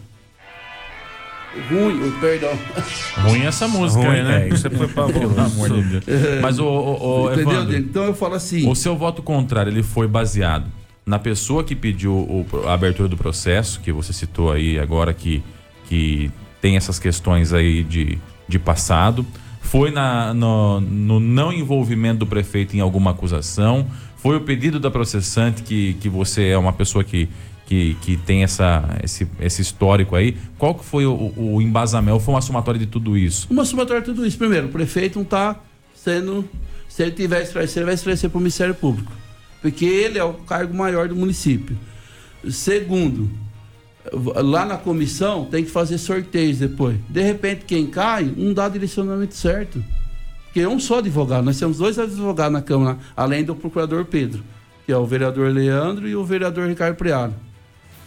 O 1.55 1.73
ruim, 1.73 2.07
o 2.09 2.19
perdão. 2.19 2.49
Ruim 3.23 3.43
essa 3.45 3.67
música, 3.67 4.03
Ruim, 4.03 4.17
aí, 4.17 4.23
né? 4.23 4.45
é, 4.45 4.49
isso 4.53 4.69
foi 4.69 4.87
pavoroso. 4.89 5.33
Pelo 5.35 5.45
amor 5.45 5.69
de 5.69 5.99
Deus. 5.99 6.03
Mas, 6.41 6.59
o, 6.59 6.65
o, 6.65 7.23
o 7.27 7.31
Entendeu, 7.33 7.51
Evandro? 7.53 7.77
Então 7.77 8.03
eu 8.03 8.13
falo 8.13 8.33
assim. 8.33 8.69
o 8.69 8.75
seu 8.75 8.97
voto 8.97 9.21
contrário, 9.23 9.71
ele 9.71 9.83
foi 9.83 10.07
baseado 10.07 10.65
na 11.05 11.17
pessoa 11.19 11.63
que 11.63 11.75
pediu 11.75 12.11
o- 12.13 12.45
a 12.67 12.73
abertura 12.73 13.07
do 13.07 13.15
processo, 13.15 13.79
que 13.79 13.91
você 13.91 14.11
citou 14.11 14.51
aí 14.51 14.77
agora, 14.79 15.13
que, 15.13 15.41
que 15.87 16.29
tem 16.59 16.75
essas 16.75 16.99
questões 16.99 17.53
aí 17.53 17.83
de, 17.83 18.17
de 18.49 18.59
passado. 18.59 19.25
Foi 19.65 19.91
na, 19.91 20.33
no, 20.33 20.79
no 20.79 21.19
não 21.19 21.51
envolvimento 21.51 22.19
do 22.19 22.27
prefeito 22.27 22.77
em 22.77 22.79
alguma 22.79 23.11
acusação. 23.11 23.87
Foi 24.17 24.37
o 24.37 24.41
pedido 24.41 24.79
da 24.79 24.91
processante 24.91 25.63
que, 25.63 25.95
que 25.95 26.07
você 26.07 26.47
é 26.49 26.57
uma 26.57 26.71
pessoa 26.71 27.03
que, 27.03 27.27
que, 27.65 27.95
que 28.01 28.15
tem 28.15 28.43
essa, 28.43 28.97
esse, 29.03 29.27
esse 29.39 29.61
histórico 29.61 30.15
aí. 30.15 30.37
Qual 30.57 30.75
que 30.75 30.85
foi 30.85 31.05
o, 31.05 31.33
o 31.35 31.61
embasamento? 31.61 32.19
Foi 32.19 32.33
uma 32.33 32.41
somatória 32.41 32.79
de 32.79 32.85
tudo 32.85 33.17
isso? 33.17 33.47
Uma 33.49 33.65
somatória 33.65 34.01
de 34.01 34.05
tudo 34.05 34.25
isso. 34.25 34.37
Primeiro, 34.37 34.67
o 34.67 34.69
prefeito 34.69 35.15
não 35.15 35.23
está 35.23 35.59
sendo. 35.95 36.47
Se 36.87 37.01
ele 37.01 37.11
tiver 37.11 37.41
esclarecer, 37.41 37.77
ele 37.77 37.85
vai 37.85 37.95
esclarecer 37.95 38.29
para 38.29 38.37
o 38.37 38.41
Ministério 38.41 38.75
Público. 38.75 39.11
Porque 39.61 39.85
ele 39.85 40.19
é 40.19 40.23
o 40.23 40.33
cargo 40.33 40.75
maior 40.75 41.07
do 41.07 41.15
município. 41.15 41.75
Segundo, 42.49 43.29
lá 44.13 44.65
na 44.65 44.77
comissão 44.77 45.45
tem 45.45 45.63
que 45.63 45.71
fazer 45.71 45.97
sorteios 45.97 46.59
depois. 46.59 46.97
De 47.09 47.21
repente, 47.21 47.65
quem 47.65 47.87
cai, 47.87 48.23
não 48.23 48.53
dá 48.53 48.69
direcionamento 48.69 49.35
certo. 49.35 49.83
Porque 50.45 50.59
eu 50.59 50.69
não 50.69 50.79
sou 50.79 50.99
advogado, 50.99 51.43
nós 51.43 51.59
temos 51.59 51.77
dois 51.77 51.99
advogados 51.99 52.53
na 52.53 52.61
Câmara, 52.61 52.97
além 53.15 53.43
do 53.43 53.55
procurador 53.55 54.05
Pedro, 54.05 54.43
que 54.85 54.91
é 54.91 54.97
o 54.97 55.05
vereador 55.05 55.51
Leandro 55.51 56.07
e 56.07 56.15
o 56.15 56.23
vereador 56.23 56.67
Ricardo 56.67 56.95
Preado. 56.95 57.33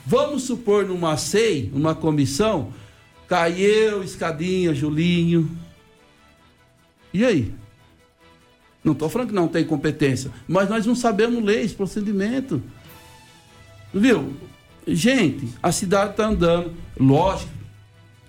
Vamos 0.06 0.44
supor 0.44 0.86
numa 0.86 1.16
SEI, 1.18 1.70
numa 1.72 1.94
comissão, 1.94 2.72
cai 3.28 3.60
eu, 3.60 4.02
Escadinha, 4.02 4.74
Julinho. 4.74 5.50
E 7.12 7.24
aí? 7.24 7.52
Não 8.82 8.92
estou 8.92 9.10
falando 9.10 9.28
que 9.28 9.34
não 9.34 9.48
tem 9.48 9.64
competência, 9.64 10.30
mas 10.46 10.70
nós 10.70 10.86
não 10.86 10.94
sabemos 10.94 11.44
leis, 11.44 11.74
procedimento. 11.74 12.62
Viu? 13.92 14.32
Gente, 14.94 15.48
a 15.62 15.70
cidade 15.70 16.12
está 16.12 16.26
andando, 16.26 16.72
lógico, 16.98 17.50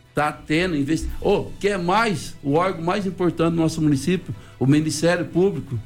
está 0.10 0.32
tendo 0.32 0.76
investimento. 0.76 1.16
Oh, 1.22 1.46
quer 1.60 1.80
mais? 1.80 2.36
O 2.44 2.54
órgão 2.56 2.84
mais 2.84 3.06
importante 3.06 3.52
do 3.52 3.62
nosso 3.62 3.82
município, 3.82 4.36
o 4.60 4.66
Ministério 4.66 5.26
Público, 5.26 5.80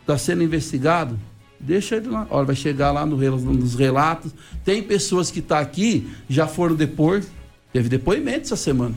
está 0.00 0.16
sendo 0.16 0.42
investigado. 0.42 1.18
Deixa 1.58 1.96
ele 1.96 2.08
lá. 2.08 2.26
Olha, 2.30 2.46
vai 2.46 2.56
chegar 2.56 2.90
lá 2.90 3.04
no 3.04 3.16
nos 3.16 3.74
relatos. 3.74 4.32
Tem 4.64 4.82
pessoas 4.82 5.30
que 5.30 5.40
estão 5.40 5.58
aqui, 5.58 6.10
já 6.26 6.46
foram 6.46 6.74
depor. 6.74 7.22
Teve 7.70 7.90
depoimento 7.90 8.40
essa 8.40 8.56
semana. 8.56 8.94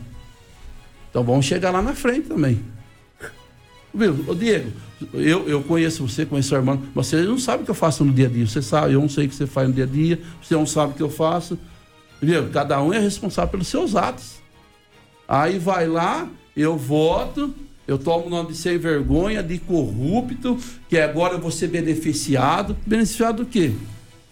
Então 1.10 1.24
vamos 1.24 1.46
chegar 1.46 1.72
lá 1.72 1.82
na 1.82 1.94
frente 1.94 2.30
também. 2.30 2.64
Ô, 4.28 4.34
Diego, 4.34 4.72
eu, 5.14 5.48
eu 5.48 5.62
conheço 5.64 6.08
você, 6.08 6.26
conheço 6.26 6.54
o 6.56 6.58
irmão, 6.58 6.82
mas 6.96 7.08
você 7.08 7.22
não 7.22 7.38
sabe 7.38 7.62
o 7.62 7.66
que 7.66 7.72
eu 7.72 7.76
faço 7.76 8.04
no 8.04 8.12
dia 8.12 8.28
a 8.28 8.30
dia. 8.30 8.48
Você 8.48 8.62
sabe, 8.62 8.94
eu 8.94 9.02
não 9.02 9.10
sei 9.10 9.26
o 9.26 9.30
que 9.30 9.36
você 9.36 9.46
faz 9.46 9.68
no 9.68 9.74
dia 9.74 9.84
a 9.84 9.88
dia, 9.88 10.20
você 10.42 10.56
não 10.56 10.66
sabe 10.66 10.94
o 10.94 10.96
que 10.96 11.04
eu 11.04 11.10
faço. 11.10 11.58
Viu? 12.22 12.50
Cada 12.50 12.82
um 12.82 12.92
é 12.92 13.00
responsável 13.00 13.52
pelos 13.52 13.68
seus 13.68 13.96
atos. 13.96 14.42
Aí 15.28 15.60
vai 15.60 15.88
lá, 15.88 16.28
eu 16.56 16.78
voto, 16.78 17.54
eu 17.88 17.98
tomo 17.98 18.28
o 18.28 18.30
nome 18.30 18.50
de 18.52 18.58
sem 18.58 18.78
vergonha, 18.78 19.44
de 19.44 19.60
corrupto, 19.60 20.58
que 20.90 20.98
agora 20.98 21.36
eu 21.36 21.40
vou 21.40 21.52
ser 21.52 21.68
beneficiado. 21.68 22.76
Beneficiado 22.86 23.44
do 23.44 23.46
quê? 23.46 23.74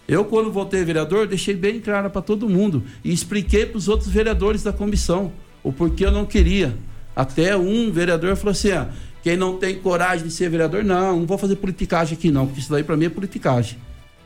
Eu, 0.07 0.25
quando 0.25 0.51
votei 0.51 0.83
vereador, 0.83 1.27
deixei 1.27 1.53
bem 1.53 1.79
claro 1.79 2.09
para 2.09 2.21
todo 2.21 2.49
mundo 2.49 2.83
e 3.03 3.13
expliquei 3.13 3.65
para 3.65 3.77
os 3.77 3.87
outros 3.87 4.09
vereadores 4.09 4.63
da 4.63 4.73
comissão 4.73 5.31
o 5.63 5.71
porquê 5.71 6.05
eu 6.05 6.11
não 6.11 6.25
queria. 6.25 6.75
Até 7.15 7.55
um 7.55 7.91
vereador 7.91 8.35
falou 8.35 8.51
assim: 8.51 8.71
ah, 8.71 8.89
quem 9.23 9.37
não 9.37 9.57
tem 9.57 9.75
coragem 9.75 10.27
de 10.27 10.33
ser 10.33 10.49
vereador, 10.49 10.83
não, 10.83 11.19
não 11.19 11.25
vou 11.25 11.37
fazer 11.37 11.55
politicagem 11.57 12.17
aqui, 12.17 12.31
não, 12.31 12.45
porque 12.45 12.59
isso 12.59 12.71
daí 12.71 12.83
para 12.83 12.97
mim 12.97 13.05
é 13.05 13.09
politicagem. 13.09 13.77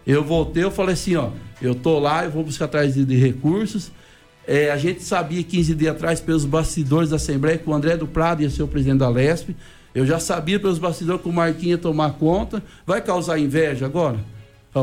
Eu 0.05 0.23
voltei, 0.23 0.63
eu 0.63 0.71
falei 0.71 0.93
assim: 0.93 1.15
ó, 1.15 1.29
eu 1.61 1.75
tô 1.75 1.99
lá, 1.99 2.25
eu 2.25 2.31
vou 2.31 2.43
buscar 2.43 2.65
atrás 2.65 2.93
de, 2.93 3.03
de 3.03 3.15
recursos. 3.15 3.91
É, 4.47 4.69
a 4.71 4.77
gente 4.77 5.03
sabia 5.03 5.41
15 5.43 5.73
dias 5.73 5.95
atrás, 5.95 6.21
pelos 6.21 6.45
bastidores 6.45 7.09
da 7.09 7.15
Assembleia, 7.15 7.57
que 7.57 7.67
o 7.67 7.73
André 7.73 7.97
do 7.97 8.05
Prado 8.05 8.43
ia 8.43 8.49
ser 8.49 8.61
o 8.61 8.67
presidente 8.67 8.99
da 8.99 9.09
Lesp. 9.09 9.55
Eu 9.93 10.05
já 10.05 10.19
sabia 10.19 10.59
pelos 10.59 10.77
bastidores 10.77 11.21
que 11.21 11.29
o 11.29 11.33
Marquinhos 11.33 11.71
ia 11.71 11.77
tomar 11.77 12.11
conta. 12.13 12.61
Vai 12.85 13.01
causar 13.01 13.39
inveja 13.39 13.85
agora? 13.85 14.19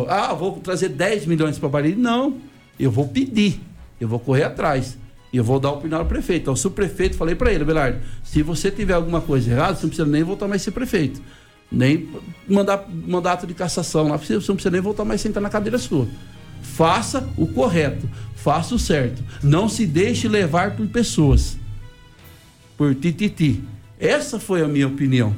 Ah, 0.09 0.33
vou 0.33 0.53
trazer 0.59 0.89
10 0.89 1.27
milhões 1.27 1.59
para 1.59 1.69
Bariri. 1.69 1.95
Não, 1.95 2.39
eu 2.81 2.91
vou 2.91 3.07
pedir, 3.07 3.61
eu 4.01 4.09
vou 4.09 4.19
correr 4.19 4.45
atrás. 4.45 4.97
E 5.33 5.37
eu 5.37 5.45
vou 5.45 5.59
dar 5.59 5.71
opinião 5.71 6.01
ao 6.01 6.07
prefeito. 6.07 6.43
Então, 6.43 6.57
se 6.57 6.67
o 6.67 6.71
prefeito, 6.71 7.17
falei 7.17 7.35
para 7.35 7.53
ele, 7.53 7.65
Belardo, 7.65 8.01
se 8.23 8.43
você 8.43 8.71
tiver 8.71 8.95
alguma 8.95 9.21
coisa 9.21 9.51
errada, 9.51 9.75
você 9.75 9.83
não 9.83 9.89
precisa 9.89 10.07
nem 10.07 10.23
voltar 10.23 10.47
mais 10.47 10.61
a 10.61 10.65
ser 10.65 10.73
prefeito. 10.73 11.23
Nem 11.71 12.11
mandar 12.47 12.87
mandato 12.89 13.47
de 13.47 13.55
cassação 13.55 14.09
lá, 14.09 14.19
você 14.19 14.35
não 14.35 14.41
precisa 14.41 14.71
nem 14.71 14.81
voltar 14.81 15.07
mais 15.07 15.21
a 15.21 15.23
sentar 15.23 15.43
na 15.43 15.49
cadeira 15.49 15.79
sua. 15.79 16.07
Faça 16.63 17.27
o 17.37 17.47
correto, 17.47 18.09
faça 18.37 18.75
o 18.75 18.79
certo. 18.79 19.25
Não 19.43 19.71
se 19.71 19.87
deixe 19.87 20.29
levar 20.29 20.77
por 20.77 20.87
pessoas. 20.89 21.57
Por 22.77 22.95
tititi. 22.95 23.65
Essa 23.99 24.39
foi 24.39 24.63
a 24.63 24.69
minha 24.69 24.87
opinião. 24.87 25.35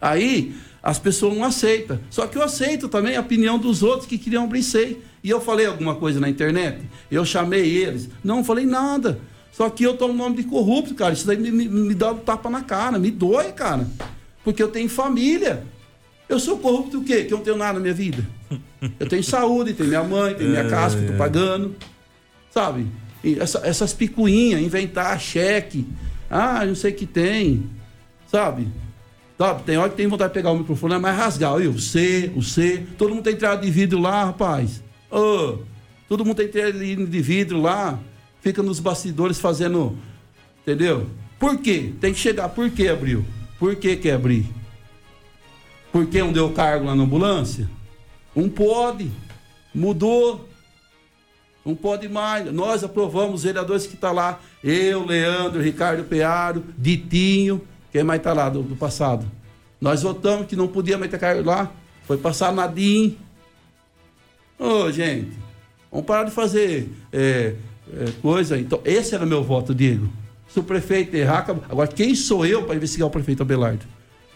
Aí 0.00 0.54
as 0.82 0.98
pessoas 0.98 1.36
não 1.36 1.44
aceitam. 1.44 1.98
Só 2.08 2.26
que 2.26 2.38
eu 2.38 2.42
aceito 2.42 2.88
também 2.88 3.16
a 3.16 3.20
opinião 3.20 3.58
dos 3.58 3.82
outros 3.82 4.06
que 4.06 4.16
queriam 4.16 4.44
abrir 4.44 4.62
SEI. 4.62 5.02
E 5.26 5.30
eu 5.30 5.40
falei 5.40 5.66
alguma 5.66 5.96
coisa 5.96 6.20
na 6.20 6.28
internet? 6.28 6.78
Eu 7.10 7.24
chamei 7.24 7.66
eles. 7.68 8.08
Não 8.22 8.44
falei 8.44 8.64
nada. 8.64 9.18
Só 9.50 9.68
que 9.68 9.82
eu 9.82 9.96
tomo 9.96 10.14
o 10.14 10.16
nome 10.16 10.36
de 10.36 10.44
corrupto, 10.44 10.94
cara. 10.94 11.12
Isso 11.14 11.26
daí 11.26 11.36
me, 11.36 11.50
me, 11.50 11.66
me 11.68 11.94
dá 11.94 12.12
um 12.12 12.18
tapa 12.18 12.48
na 12.48 12.60
cara, 12.62 12.96
me 12.96 13.10
dói, 13.10 13.50
cara. 13.50 13.88
Porque 14.44 14.62
eu 14.62 14.68
tenho 14.68 14.88
família. 14.88 15.64
Eu 16.28 16.38
sou 16.38 16.58
corrupto 16.58 16.98
o 17.00 17.04
quê? 17.04 17.24
Que 17.24 17.32
eu 17.34 17.38
não 17.38 17.44
tenho 17.44 17.56
nada 17.56 17.72
na 17.74 17.80
minha 17.80 17.92
vida. 17.92 18.24
Eu 19.00 19.08
tenho 19.08 19.24
saúde, 19.24 19.72
tenho 19.72 19.88
minha 19.88 20.04
mãe, 20.04 20.32
tenho 20.34 20.50
minha 20.50 20.68
casa 20.68 20.96
que 20.96 21.04
eu 21.06 21.10
tô 21.10 21.18
pagando. 21.18 21.74
Sabe? 22.50 22.86
Essa- 23.40 23.62
essas 23.64 23.92
picuinhas, 23.92 24.60
inventar 24.62 25.18
cheque. 25.20 25.84
Ah, 26.30 26.64
não 26.64 26.76
sei 26.76 26.92
o 26.92 26.94
que 26.94 27.04
tem. 27.06 27.64
Sabe? 28.30 28.68
Sabe? 29.36 29.64
Tem 29.64 29.76
hora 29.76 29.90
que 29.90 29.96
tem 29.96 30.06
vontade 30.06 30.30
de 30.30 30.34
pegar 30.34 30.52
o 30.52 30.58
microfone, 30.58 30.98
mas 31.00 31.16
rasgar. 31.16 31.52
Olha, 31.52 31.68
o 31.68 31.80
C, 31.80 32.30
o 32.36 32.42
C. 32.42 32.84
Todo 32.96 33.10
mundo 33.12 33.24
tem 33.24 33.32
entrada 33.34 33.60
de 33.60 33.70
vidro 33.72 33.98
lá, 33.98 34.26
rapaz. 34.26 34.82
Ô, 35.10 35.58
todo 36.08 36.24
mundo 36.24 36.36
tem 36.36 36.46
entrada 36.46 36.72
de 36.72 37.20
vidro 37.20 37.60
lá. 37.60 37.98
Fica 38.40 38.62
nos 38.62 38.80
bastidores 38.80 39.38
fazendo. 39.38 39.96
Entendeu? 40.62 41.08
Por 41.38 41.58
quê? 41.58 41.92
Tem 42.00 42.12
que 42.12 42.18
chegar. 42.18 42.48
Por 42.48 42.70
que 42.70 42.88
abriu? 42.88 43.24
Por 43.58 43.76
que 43.76 43.96
quer 43.96 44.14
abrir? 44.14 44.46
Por 45.92 46.06
que 46.06 46.18
não 46.18 46.32
deu 46.32 46.50
cargo 46.52 46.86
lá 46.86 46.94
na 46.94 47.02
ambulância? 47.02 47.68
Não 48.34 48.48
pode. 48.48 49.10
Mudou. 49.74 50.48
Não 51.64 51.74
pode 51.74 52.08
mais. 52.08 52.52
Nós 52.52 52.84
aprovamos 52.84 53.36
os 53.36 53.42
vereadores 53.42 53.86
que 53.86 53.94
estão 53.94 54.12
lá. 54.12 54.40
Eu, 54.62 55.04
Leandro, 55.04 55.60
Ricardo 55.60 56.04
Pearo, 56.04 56.62
Ditinho. 56.76 57.60
Quem 57.90 58.04
mais 58.04 58.20
está 58.20 58.32
lá 58.32 58.48
do, 58.48 58.62
do 58.62 58.76
passado? 58.76 59.26
Nós 59.80 60.02
votamos 60.02 60.46
que 60.46 60.54
não 60.54 60.68
podia 60.68 60.98
meter 60.98 61.18
carro 61.18 61.42
lá. 61.42 61.70
Foi 62.06 62.16
passar 62.16 62.52
na 62.52 62.66
DIN. 62.66 63.18
Ô, 64.58 64.90
gente, 64.90 65.32
vamos 65.90 66.06
parar 66.06 66.24
de 66.24 66.30
fazer 66.30 66.88
é, 67.12 67.54
é, 67.92 68.04
coisa. 68.22 68.58
Então, 68.58 68.80
esse 68.84 69.14
era 69.14 69.26
meu 69.26 69.42
voto, 69.42 69.74
Diego. 69.74 70.08
Se 70.48 70.58
o 70.58 70.62
prefeito 70.62 71.14
errar, 71.14 71.44
agora 71.68 71.88
quem 71.88 72.14
sou 72.14 72.46
eu 72.46 72.62
para 72.62 72.76
investigar 72.76 73.08
o 73.08 73.10
prefeito 73.10 73.42
Abelardo? 73.42 73.84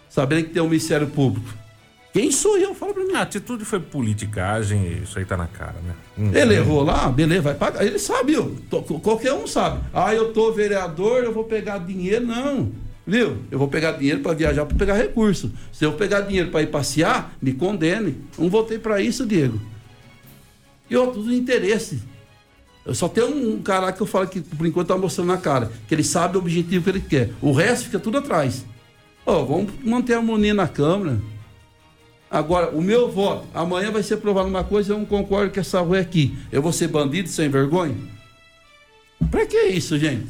Sabendo 0.08 0.44
que 0.44 0.50
tem 0.50 0.62
um 0.62 0.68
Ministério 0.68 1.06
Público. 1.06 1.48
Quem 2.12 2.32
sou 2.32 2.58
eu? 2.58 2.74
Fala 2.74 2.92
pra 2.92 3.04
mim. 3.04 3.14
A 3.14 3.22
atitude 3.22 3.64
foi 3.64 3.78
politicagem, 3.78 5.00
isso 5.02 5.18
aí 5.18 5.24
tá 5.24 5.36
na 5.36 5.46
cara, 5.46 5.76
né? 5.84 5.94
Hum, 6.18 6.30
ele 6.34 6.54
errou 6.54 6.82
lá, 6.82 7.08
beleza, 7.08 7.42
vai 7.42 7.54
pagar. 7.54 7.84
Ele 7.86 7.98
sabe, 7.98 8.32
viu? 8.32 8.56
qualquer 9.02 9.32
um 9.32 9.46
sabe. 9.46 9.80
Ah, 9.94 10.12
eu 10.12 10.32
tô 10.32 10.52
vereador, 10.52 11.22
eu 11.22 11.32
vou 11.32 11.44
pegar 11.44 11.78
dinheiro. 11.78 12.26
Não. 12.26 12.72
Viu? 13.06 13.38
Eu 13.50 13.58
vou 13.58 13.68
pegar 13.68 13.92
dinheiro 13.92 14.20
para 14.20 14.34
viajar, 14.34 14.66
para 14.66 14.76
pegar 14.76 14.94
recurso. 14.94 15.52
Se 15.72 15.84
eu 15.84 15.92
pegar 15.92 16.22
dinheiro 16.22 16.50
para 16.50 16.62
ir 16.62 16.66
passear, 16.66 17.34
me 17.40 17.52
condene. 17.52 18.16
Não 18.36 18.50
votei 18.50 18.78
para 18.78 19.00
isso, 19.00 19.24
Diego. 19.24 19.60
E 20.90 20.96
outro, 20.96 21.20
tudo 21.22 21.32
interesse. 21.32 22.02
Eu 22.84 22.94
só 22.94 23.08
tenho 23.08 23.28
um 23.28 23.62
cara 23.62 23.92
que 23.92 24.00
eu 24.00 24.06
falo 24.06 24.26
que 24.26 24.40
por 24.40 24.66
enquanto 24.66 24.88
tá 24.88 24.98
mostrando 24.98 25.28
na 25.28 25.36
cara, 25.36 25.70
que 25.86 25.94
ele 25.94 26.02
sabe 26.02 26.36
o 26.36 26.40
objetivo 26.40 26.84
que 26.84 26.90
ele 26.90 27.00
quer. 27.00 27.30
O 27.40 27.52
resto 27.52 27.84
fica 27.84 28.00
tudo 28.00 28.18
atrás. 28.18 28.64
Oh, 29.24 29.44
vamos 29.44 29.72
manter 29.84 30.14
a 30.14 30.16
harmonia 30.16 30.52
na 30.52 30.66
Câmara. 30.66 31.20
Agora, 32.30 32.70
o 32.70 32.80
meu 32.80 33.10
voto, 33.10 33.46
amanhã 33.52 33.90
vai 33.90 34.02
ser 34.02 34.16
provado 34.16 34.48
uma 34.48 34.64
coisa, 34.64 34.92
eu 34.92 34.98
não 34.98 35.04
concordo 35.04 35.52
que 35.52 35.60
essa 35.60 35.80
rua 35.80 35.98
é 35.98 36.00
aqui. 36.00 36.36
Eu 36.50 36.62
vou 36.62 36.72
ser 36.72 36.88
bandido 36.88 37.28
sem 37.28 37.48
vergonha? 37.48 37.94
Pra 39.30 39.44
que 39.46 39.56
isso, 39.66 39.98
gente? 39.98 40.28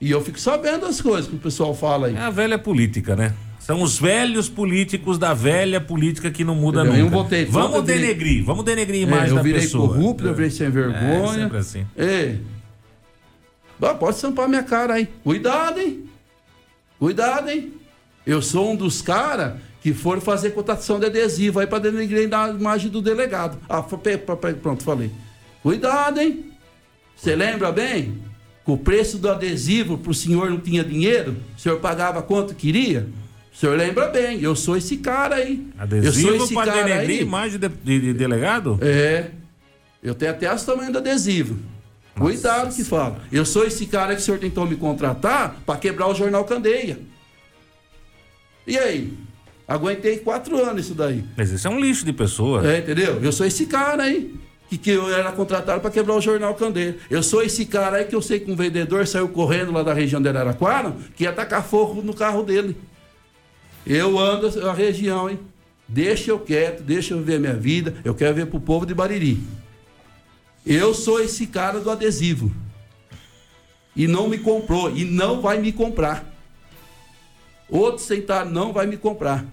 E 0.00 0.10
eu 0.10 0.20
fico 0.22 0.40
sabendo 0.40 0.86
as 0.86 1.00
coisas 1.00 1.28
que 1.28 1.36
o 1.36 1.38
pessoal 1.38 1.74
fala 1.74 2.08
aí. 2.08 2.16
É 2.16 2.20
a 2.20 2.30
velha 2.30 2.58
política, 2.58 3.14
né? 3.14 3.34
São 3.62 3.80
os 3.80 3.96
velhos 3.96 4.48
políticos 4.48 5.18
da 5.18 5.32
velha 5.32 5.80
política 5.80 6.32
que 6.32 6.42
não 6.42 6.56
muda 6.56 6.82
nunca. 6.82 6.98
Eu 6.98 7.08
votei, 7.08 7.44
vamos 7.44 7.76
eu 7.76 7.82
denegrir, 7.82 8.16
virei... 8.16 8.42
vamos 8.42 8.64
denegrir 8.64 9.08
mais 9.08 9.30
é, 9.30 9.34
da 9.36 9.40
pessoa. 9.40 9.84
Eu 9.84 9.92
virei 9.92 10.02
corrupto, 10.02 10.26
eu 10.26 10.34
virei 10.34 10.50
sem 10.50 10.68
vergonha. 10.68 11.22
É, 11.22 11.42
sempre 11.42 11.58
assim. 11.58 11.86
É. 11.96 12.36
pode 14.00 14.16
sampar 14.16 14.48
minha 14.48 14.64
cara 14.64 14.94
aí. 14.94 15.08
Cuidado, 15.22 15.78
hein? 15.78 16.04
Cuidado, 16.98 17.50
hein? 17.50 17.72
Eu 18.26 18.42
sou 18.42 18.72
um 18.72 18.74
dos 18.74 19.00
caras 19.00 19.54
que 19.80 19.94
foram 19.94 20.20
fazer 20.20 20.50
cotação 20.50 20.98
de 20.98 21.06
adesivo 21.06 21.60
aí 21.60 21.66
para 21.68 21.78
denegrir 21.78 22.28
a 22.34 22.48
imagem 22.48 22.90
do 22.90 23.00
delegado. 23.00 23.58
Ah, 23.68 23.80
pronto, 24.60 24.82
falei. 24.82 25.12
Cuidado, 25.62 26.20
hein? 26.20 26.46
Você 27.14 27.36
lembra 27.36 27.70
bem? 27.70 28.20
Que 28.64 28.72
o 28.72 28.76
preço 28.76 29.18
do 29.18 29.30
adesivo 29.30 29.98
para 29.98 30.10
o 30.10 30.14
senhor 30.14 30.50
não 30.50 30.58
tinha 30.58 30.82
dinheiro? 30.82 31.36
O 31.56 31.60
senhor 31.60 31.78
pagava 31.78 32.22
quanto 32.22 32.56
queria? 32.56 33.08
O 33.52 33.56
senhor 33.56 33.76
lembra 33.76 34.08
bem, 34.08 34.40
eu 34.40 34.56
sou 34.56 34.76
esse 34.76 34.96
cara 34.96 35.36
aí. 35.36 35.66
Adesivo 35.78 36.30
eu 36.30 36.36
sou 36.38 36.44
esse 36.46 36.54
cara 36.54 36.84
aí. 36.96 37.20
imagem 37.20 37.58
de, 37.58 37.68
de, 37.68 38.00
de, 38.00 38.14
delegado? 38.14 38.78
É. 38.80 39.30
Eu 40.02 40.14
tenho 40.14 40.30
até 40.30 40.46
as 40.46 40.64
tamanho 40.64 40.90
do 40.90 40.98
adesivo. 40.98 41.56
Nossa. 42.16 42.30
Cuidado 42.30 42.74
que 42.74 42.82
fala. 42.82 43.18
Eu 43.30 43.44
sou 43.44 43.64
esse 43.64 43.86
cara 43.86 44.14
que 44.14 44.20
o 44.20 44.24
senhor 44.24 44.38
tentou 44.40 44.66
me 44.66 44.74
contratar 44.74 45.56
para 45.66 45.78
quebrar 45.78 46.08
o 46.08 46.14
jornal 46.14 46.44
Candeia. 46.44 46.98
E 48.66 48.78
aí? 48.78 49.12
Aguentei 49.68 50.18
quatro 50.18 50.62
anos 50.62 50.86
isso 50.86 50.94
daí. 50.94 51.24
Mas 51.36 51.50
isso 51.50 51.66
é 51.66 51.70
um 51.70 51.78
lixo 51.78 52.04
de 52.04 52.12
pessoa. 52.12 52.66
É, 52.66 52.78
entendeu? 52.78 53.20
Eu 53.22 53.32
sou 53.32 53.46
esse 53.46 53.66
cara 53.66 54.04
aí. 54.04 54.34
Que, 54.68 54.78
que 54.78 54.90
eu 54.90 55.14
era 55.14 55.30
contratado 55.32 55.80
para 55.80 55.90
quebrar 55.90 56.14
o 56.14 56.20
jornal 56.20 56.54
Candeia. 56.54 56.96
Eu 57.10 57.22
sou 57.22 57.42
esse 57.42 57.66
cara 57.66 57.98
aí 57.98 58.04
que 58.06 58.14
eu 58.14 58.22
sei 58.22 58.40
que 58.40 58.50
um 58.50 58.56
vendedor 58.56 59.06
saiu 59.06 59.28
correndo 59.28 59.70
lá 59.70 59.82
da 59.82 59.92
região 59.92 60.20
de 60.20 60.28
Araraquara 60.28 60.94
que 61.14 61.24
ia 61.24 61.32
tacar 61.32 61.62
fogo 61.62 62.02
no 62.02 62.14
carro 62.14 62.42
dele. 62.42 62.76
Eu 63.86 64.18
ando 64.18 64.68
a 64.68 64.72
região, 64.72 65.28
hein? 65.28 65.38
Deixa 65.88 66.30
eu 66.30 66.38
quieto, 66.38 66.82
deixa 66.82 67.14
eu 67.14 67.22
ver 67.22 67.38
minha 67.38 67.54
vida. 67.54 67.94
Eu 68.04 68.14
quero 68.14 68.34
ver 68.34 68.46
pro 68.46 68.60
povo 68.60 68.86
de 68.86 68.94
Bariri. 68.94 69.42
Eu 70.64 70.94
sou 70.94 71.20
esse 71.20 71.46
cara 71.46 71.80
do 71.80 71.90
adesivo. 71.90 72.52
E 73.94 74.06
não 74.06 74.28
me 74.28 74.38
comprou. 74.38 74.90
E 74.96 75.04
não 75.04 75.40
vai 75.40 75.60
me 75.60 75.72
comprar. 75.72 76.24
Outro 77.68 78.02
sentar 78.02 78.46
não 78.46 78.72
vai 78.72 78.86
me 78.86 78.96
comprar. 78.96 79.44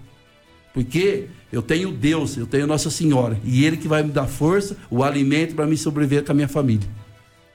Porque 0.72 1.26
eu 1.52 1.60
tenho 1.60 1.90
Deus, 1.90 2.36
eu 2.36 2.46
tenho 2.46 2.66
Nossa 2.66 2.90
Senhora. 2.90 3.38
E 3.44 3.64
Ele 3.64 3.76
que 3.76 3.88
vai 3.88 4.02
me 4.02 4.12
dar 4.12 4.26
força, 4.26 4.76
o 4.88 5.02
alimento 5.02 5.54
para 5.54 5.66
me 5.66 5.76
sobreviver 5.76 6.24
com 6.24 6.32
a 6.32 6.34
minha 6.34 6.48
família. 6.48 6.88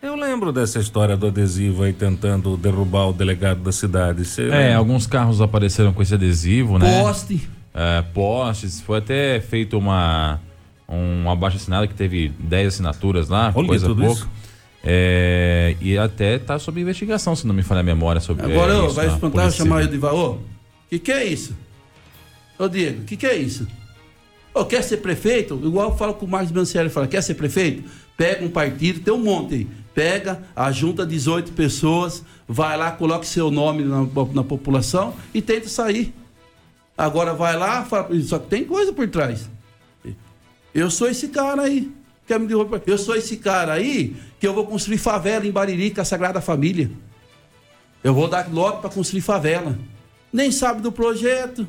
Eu 0.05 0.15
lembro 0.15 0.51
dessa 0.51 0.77
história 0.77 1.17
do 1.17 1.25
adesivo 1.25 1.81
aí 1.81 1.91
tentando 1.91 2.55
derrubar 2.55 3.09
o 3.09 3.13
delegado 3.13 3.61
da 3.61 3.71
cidade. 3.71 4.23
Você 4.23 4.43
é, 4.43 4.45
lembra? 4.45 4.75
alguns 4.75 5.07
carros 5.07 5.41
apareceram 5.41 5.91
com 5.91 5.99
esse 5.99 6.13
adesivo, 6.13 6.77
né? 6.77 7.01
Poste. 7.01 7.49
É, 7.73 8.03
postes. 8.13 8.79
Foi 8.81 8.99
até 8.99 9.41
feito 9.41 9.75
uma 9.75 10.39
um 10.87 11.27
abaixo 11.27 11.57
assinado 11.57 11.87
que 11.87 11.95
teve 11.95 12.29
10 12.37 12.67
assinaturas 12.67 13.29
lá, 13.29 13.51
Olha 13.55 13.67
coisa 13.67 13.87
pouco. 13.87 14.11
Isso. 14.11 14.29
É, 14.83 15.75
e 15.81 15.97
até 15.97 16.35
está 16.35 16.59
sob 16.59 16.79
investigação, 16.79 17.35
se 17.35 17.47
não 17.47 17.55
me 17.55 17.63
falha 17.63 17.79
a 17.79 17.83
memória 17.83 18.21
sobre 18.21 18.45
Agora, 18.45 18.75
é, 18.75 18.85
isso, 18.85 18.93
vai 18.93 19.07
espantar 19.07 19.51
chamar 19.51 19.81
ele 19.81 19.91
de 19.91 19.97
valor? 19.97 20.35
O 20.35 20.39
que, 20.87 20.99
que 20.99 21.11
é 21.11 21.25
isso? 21.25 21.57
Ô 22.59 22.67
Diego, 22.67 23.01
o 23.01 23.05
que, 23.05 23.17
que 23.17 23.25
é 23.25 23.35
isso? 23.35 23.67
Ô, 24.53 24.63
quer 24.65 24.83
ser 24.83 24.97
prefeito? 24.97 25.59
Igual 25.63 25.89
eu 25.89 25.97
falo 25.97 26.13
com 26.13 26.27
o 26.27 26.29
Marcos 26.29 26.51
Mancieri, 26.51 26.89
fala, 26.89 27.07
quer 27.07 27.23
ser 27.23 27.33
prefeito? 27.33 27.89
Pega 28.15 28.45
um 28.45 28.49
partido, 28.49 28.99
tem 28.99 29.11
um 29.11 29.23
monte 29.23 29.55
aí 29.55 29.67
pega, 29.95 30.43
ajunta 30.53 31.05
18 31.05 31.53
pessoas, 31.53 32.23
vai 32.45 32.77
lá, 32.77 32.91
coloque 32.91 33.25
seu 33.25 33.49
nome 33.49 33.83
na, 33.83 34.01
na 34.33 34.43
população 34.43 35.15
e 35.33 35.41
tenta 35.41 35.69
sair. 35.69 36.13
Agora 36.97 37.33
vai 37.33 37.57
lá, 37.57 37.83
fala, 37.85 38.09
só 38.21 38.37
que 38.37 38.47
tem 38.47 38.65
coisa 38.65 38.91
por 38.91 39.07
trás. 39.07 39.49
Eu 40.73 40.91
sou 40.91 41.07
esse 41.07 41.29
cara 41.29 41.63
aí. 41.63 41.91
Quer 42.27 42.39
me 42.39 42.51
Eu 42.85 42.97
sou 42.97 43.15
esse 43.15 43.37
cara 43.37 43.73
aí 43.73 44.15
que 44.39 44.47
eu 44.47 44.53
vou 44.53 44.65
construir 44.65 44.97
favela 44.97 45.45
em 45.45 45.51
Bariri 45.51 45.91
com 45.91 46.01
a 46.01 46.05
Sagrada 46.05 46.41
Família. 46.41 46.91
Eu 48.03 48.13
vou 48.13 48.27
dar 48.27 48.51
lote 48.51 48.81
para 48.81 48.89
construir 48.89 49.21
favela. 49.21 49.77
Nem 50.33 50.51
sabe 50.51 50.81
do 50.81 50.91
projeto, 50.91 51.67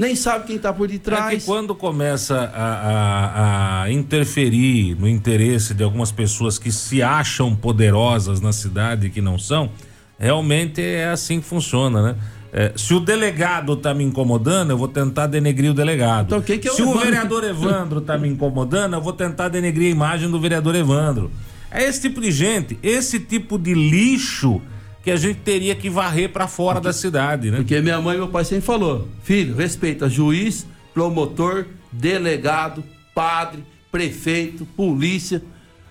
nem 0.00 0.16
sabe 0.16 0.46
quem 0.46 0.56
está 0.56 0.72
por 0.72 0.88
detrás. 0.88 1.34
É 1.34 1.36
que 1.36 1.44
quando 1.44 1.74
começa 1.74 2.34
a, 2.34 2.72
a, 2.72 3.82
a, 3.82 3.92
interferir 3.92 4.96
no 4.98 5.06
interesse 5.06 5.74
de 5.74 5.84
algumas 5.84 6.10
pessoas 6.10 6.58
que 6.58 6.72
se 6.72 7.02
acham 7.02 7.54
poderosas 7.54 8.40
na 8.40 8.50
cidade 8.50 9.08
e 9.08 9.10
que 9.10 9.20
não 9.20 9.38
são, 9.38 9.70
realmente 10.18 10.80
é 10.80 11.10
assim 11.10 11.38
que 11.38 11.46
funciona, 11.46 12.02
né? 12.02 12.16
É, 12.50 12.72
se 12.74 12.94
o 12.94 12.98
delegado 12.98 13.74
está 13.74 13.92
me 13.92 14.02
incomodando, 14.02 14.70
eu 14.70 14.78
vou 14.78 14.88
tentar 14.88 15.26
denegrir 15.26 15.70
o 15.70 15.74
delegado. 15.74 16.28
Então, 16.28 16.40
que 16.40 16.56
que 16.56 16.66
é 16.66 16.72
o 16.72 16.74
se 16.74 16.80
Evandro? 16.80 16.98
o 16.98 17.04
vereador 17.04 17.44
Evandro 17.44 17.98
está 18.00 18.16
me 18.16 18.28
incomodando, 18.28 18.94
eu 18.94 19.02
vou 19.02 19.12
tentar 19.12 19.50
denegrir 19.50 19.88
a 19.88 19.90
imagem 19.90 20.30
do 20.30 20.40
vereador 20.40 20.74
Evandro. 20.74 21.30
É 21.70 21.84
esse 21.84 22.00
tipo 22.00 22.22
de 22.22 22.32
gente, 22.32 22.78
esse 22.82 23.20
tipo 23.20 23.58
de 23.58 23.74
lixo 23.74 24.62
que 25.02 25.10
a 25.10 25.16
gente 25.16 25.40
teria 25.40 25.74
que 25.74 25.88
varrer 25.88 26.30
para 26.30 26.46
fora 26.46 26.74
porque, 26.74 26.88
da 26.88 26.92
cidade, 26.92 27.50
né? 27.50 27.58
Porque 27.58 27.80
minha 27.80 28.00
mãe 28.00 28.16
e 28.16 28.18
meu 28.18 28.28
pai 28.28 28.44
sempre 28.44 28.64
falou: 28.64 29.08
filho, 29.22 29.56
respeita 29.56 30.08
juiz, 30.08 30.66
promotor, 30.92 31.66
delegado, 31.90 32.84
padre, 33.14 33.64
prefeito, 33.90 34.64
polícia. 34.64 35.42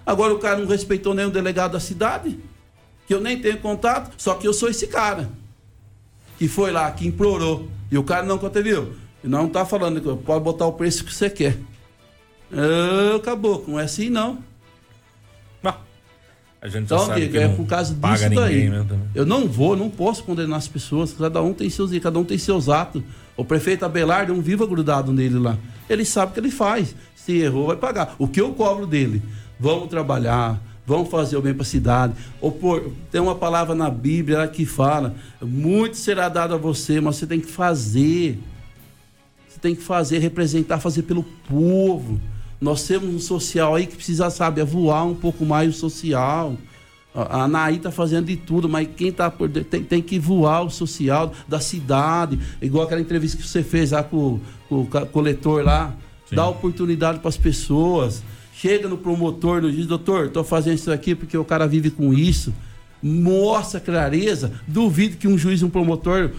Agora 0.06 0.34
o 0.34 0.40
cara 0.40 0.60
não 0.60 0.68
respeitou 0.68 1.14
o 1.14 1.30
delegado 1.30 1.74
da 1.74 1.80
cidade, 1.80 2.40
que 3.08 3.14
eu 3.14 3.22
nem 3.22 3.40
tenho 3.40 3.58
contato, 3.60 4.12
só 4.18 4.36
que 4.36 4.48
eu 4.48 4.54
sou 4.54 4.70
esse 4.70 4.88
cara 4.88 5.30
que 6.40 6.48
foi 6.48 6.72
lá, 6.72 6.90
que 6.92 7.06
implorou. 7.06 7.68
E 7.92 7.98
o 7.98 8.04
cara 8.04 8.26
não 8.26 8.38
conta, 8.38 8.62
viu? 8.62 8.94
Não 9.22 9.50
tá 9.50 9.66
falando 9.66 10.00
que 10.00 10.24
pode 10.24 10.44
botar 10.44 10.66
o 10.66 10.74
preço 10.74 11.04
que 11.04 11.14
você 11.14 11.30
quer. 11.30 11.58
Ah, 12.52 13.18
acabou, 13.18 13.66
não 13.68 13.78
é 13.78 13.84
assim 13.84 14.10
não. 14.10 14.40
A 16.62 16.68
gente 16.68 16.86
então, 16.86 17.06
sabe 17.06 17.30
que 17.30 17.38
é 17.38 17.48
por 17.48 17.66
causa 17.66 17.94
disso 17.94 18.30
daí. 18.36 18.70
Eu 19.16 19.26
não 19.26 19.48
vou, 19.48 19.78
não 19.78 19.90
posso 19.90 20.24
condenar 20.24 20.58
as 20.58 20.68
pessoas. 20.68 21.14
Cada 21.14 21.42
um 21.42 21.54
tem 21.54 21.70
seus, 21.70 21.98
cada 22.00 22.20
um 22.20 22.26
tem 22.26 22.38
seus 22.38 22.68
atos. 22.68 23.02
O 23.38 23.46
prefeito 23.46 23.86
Abelardo 23.86 24.34
não 24.34 24.42
viva 24.42 24.68
grudado 24.68 25.14
nele 25.14 25.40
lá. 25.40 25.58
Ele 25.90 26.04
sabe 26.04 26.32
o 26.32 26.34
que 26.34 26.40
ele 26.42 26.52
faz. 26.52 26.94
Se 27.16 27.38
errou, 27.38 27.68
vai 27.68 27.78
pagar. 27.78 28.16
O 28.20 28.28
que 28.28 28.42
eu 28.42 28.54
cobro 28.54 28.86
dele? 28.86 29.22
Vamos 29.58 29.88
trabalhar, 29.88 30.62
vamos 30.86 31.10
fazer 31.10 31.38
o 31.38 31.42
bem 31.42 31.54
para 31.54 31.64
a 31.64 31.66
cidade. 31.66 32.14
Por, 32.42 32.92
tem 33.10 33.22
uma 33.22 33.36
palavra 33.36 33.74
na 33.74 33.90
Bíblia 33.90 34.46
que 34.50 34.66
fala: 34.66 35.16
muito 35.42 35.96
será 35.96 36.28
dado 36.28 36.54
a 36.54 36.58
você, 36.58 37.00
mas 37.00 37.16
você 37.16 37.26
tem 37.26 37.40
que 37.40 37.50
fazer. 37.50 38.38
Você 39.48 39.60
tem 39.62 39.74
que 39.74 39.82
fazer, 39.82 40.20
representar, 40.20 40.80
fazer 40.80 41.04
pelo 41.04 41.24
povo. 41.48 42.20
Nós 42.60 42.86
temos 42.86 43.14
um 43.14 43.20
social 43.20 43.76
aí 43.76 43.88
que 43.88 43.96
precisa, 43.96 44.30
sabe, 44.30 44.62
voar 44.64 45.06
um 45.06 45.16
pouco 45.16 45.46
mais 45.46 45.70
o 45.70 45.78
social. 45.78 46.58
A 47.16 47.44
Anaí 47.44 47.78
está 47.78 47.90
fazendo 47.90 48.28
de 48.28 48.36
tudo, 48.36 48.70
mas 48.70 48.88
quem 48.96 49.12
tá 49.12 49.32
por 49.32 49.50
tem, 49.50 49.84
tem 49.84 50.02
que 50.02 50.20
voar 50.20 50.62
o 50.62 50.70
social 50.70 51.34
da 51.48 51.60
cidade. 51.60 52.40
Igual 52.62 52.86
aquela 52.86 53.02
entrevista 53.02 53.38
que 53.38 53.48
você 53.48 53.64
fez 53.64 53.92
lá 53.92 54.04
com, 54.04 54.40
com 54.68 54.82
o 54.82 54.88
coletor 55.08 55.64
lá. 55.64 55.96
Sim. 56.28 56.36
Dá 56.36 56.48
oportunidade 56.48 57.20
para 57.20 57.30
as 57.30 57.38
pessoas. 57.38 58.22
Chega 58.54 58.88
no 58.88 58.98
promotor, 58.98 59.62
no 59.62 59.72
diz, 59.72 59.88
doutor, 59.88 60.28
estou 60.28 60.44
fazendo 60.44 60.76
isso 60.76 60.92
aqui 60.92 61.16
porque 61.16 61.38
o 61.38 61.46
cara 61.46 61.66
vive 61.66 61.90
com 61.90 62.14
isso. 62.14 62.54
Mostra 63.02 63.80
clareza. 63.80 64.52
Duvido 64.68 65.16
que 65.16 65.28
um 65.28 65.38
juiz, 65.38 65.64
um 65.64 65.70
promotor, 65.70 66.32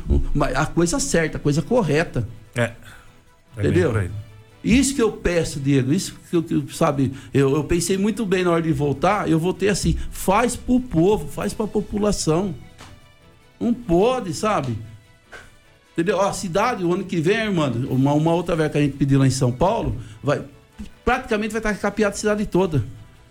a 0.55 0.67
coisa 0.67 1.01
certa, 1.01 1.39
a 1.39 1.41
coisa 1.41 1.63
correta. 1.63 2.29
É. 2.55 2.63
é 2.63 2.75
Entendeu? 3.59 3.93
Isso 4.63 4.95
que 4.95 5.03
eu 5.03 5.13
peço, 5.13 5.59
Diego, 5.59 5.93
isso 5.93 6.15
que 6.29 6.37
eu, 6.37 6.65
sabe, 6.71 7.13
eu, 7.33 7.55
eu 7.55 7.65
pensei 7.65 7.97
muito 7.97 8.27
bem 8.27 8.45
na 8.45 8.51
hora 8.51 8.63
de 8.63 8.73
voltar, 8.73 9.29
eu 9.29 9.39
voltei 9.39 9.71
assim, 9.71 9.97
faz 10.11 10.55
pro 10.55 10.79
povo, 10.79 11.27
faz 11.29 11.55
pra 11.55 11.67
população. 11.67 12.55
Não 13.59 13.73
pode, 13.73 14.35
sabe? 14.35 14.77
Entendeu? 15.93 16.21
A 16.21 16.33
cidade, 16.33 16.85
o 16.85 16.93
ano 16.93 17.05
que 17.05 17.21
vem, 17.21 17.37
irmão, 17.37 17.71
uma, 17.91 18.13
uma 18.13 18.35
outra 18.35 18.55
vez 18.55 18.71
que 18.71 18.79
a 18.79 18.81
gente 18.81 18.97
pediu 18.97 19.19
lá 19.19 19.27
em 19.27 19.31
São 19.31 19.51
Paulo, 19.51 19.97
vai, 20.23 20.43
praticamente 21.05 21.53
vai 21.53 21.61
estar 21.61 21.75
capeada 21.75 22.15
a 22.15 22.19
cidade 22.19 22.47
toda. 22.47 22.85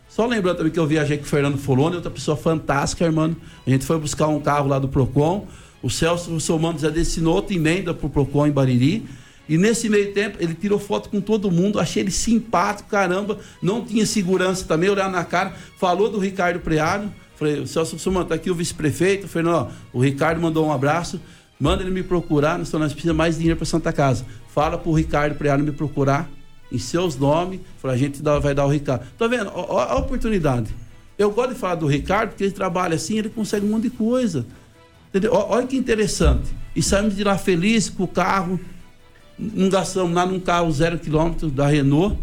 Só 0.08 0.26
lembrando 0.26 0.58
também 0.58 0.72
que 0.72 0.80
eu 0.80 0.88
viajei 0.88 1.18
com 1.18 1.24
o 1.24 1.28
Fernando 1.28 1.58
Foloni, 1.58 1.96
outra 1.96 2.12
pessoa 2.12 2.36
fantástica, 2.36 3.06
irmão. 3.06 3.36
A 3.66 3.70
gente 3.70 3.86
foi 3.86 3.98
buscar 4.00 4.28
um 4.28 4.40
carro 4.40 4.68
lá 4.68 4.80
do 4.80 4.88
Procon. 4.88 5.48
O 5.82 5.90
Celso 5.90 6.32
Russomano 6.32 6.78
já 6.78 6.90
destinou 6.90 7.36
outra 7.36 7.56
emenda 7.56 7.94
pro 7.94 8.10
Procon 8.10 8.48
em 8.48 8.52
Bariri. 8.52 9.06
E 9.50 9.58
nesse 9.58 9.90
meio 9.90 10.14
tempo, 10.14 10.38
ele 10.40 10.54
tirou 10.54 10.78
foto 10.78 11.10
com 11.10 11.20
todo 11.20 11.50
mundo, 11.50 11.80
achei 11.80 12.04
ele 12.04 12.12
simpático, 12.12 12.88
caramba, 12.88 13.40
não 13.64 13.84
tinha 13.84 14.06
segurança 14.06 14.64
também, 14.64 14.92
olhar 14.92 15.10
na 15.10 15.26
cara, 15.26 15.56
falou 15.80 16.08
do 16.08 16.20
Ricardo 16.20 16.60
Preado, 16.60 17.12
falei, 17.36 17.60
o 17.60 17.66
Celso 17.66 17.98
Suman, 17.98 18.26
tá 18.26 18.36
aqui 18.36 18.52
o 18.52 18.56
vice-prefeito, 18.56 19.28
falei, 19.28 19.52
ó, 19.52 19.68
o 19.92 20.00
Ricardo 20.00 20.40
mandou 20.40 20.68
um 20.68 20.72
abraço, 20.72 21.20
manda 21.60 21.82
ele 21.82 21.90
me 21.90 22.04
procurar, 22.04 22.60
nós, 22.60 22.72
nós 22.72 22.94
precisamos 22.94 23.18
mais 23.18 23.38
dinheiro 23.38 23.58
para 23.58 23.66
Santa 23.66 23.92
Casa. 23.92 24.24
Fala 24.54 24.78
pro 24.78 24.94
Ricardo 24.94 25.36
Preado 25.36 25.64
me 25.64 25.72
procurar, 25.72 26.30
em 26.72 26.78
seus 26.78 27.16
nomes, 27.18 27.60
falei, 27.82 27.96
a 27.96 28.00
gente 28.00 28.22
dá, 28.22 28.38
vai 28.38 28.54
dar 28.54 28.68
o 28.68 28.70
Ricardo. 28.70 29.04
Tá 29.18 29.26
vendo? 29.26 29.50
Ó, 29.52 29.80
a 29.80 29.96
oportunidade. 29.98 30.70
Eu 31.18 31.32
gosto 31.32 31.56
de 31.56 31.60
falar 31.60 31.76
do 31.76 31.88
Ricardo, 31.88 32.30
porque 32.30 32.44
ele 32.44 32.54
trabalha 32.54 32.96
assim, 32.96 33.18
ele 33.18 33.30
consegue 33.30 33.66
um 33.66 33.70
monte 33.70 33.84
de 33.84 33.90
coisa. 33.90 34.46
Entendeu? 35.10 35.34
Olha 35.34 35.66
que 35.66 35.76
interessante. 35.76 36.52
E 36.76 36.84
saímos 36.84 37.16
de 37.16 37.24
lá 37.24 37.36
felizes 37.36 37.90
com 37.90 38.04
o 38.04 38.08
carro, 38.08 38.60
não 39.40 39.70
gastamos 39.70 40.12
nada 40.12 40.32
num 40.32 40.40
carro 40.40 40.72
zero 40.72 41.00
quilômetro 41.00 41.50
da 41.50 41.68
Renault. 41.68 42.18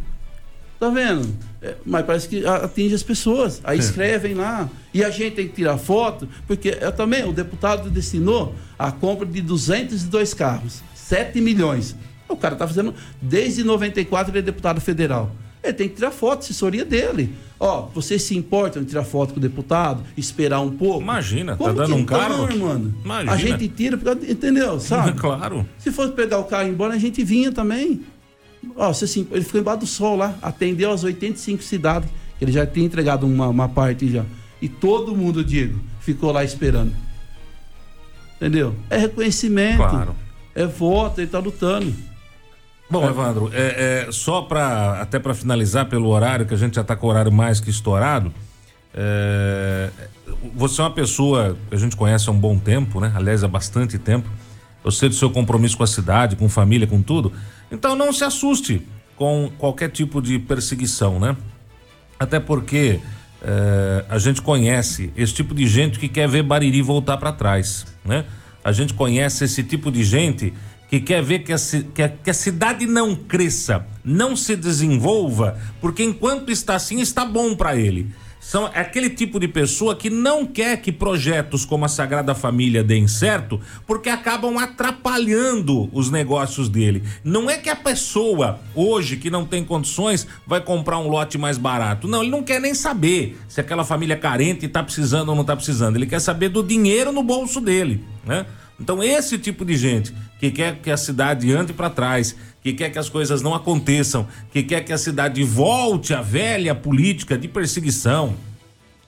Tá 0.78 0.90
vendo? 0.90 1.26
É, 1.62 1.74
mas 1.86 2.04
parece 2.04 2.28
que 2.28 2.46
atinge 2.46 2.94
as 2.94 3.02
pessoas. 3.02 3.62
Aí 3.64 3.78
é. 3.78 3.80
escrevem 3.80 4.34
lá. 4.34 4.68
E 4.92 5.02
a 5.02 5.08
gente 5.08 5.36
tem 5.36 5.48
que 5.48 5.54
tirar 5.54 5.78
foto, 5.78 6.28
porque 6.46 6.76
eu 6.78 6.92
também, 6.92 7.24
o 7.24 7.32
deputado 7.32 7.88
destinou 7.88 8.54
a 8.78 8.92
compra 8.92 9.24
de 9.26 9.40
202 9.40 10.34
carros, 10.34 10.82
7 10.94 11.40
milhões. 11.40 11.96
O 12.28 12.36
cara 12.36 12.56
tá 12.56 12.66
fazendo, 12.66 12.94
desde 13.22 13.64
94 13.64 14.30
ele 14.32 14.40
é 14.40 14.42
deputado 14.42 14.80
federal. 14.80 15.30
Ele 15.66 15.72
tem 15.74 15.88
que 15.88 15.96
tirar 15.96 16.10
foto, 16.10 16.40
assessoria 16.40 16.84
dele. 16.84 17.32
Ó, 17.58 17.82
vocês 17.94 18.22
se 18.22 18.36
importam 18.36 18.82
de 18.82 18.88
tirar 18.88 19.04
foto 19.04 19.32
com 19.32 19.38
o 19.38 19.42
deputado, 19.42 20.02
esperar 20.16 20.60
um 20.60 20.70
pouco? 20.70 21.00
Imagina, 21.00 21.52
tá 21.52 21.58
Como 21.58 21.74
tá 21.74 21.82
dando 21.82 21.96
um 21.96 22.04
carro? 22.04 22.58
mano? 22.58 22.94
Imagina. 23.04 23.32
A 23.32 23.36
gente 23.36 23.68
tira, 23.68 23.98
entendeu? 24.28 24.78
Sabe? 24.78 25.12
claro. 25.18 25.66
Se 25.78 25.90
fosse 25.90 26.12
pegar 26.12 26.38
o 26.38 26.44
carro 26.44 26.64
e 26.64 26.70
ir 26.70 26.72
embora, 26.72 26.94
a 26.94 26.98
gente 26.98 27.24
vinha 27.24 27.50
também. 27.50 28.02
Ó, 28.76 28.92
você, 28.92 29.06
assim, 29.06 29.26
ele 29.30 29.44
ficou 29.44 29.60
embaixo 29.60 29.80
do 29.80 29.86
sol 29.86 30.16
lá, 30.16 30.36
atendeu 30.42 30.90
as 30.90 31.02
85 31.02 31.62
cidades, 31.62 32.08
ele 32.40 32.52
já 32.52 32.66
tinha 32.66 32.84
entregado 32.84 33.26
uma, 33.26 33.48
uma 33.48 33.68
parte 33.68 34.10
já. 34.10 34.24
E 34.60 34.68
todo 34.68 35.16
mundo, 35.16 35.44
Diego, 35.44 35.78
ficou 36.00 36.32
lá 36.32 36.44
esperando. 36.44 36.92
Entendeu? 38.36 38.74
É 38.90 38.98
reconhecimento. 38.98 39.78
Claro. 39.78 40.14
É 40.54 40.66
voto, 40.66 41.20
ele 41.20 41.28
tá 41.28 41.38
lutando. 41.38 41.94
Bom, 42.88 43.04
é. 43.04 43.10
Evandro, 43.10 43.50
é, 43.52 44.06
é 44.08 44.12
só 44.12 44.42
para 44.42 45.00
até 45.00 45.18
para 45.18 45.34
finalizar 45.34 45.86
pelo 45.86 46.08
horário, 46.08 46.46
que 46.46 46.54
a 46.54 46.56
gente 46.56 46.76
já 46.76 46.82
está 46.82 46.94
com 46.94 47.06
o 47.06 47.10
horário 47.10 47.32
mais 47.32 47.60
que 47.60 47.70
estourado. 47.70 48.32
É, 48.94 49.90
você 50.54 50.80
é 50.80 50.84
uma 50.84 50.90
pessoa 50.90 51.56
que 51.68 51.74
a 51.74 51.78
gente 51.78 51.96
conhece 51.96 52.28
há 52.28 52.32
um 52.32 52.38
bom 52.38 52.58
tempo, 52.58 53.00
né? 53.00 53.12
Aliás, 53.14 53.44
há 53.44 53.48
bastante 53.48 53.98
tempo. 53.98 54.28
Eu 54.84 54.90
sei 54.90 55.08
do 55.08 55.14
seu 55.14 55.30
compromisso 55.30 55.76
com 55.76 55.82
a 55.82 55.86
cidade, 55.86 56.36
com 56.36 56.48
família, 56.48 56.86
com 56.86 57.02
tudo. 57.02 57.32
Então 57.70 57.96
não 57.96 58.12
se 58.12 58.24
assuste 58.24 58.86
com 59.16 59.50
qualquer 59.58 59.90
tipo 59.90 60.22
de 60.22 60.38
perseguição, 60.38 61.18
né? 61.18 61.36
Até 62.18 62.38
porque 62.38 63.00
é, 63.42 64.04
a 64.08 64.18
gente 64.18 64.40
conhece 64.40 65.12
esse 65.16 65.34
tipo 65.34 65.54
de 65.54 65.66
gente 65.66 65.98
que 65.98 66.08
quer 66.08 66.28
ver 66.28 66.42
Bariri 66.42 66.82
voltar 66.82 67.16
para 67.16 67.32
trás, 67.32 67.86
né? 68.04 68.24
A 68.64 68.72
gente 68.72 68.94
conhece 68.94 69.44
esse 69.44 69.62
tipo 69.62 69.90
de 69.90 70.02
gente 70.02 70.52
que 70.88 71.00
quer 71.00 71.22
ver 71.22 71.40
que 71.40 71.52
a, 71.52 71.56
que 71.94 72.08
que 72.08 72.30
a 72.30 72.34
cidade 72.34 72.86
não 72.86 73.14
cresça, 73.14 73.86
não 74.04 74.36
se 74.36 74.56
desenvolva, 74.56 75.58
porque 75.80 76.02
enquanto 76.02 76.50
está 76.50 76.76
assim, 76.76 77.00
está 77.00 77.24
bom 77.24 77.54
para 77.54 77.76
ele. 77.76 78.12
São 78.46 78.68
é 78.72 78.78
aquele 78.78 79.10
tipo 79.10 79.40
de 79.40 79.48
pessoa 79.48 79.96
que 79.96 80.08
não 80.08 80.46
quer 80.46 80.80
que 80.80 80.92
projetos 80.92 81.64
como 81.64 81.84
a 81.84 81.88
Sagrada 81.88 82.32
Família 82.32 82.84
deem 82.84 83.08
certo, 83.08 83.60
porque 83.84 84.08
acabam 84.08 84.56
atrapalhando 84.56 85.90
os 85.92 86.12
negócios 86.12 86.68
dele. 86.68 87.02
Não 87.24 87.50
é 87.50 87.56
que 87.56 87.68
a 87.68 87.74
pessoa, 87.74 88.60
hoje, 88.72 89.16
que 89.16 89.30
não 89.30 89.44
tem 89.44 89.64
condições, 89.64 90.28
vai 90.46 90.60
comprar 90.60 90.98
um 90.98 91.08
lote 91.08 91.36
mais 91.36 91.58
barato. 91.58 92.06
Não, 92.06 92.22
ele 92.22 92.30
não 92.30 92.44
quer 92.44 92.60
nem 92.60 92.72
saber 92.72 93.36
se 93.48 93.60
aquela 93.60 93.84
família 93.84 94.16
carente 94.16 94.66
está 94.66 94.80
precisando 94.80 95.30
ou 95.30 95.34
não 95.34 95.42
está 95.42 95.56
precisando. 95.56 95.96
Ele 95.96 96.06
quer 96.06 96.20
saber 96.20 96.48
do 96.48 96.62
dinheiro 96.62 97.10
no 97.10 97.24
bolso 97.24 97.60
dele, 97.60 98.04
né? 98.24 98.46
Então, 98.78 99.02
esse 99.02 99.38
tipo 99.38 99.64
de 99.64 99.76
gente 99.76 100.14
que 100.38 100.50
quer 100.50 100.76
que 100.76 100.90
a 100.90 100.96
cidade 100.96 101.52
ande 101.52 101.72
para 101.72 101.90
trás, 101.90 102.36
que 102.62 102.72
quer 102.72 102.90
que 102.90 102.98
as 102.98 103.08
coisas 103.08 103.42
não 103.42 103.54
aconteçam, 103.54 104.26
que 104.52 104.62
quer 104.62 104.84
que 104.84 104.92
a 104.92 104.98
cidade 104.98 105.42
volte 105.44 106.12
à 106.12 106.20
velha 106.20 106.74
política 106.74 107.38
de 107.38 107.48
perseguição, 107.48 108.34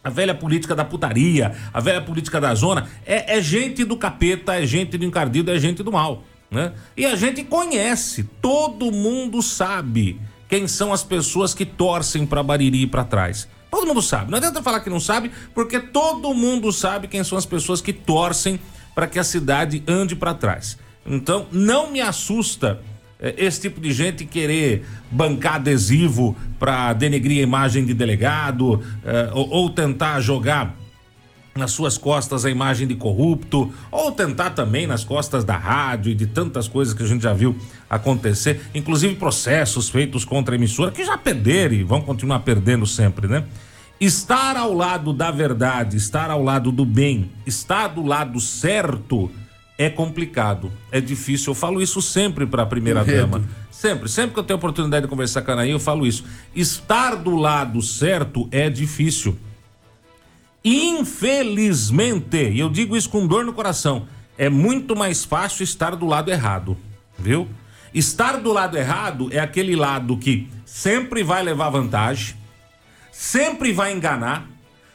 a 0.02 0.10
velha 0.10 0.34
política 0.34 0.74
da 0.74 0.84
putaria, 0.84 1.54
a 1.72 1.80
velha 1.80 2.00
política 2.00 2.40
da 2.40 2.54
zona, 2.54 2.88
é, 3.04 3.36
é 3.36 3.42
gente 3.42 3.84
do 3.84 3.96
capeta, 3.96 4.54
é 4.54 4.64
gente 4.64 4.96
do 4.96 5.04
encardido, 5.04 5.50
é 5.50 5.58
gente 5.58 5.82
do 5.82 5.92
mal. 5.92 6.24
Né? 6.50 6.72
E 6.96 7.04
a 7.04 7.14
gente 7.14 7.44
conhece, 7.44 8.24
todo 8.40 8.90
mundo 8.90 9.42
sabe 9.42 10.18
quem 10.48 10.66
são 10.66 10.92
as 10.92 11.04
pessoas 11.04 11.52
que 11.52 11.66
torcem 11.66 12.24
para 12.24 12.42
Bariri 12.42 12.86
para 12.86 13.04
trás. 13.04 13.46
Todo 13.70 13.86
mundo 13.86 14.00
sabe. 14.00 14.30
Não 14.30 14.38
adianta 14.38 14.62
falar 14.62 14.80
que 14.80 14.88
não 14.88 14.98
sabe, 14.98 15.30
porque 15.54 15.78
todo 15.78 16.32
mundo 16.32 16.72
sabe 16.72 17.06
quem 17.06 17.22
são 17.22 17.36
as 17.36 17.44
pessoas 17.44 17.82
que 17.82 17.92
torcem 17.92 18.58
para 18.94 19.06
que 19.06 19.18
a 19.18 19.24
cidade 19.24 19.82
ande 19.86 20.16
para 20.16 20.32
trás. 20.32 20.78
Então, 21.08 21.46
não 21.50 21.90
me 21.90 22.00
assusta 22.00 22.80
é, 23.18 23.34
esse 23.36 23.62
tipo 23.62 23.80
de 23.80 23.92
gente 23.92 24.24
querer 24.24 24.84
bancar 25.10 25.56
adesivo 25.56 26.36
para 26.58 26.92
denegrir 26.92 27.40
a 27.40 27.42
imagem 27.42 27.84
de 27.84 27.94
delegado 27.94 28.82
é, 29.04 29.30
ou, 29.32 29.48
ou 29.50 29.70
tentar 29.70 30.20
jogar 30.20 30.76
nas 31.58 31.72
suas 31.72 31.98
costas 31.98 32.44
a 32.44 32.50
imagem 32.50 32.86
de 32.86 32.94
corrupto, 32.94 33.72
ou 33.90 34.12
tentar 34.12 34.50
também 34.50 34.86
nas 34.86 35.02
costas 35.02 35.44
da 35.44 35.56
rádio 35.56 36.12
e 36.12 36.14
de 36.14 36.26
tantas 36.26 36.68
coisas 36.68 36.94
que 36.94 37.02
a 37.02 37.06
gente 37.06 37.22
já 37.22 37.34
viu 37.34 37.58
acontecer, 37.90 38.60
inclusive 38.72 39.16
processos 39.16 39.88
feitos 39.88 40.24
contra 40.24 40.54
a 40.54 40.56
emissora 40.56 40.92
que 40.92 41.04
já 41.04 41.18
perderam 41.18 41.74
e 41.74 41.82
vão 41.82 42.00
continuar 42.00 42.40
perdendo 42.40 42.86
sempre, 42.86 43.26
né? 43.26 43.44
Estar 44.00 44.56
ao 44.56 44.72
lado 44.72 45.12
da 45.12 45.32
verdade, 45.32 45.96
estar 45.96 46.30
ao 46.30 46.40
lado 46.40 46.70
do 46.70 46.84
bem, 46.84 47.32
estar 47.44 47.88
do 47.88 48.06
lado 48.06 48.38
certo 48.38 49.28
é 49.78 49.88
complicado, 49.88 50.72
é 50.90 51.00
difícil. 51.00 51.52
Eu 51.52 51.54
falo 51.54 51.80
isso 51.80 52.02
sempre 52.02 52.44
para 52.44 52.64
a 52.64 52.66
primeira 52.66 53.04
dama. 53.04 53.44
Sempre, 53.70 54.08
sempre 54.08 54.34
que 54.34 54.40
eu 54.40 54.42
tenho 54.42 54.56
oportunidade 54.56 55.06
de 55.06 55.08
conversar 55.08 55.42
com 55.42 55.52
a 55.52 55.54
Anaí, 55.54 55.70
eu 55.70 55.78
falo 55.78 56.04
isso. 56.04 56.24
Estar 56.52 57.14
do 57.14 57.36
lado 57.36 57.80
certo 57.80 58.48
é 58.50 58.68
difícil. 58.68 59.38
Infelizmente, 60.64 62.50
e 62.50 62.58
eu 62.58 62.68
digo 62.68 62.96
isso 62.96 63.08
com 63.08 63.24
dor 63.24 63.44
no 63.44 63.52
coração, 63.52 64.08
é 64.36 64.48
muito 64.48 64.96
mais 64.96 65.24
fácil 65.24 65.62
estar 65.62 65.94
do 65.94 66.06
lado 66.06 66.28
errado, 66.28 66.76
viu? 67.16 67.48
Estar 67.94 68.38
do 68.38 68.52
lado 68.52 68.76
errado 68.76 69.28
é 69.30 69.38
aquele 69.38 69.76
lado 69.76 70.16
que 70.18 70.48
sempre 70.66 71.22
vai 71.22 71.44
levar 71.44 71.70
vantagem, 71.70 72.34
sempre 73.12 73.72
vai 73.72 73.92
enganar, 73.92 74.48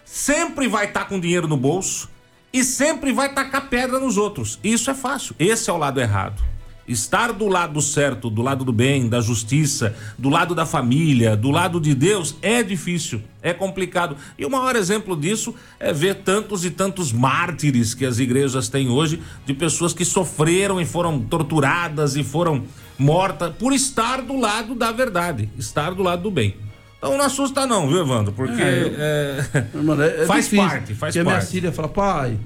sempre 0.03 0.67
vai 0.67 0.88
estar 0.88 1.01
tá 1.01 1.05
com 1.05 1.17
dinheiro 1.17 1.47
no 1.47 1.55
bolso 1.55 2.09
e 2.53 2.63
sempre 2.63 3.11
vai 3.11 3.33
tacar 3.33 3.67
pedra 3.67 3.99
nos 3.99 4.15
outros. 4.15 4.59
Isso 4.63 4.91
é 4.91 4.93
fácil. 4.93 5.35
Esse 5.39 5.71
é 5.71 5.73
o 5.73 5.77
lado 5.77 5.99
errado. 5.99 6.41
Estar 6.87 7.31
do 7.31 7.47
lado 7.47 7.81
certo, 7.81 8.29
do 8.29 8.41
lado 8.41 8.65
do 8.65 8.73
bem, 8.73 9.07
da 9.07 9.21
justiça, 9.21 9.95
do 10.17 10.29
lado 10.29 10.53
da 10.53 10.65
família, 10.65 11.35
do 11.35 11.49
lado 11.49 11.79
de 11.79 11.95
Deus 11.95 12.35
é 12.41 12.61
difícil, 12.61 13.21
é 13.41 13.53
complicado. 13.53 14.17
E 14.37 14.45
o 14.45 14.49
maior 14.49 14.75
exemplo 14.75 15.15
disso 15.15 15.55
é 15.79 15.93
ver 15.93 16.15
tantos 16.15 16.65
e 16.65 16.69
tantos 16.69 17.13
mártires 17.13 17.93
que 17.93 18.05
as 18.05 18.19
igrejas 18.19 18.67
têm 18.67 18.89
hoje, 18.89 19.21
de 19.45 19.53
pessoas 19.53 19.93
que 19.93 20.03
sofreram 20.03 20.79
e 20.79 20.85
foram 20.85 21.21
torturadas 21.21 22.17
e 22.17 22.23
foram 22.23 22.65
mortas 22.97 23.55
por 23.57 23.71
estar 23.71 24.21
do 24.21 24.37
lado 24.37 24.75
da 24.75 24.91
verdade, 24.91 25.49
estar 25.57 25.93
do 25.93 26.03
lado 26.03 26.23
do 26.23 26.31
bem. 26.31 26.72
Então 27.03 27.17
não 27.17 27.25
assusta 27.25 27.67
não, 27.67 27.87
viu, 27.87 27.99
Evandro? 27.99 28.31
Porque 28.31 28.61
é, 28.61 29.45
é, 29.53 29.77
mano, 29.77 30.01
é, 30.01 30.21
é 30.21 30.25
faz 30.25 30.45
difícil, 30.45 30.65
parte, 30.65 30.95
faz 30.95 31.13
parte. 31.13 31.19
a 31.19 31.23
minha 31.23 31.41
filha 31.41 31.71
fala, 31.71 31.89
pai, 31.89 32.37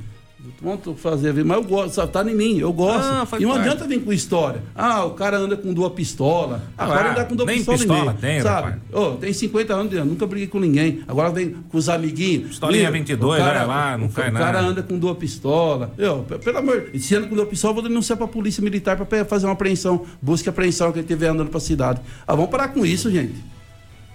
Vamos 0.62 1.00
fazer, 1.00 1.34
mas 1.44 1.58
eu 1.58 1.64
gosto, 1.64 1.94
sabe, 1.96 2.12
tá 2.12 2.24
em 2.24 2.34
mim, 2.34 2.58
eu 2.58 2.72
gosto. 2.72 3.04
Ah, 3.04 3.28
e 3.40 3.44
não 3.44 3.52
parte. 3.52 3.68
adianta 3.68 3.88
vir 3.88 4.04
com 4.04 4.14
história. 4.14 4.62
Ah, 4.74 5.04
o 5.04 5.12
cara 5.12 5.38
anda 5.38 5.58
com 5.58 5.74
duas 5.74 5.92
pistolas. 5.92 6.62
Agora 6.78 7.10
ah, 7.10 7.12
andar 7.12 7.26
com 7.26 7.36
duas 7.36 7.52
pistolas 7.52 7.82
pistola 7.82 8.14
tem, 8.20 8.42
sabe? 8.42 8.80
Oh, 8.92 9.12
tem 9.12 9.34
50 9.34 9.74
anos, 9.74 9.94
eu 9.94 10.06
nunca 10.06 10.26
briguei 10.26 10.48
com 10.48 10.60
ninguém. 10.60 11.04
Agora 11.08 11.30
vem 11.30 11.52
com 11.52 11.78
os 11.78 11.90
amiguinhos. 11.90 12.50
Pistolinha 12.50 12.90
22, 12.90 13.40
cara, 13.40 13.60
vai 13.60 13.68
lá, 13.68 13.98
não 13.98 14.08
cai 14.10 14.32
nada. 14.32 14.46
O 14.46 14.48
cara 14.48 14.66
anda 14.66 14.82
com 14.82 14.98
duas 14.98 15.18
pistolas. 15.18 15.90
Eu, 15.98 16.24
pelo 16.44 16.58
amor, 16.58 16.90
se 16.98 17.16
anda 17.16 17.28
com 17.28 17.36
duas 17.36 17.50
pistolas, 17.50 17.76
vou 17.76 17.84
denunciar 17.84 18.18
pra 18.18 18.28
polícia 18.28 18.64
militar 18.64 18.96
pra 18.96 19.26
fazer 19.26 19.46
uma 19.46 19.54
apreensão, 19.54 20.06
busca 20.22 20.50
apreensão 20.50 20.92
que 20.92 21.00
ele 21.00 21.06
estiver 21.06 21.28
andando 21.28 21.50
pra 21.50 21.60
cidade. 21.60 22.02
Ah, 22.26 22.36
vamos 22.36 22.50
parar 22.50 22.70
com 22.70 22.86
isso, 22.86 23.12
gente. 23.12 23.57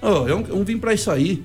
Oh, 0.02 0.26
eu, 0.26 0.40
não 0.40 0.64
vim 0.64 0.78
pra 0.78 0.92
isso 0.92 1.10
aí. 1.10 1.42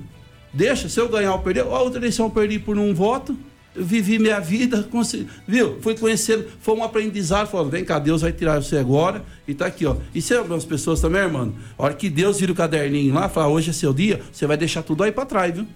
Deixa, 0.51 0.89
se 0.89 0.99
eu 0.99 1.08
ganhar 1.08 1.34
ou 1.34 1.39
perder, 1.39 1.62
a 1.62 1.80
outra 1.80 1.99
eleição 1.99 2.26
eu 2.26 2.30
perdi 2.32 2.58
por 2.58 2.78
um 2.78 2.93
voto, 2.93 3.38
vivi 3.76 4.18
minha 4.18 4.39
vida, 4.39 4.82
consegui, 4.84 5.28
viu? 5.47 5.78
Fui 5.82 5.95
conhecendo, 5.95 6.47
foi 6.60 6.76
um 6.76 6.84
aprendizado, 6.84 7.47
falando, 7.47 7.70
vem 7.70 7.86
cá, 7.86 7.99
Deus 7.99 8.24
vai 8.24 8.32
tirar 8.32 8.60
você 8.60 8.78
agora, 8.78 9.24
e 9.47 9.53
tá 9.53 9.68
aqui, 9.68 9.86
ó. 9.86 9.95
E 10.16 10.22
se 10.22 10.34
algumas 10.34 10.66
pessoas 10.66 10.99
também, 10.99 11.22
irmão, 11.22 11.53
a 11.78 11.84
hora 11.84 11.93
que 11.93 12.10
Deus 12.10 12.39
vira 12.39 12.51
o 12.51 12.55
caderninho 12.55 13.14
lá, 13.14 13.30
fala, 13.30 13.47
hoje 13.49 13.70
é 13.70 13.74
seu 13.74 13.93
dia, 13.93 14.22
você 14.32 14.47
vai 14.47 14.58
deixar 14.58 14.82
tudo 14.82 15.03
aí 15.03 15.12
para 15.12 15.26
trás, 15.26 15.53
viu? 15.53 15.68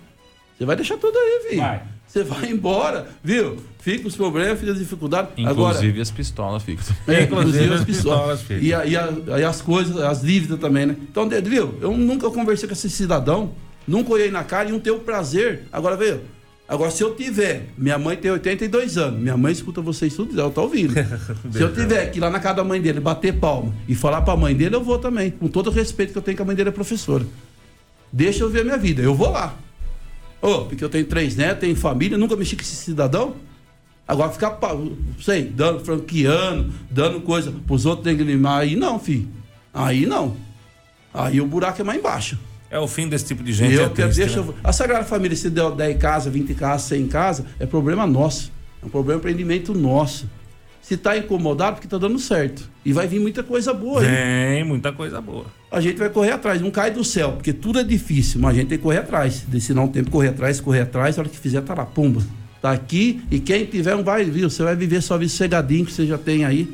Você 0.58 0.66
vai 0.66 0.76
deixar 0.76 0.98
tudo 0.98 1.16
aí, 1.16 1.50
viu? 1.52 1.60
Vai. 1.62 1.84
Você 2.12 2.26
vai 2.26 2.52
embora, 2.52 3.08
viu? 3.24 3.56
Fica 3.80 4.06
os 4.06 4.18
problemas, 4.18 4.60
fica 4.60 4.74
as 4.74 4.78
dificuldades. 4.78 5.32
Inclusive 5.38 5.88
Agora, 5.88 6.02
as 6.02 6.12
pistolas 6.12 6.62
ficam. 6.62 6.84
É, 7.08 7.24
inclusive 7.24 7.74
as 7.74 7.86
pistolas. 7.86 8.42
ficam. 8.42 8.62
E, 8.62 8.74
a, 8.74 8.86
e, 8.86 8.98
a, 8.98 9.40
e, 9.40 9.44
as 9.46 9.62
coisas, 9.62 9.96
as 9.96 10.22
dívidas 10.22 10.60
também, 10.60 10.88
né? 10.88 10.98
Então, 11.10 11.30
viu? 11.30 11.78
Eu 11.80 11.96
nunca 11.96 12.30
conversei 12.30 12.68
com 12.68 12.74
esse 12.74 12.90
cidadão, 12.90 13.54
nunca 13.88 14.12
olhei 14.12 14.30
na 14.30 14.44
cara 14.44 14.68
e 14.68 14.74
não 14.74 14.80
tenho 14.82 15.00
prazer. 15.00 15.64
Agora, 15.72 15.96
viu? 15.96 16.20
Agora, 16.68 16.92
se 16.92 17.02
eu 17.02 17.16
tiver, 17.16 17.70
minha 17.78 17.98
mãe 17.98 18.18
tem 18.18 18.30
82 18.30 18.98
anos, 18.98 19.18
minha 19.18 19.38
mãe 19.38 19.54
escuta 19.54 19.80
vocês 19.80 20.14
tudo, 20.14 20.38
ela 20.38 20.52
tá 20.52 20.62
ouvindo. 20.62 20.94
se 21.50 21.62
eu 21.62 21.74
tiver 21.74 22.12
que 22.12 22.20
ir 22.20 22.22
lá 22.22 22.30
na 22.30 22.42
casa 22.42 22.56
da 22.56 22.64
mãe 22.66 22.82
dele, 22.82 23.00
bater 23.00 23.40
palma 23.40 23.74
e 23.88 23.96
falar 23.96 24.22
pra 24.22 24.36
mãe 24.36 24.54
dele, 24.54 24.76
eu 24.76 24.84
vou 24.84 25.00
também, 25.00 25.32
com 25.32 25.48
todo 25.48 25.68
o 25.68 25.72
respeito 25.72 26.12
que 26.12 26.18
eu 26.18 26.22
tenho 26.22 26.36
que 26.36 26.44
a 26.44 26.46
mãe 26.46 26.58
dele 26.58 26.70
é 26.70 26.74
professora. 26.74 27.26
Deixa 28.12 28.44
eu 28.44 28.50
ver 28.50 28.62
a 28.62 28.64
minha 28.66 28.78
vida, 28.78 29.02
eu 29.02 29.16
vou 29.16 29.32
lá. 29.32 29.58
Oh, 30.42 30.66
porque 30.66 30.84
eu 30.84 30.90
tenho 30.90 31.06
três 31.06 31.36
netos, 31.36 31.60
tenho 31.60 31.76
família, 31.76 32.18
nunca 32.18 32.36
mexi 32.36 32.56
com 32.56 32.62
esse 32.62 32.76
cidadão. 32.76 33.36
Agora 34.08 34.32
ficar, 34.32 34.58
sei, 35.22 35.44
dando, 35.44 35.86
franqueando, 35.86 36.74
dando 36.90 37.22
coisa 37.22 37.54
pros 37.66 37.86
outros 37.86 38.04
tem 38.04 38.18
que 38.18 38.24
limar, 38.24 38.62
aí 38.62 38.76
não, 38.76 39.00
filho. 39.00 39.30
Aí 39.74 40.06
não. 40.06 40.36
Aí 41.14 41.40
o 41.40 41.46
buraco 41.46 41.82
é 41.82 41.84
mais 41.84 42.00
embaixo. 42.00 42.38
É 42.70 42.80
o 42.80 42.88
fim 42.88 43.08
desse 43.08 43.26
tipo 43.26 43.44
de 43.44 43.54
gente. 43.54 43.74
Eu 43.74 43.86
é 43.86 43.90
quero, 43.90 44.10
triste, 44.10 44.18
deixa 44.18 44.42
né? 44.42 44.54
a 44.64 44.74
Sagrada 44.74 45.06
Família, 45.06 45.36
se 45.36 45.50
deu 45.50 45.76
10 45.76 45.98
casas, 45.98 46.34
20 46.34 46.54
casas, 46.56 46.88
100 46.88 47.08
casas, 47.08 47.46
é 47.60 47.66
problema 47.66 48.08
nosso. 48.08 48.52
É 48.82 48.86
um 48.86 48.90
problema 48.90 49.20
empreendimento 49.20 49.74
nosso. 49.74 50.28
Se 50.82 50.96
está 50.96 51.18
incomodado, 51.18 51.74
porque 51.74 51.88
está 51.88 51.98
dando 51.98 52.18
certo. 52.20 52.70
E 52.84 52.92
vai 52.92 53.08
vir 53.08 53.20
muita 53.20 53.44
coisa 53.44 53.74
boa. 53.74 54.02
Tem 54.02 54.64
muita 54.64 54.92
coisa 54.92 55.22
boa. 55.22 55.46
A 55.72 55.80
gente 55.80 55.98
vai 55.98 56.10
correr 56.10 56.32
atrás, 56.32 56.60
não 56.60 56.72
cai 56.72 56.92
do 56.92 57.04
céu, 57.04 57.34
porque 57.34 57.54
tudo 57.54 57.80
é 57.80 57.84
difícil, 57.84 58.42
mas 58.42 58.52
a 58.52 58.60
gente 58.60 58.70
tem 58.70 58.78
que 58.78 58.84
correr 58.84 58.98
atrás. 58.98 59.46
Destinar 59.48 59.84
um 59.84 59.88
tempo 59.88 60.10
correr 60.10 60.30
atrás, 60.30 60.60
correr 60.60 60.82
atrás, 60.82 61.18
a 61.18 61.22
hora 61.22 61.30
que 61.30 61.38
fizer, 61.38 61.62
tá 61.62 61.74
lá, 61.74 61.86
pumba. 61.86 62.22
Tá 62.62 62.72
aqui, 62.72 63.22
e 63.32 63.40
quem 63.40 63.66
tiver 63.66 63.96
um 63.96 64.04
vai, 64.04 64.24
viu? 64.26 64.50
Você 64.50 64.62
vai 64.64 64.76
viver 64.76 65.02
sua 65.02 65.18
vida 65.18 65.32
cegadinho 65.32 65.86
que 65.86 65.92
você 65.92 66.06
já 66.06 66.18
tem 66.18 66.46
aí. 66.46 66.72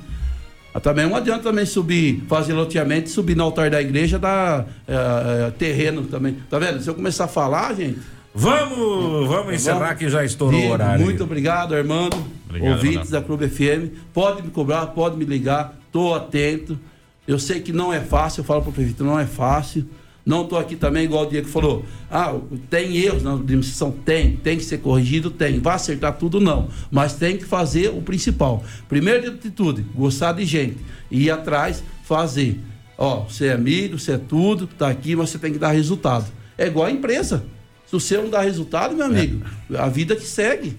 Ah, 0.73 0.79
também 0.79 1.07
não 1.07 1.15
adianta 1.15 1.43
também 1.43 1.65
subir, 1.65 2.23
fazer 2.27 2.53
loteamento, 2.53 3.09
subir 3.09 3.35
no 3.35 3.43
altar 3.43 3.69
da 3.69 3.81
igreja, 3.81 4.19
dar 4.19 4.67
é, 4.87 5.47
é, 5.47 5.51
terreno 5.51 6.03
também. 6.03 6.37
Tá 6.49 6.59
vendo? 6.59 6.81
Se 6.83 6.89
eu 6.89 6.93
começar 6.93 7.23
a 7.23 7.27
falar, 7.27 7.73
gente. 7.73 7.97
Vamos, 8.39 9.27
vamos 9.27 9.55
encerrar 9.55 9.95
que 9.95 10.07
já 10.07 10.23
estourou 10.23 10.61
o 10.61 10.69
horário. 10.69 11.03
Muito 11.03 11.23
obrigado, 11.23 11.73
Armando. 11.73 12.23
Obrigado, 12.47 12.71
ouvintes 12.71 13.09
da 13.09 13.19
Clube 13.19 13.49
FM. 13.49 13.91
Pode 14.13 14.43
me 14.43 14.49
cobrar, 14.51 14.85
pode 14.87 15.17
me 15.17 15.25
ligar, 15.25 15.75
estou 15.87 16.13
atento. 16.13 16.79
Eu 17.27 17.39
sei 17.39 17.61
que 17.61 17.73
não 17.73 17.91
é 17.91 17.99
fácil, 17.99 18.41
eu 18.41 18.45
falo 18.45 18.61
para 18.61 18.69
o 18.69 18.73
prefeito, 18.73 19.03
não 19.03 19.19
é 19.19 19.25
fácil. 19.25 19.89
Não 20.23 20.43
estou 20.43 20.59
aqui 20.59 20.75
também, 20.75 21.05
igual 21.05 21.23
o 21.23 21.29
Diego 21.29 21.47
falou. 21.47 21.83
Ah, 22.11 22.35
tem 22.69 22.95
erros 22.97 23.23
na 23.23 23.33
administração? 23.33 23.89
Tem. 23.89 24.35
Tem 24.35 24.55
que 24.57 24.63
ser 24.63 24.79
corrigido? 24.79 25.31
Tem. 25.31 25.59
Vai 25.59 25.73
acertar 25.73 26.13
tudo? 26.13 26.39
Não. 26.39 26.67
Mas 26.91 27.15
tem 27.15 27.37
que 27.37 27.45
fazer 27.45 27.89
o 27.89 28.03
principal. 28.03 28.63
Primeiro 28.87 29.35
de 29.35 29.49
tudo, 29.49 29.83
gostar 29.95 30.33
de 30.33 30.45
gente. 30.45 30.77
Ir 31.09 31.31
atrás, 31.31 31.83
fazer. 32.03 32.59
Ó, 32.97 33.21
você 33.21 33.47
é 33.47 33.53
amigo, 33.53 33.97
você 33.97 34.11
é 34.11 34.17
tudo, 34.17 34.67
tá 34.67 34.89
aqui, 34.89 35.15
mas 35.15 35.31
você 35.31 35.39
tem 35.39 35.51
que 35.51 35.59
dar 35.59 35.71
resultado. 35.71 36.25
É 36.55 36.67
igual 36.67 36.85
a 36.85 36.91
empresa. 36.91 37.43
Se 37.87 37.93
você 37.93 38.17
não 38.17 38.29
dá 38.29 38.41
resultado, 38.41 38.93
meu 38.95 39.05
amigo, 39.05 39.43
é. 39.73 39.79
a 39.79 39.87
vida 39.87 40.15
que 40.15 40.25
segue. 40.25 40.77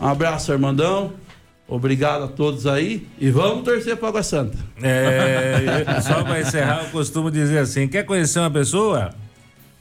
Um 0.00 0.06
abraço, 0.06 0.50
Armandão. 0.50 1.12
Obrigado 1.68 2.24
a 2.24 2.28
todos 2.28 2.66
aí 2.66 3.06
e 3.18 3.30
vamos 3.30 3.64
torcer 3.64 3.96
para 3.96 4.08
Água 4.08 4.22
Santa. 4.22 4.58
É, 4.82 6.00
só 6.02 6.24
para 6.24 6.40
encerrar, 6.40 6.84
eu 6.84 6.90
costumo 6.90 7.30
dizer 7.30 7.58
assim: 7.58 7.86
quer 7.86 8.04
conhecer 8.04 8.40
uma 8.40 8.50
pessoa? 8.50 9.14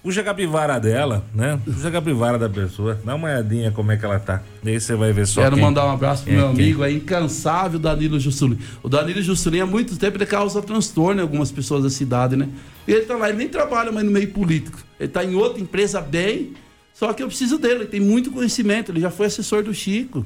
Puxa 0.03 0.21
a 0.21 0.23
capivara 0.23 0.79
dela, 0.79 1.23
né? 1.33 1.59
Puxa 1.63 1.87
a 1.87 1.91
capivara 1.91 2.39
da 2.39 2.49
pessoa, 2.49 2.99
dá 3.05 3.13
uma 3.13 3.27
olhadinha 3.27 3.71
como 3.71 3.91
é 3.91 3.97
que 3.97 4.03
ela 4.03 4.19
tá. 4.19 4.41
E 4.63 4.69
aí 4.69 4.81
você 4.81 4.95
vai 4.95 5.13
ver 5.13 5.27
só. 5.27 5.43
Quero 5.43 5.55
quem... 5.55 5.63
mandar 5.63 5.85
um 5.85 5.91
abraço 5.91 6.23
pro 6.23 6.33
é, 6.33 6.37
meu 6.37 6.47
amigo 6.47 6.81
aí, 6.81 6.97
incansável 6.97 7.77
Danilo 7.77 8.19
Jussulin. 8.19 8.57
O 8.81 8.89
Danilo 8.89 9.21
Jussulin 9.21 9.59
há 9.59 9.65
muito 9.65 9.95
tempo 9.97 10.17
ele 10.17 10.25
causa 10.25 10.59
transtorno 10.61 11.19
em 11.19 11.23
algumas 11.23 11.51
pessoas 11.51 11.83
da 11.83 11.89
cidade, 11.89 12.35
né? 12.35 12.49
E 12.87 12.91
ele 12.91 13.05
tá 13.05 13.15
lá, 13.15 13.29
ele 13.29 13.37
nem 13.37 13.47
trabalha 13.47 13.91
mais 13.91 14.03
no 14.03 14.11
meio 14.11 14.31
político. 14.31 14.79
Ele 14.99 15.09
tá 15.09 15.23
em 15.23 15.35
outra 15.35 15.61
empresa 15.61 16.01
bem, 16.01 16.53
só 16.95 17.13
que 17.13 17.21
eu 17.21 17.27
preciso 17.27 17.59
dele, 17.59 17.81
ele 17.81 17.85
tem 17.85 17.99
muito 17.99 18.31
conhecimento, 18.31 18.91
ele 18.91 18.99
já 18.99 19.11
foi 19.11 19.27
assessor 19.27 19.61
do 19.61 19.73
Chico. 19.73 20.25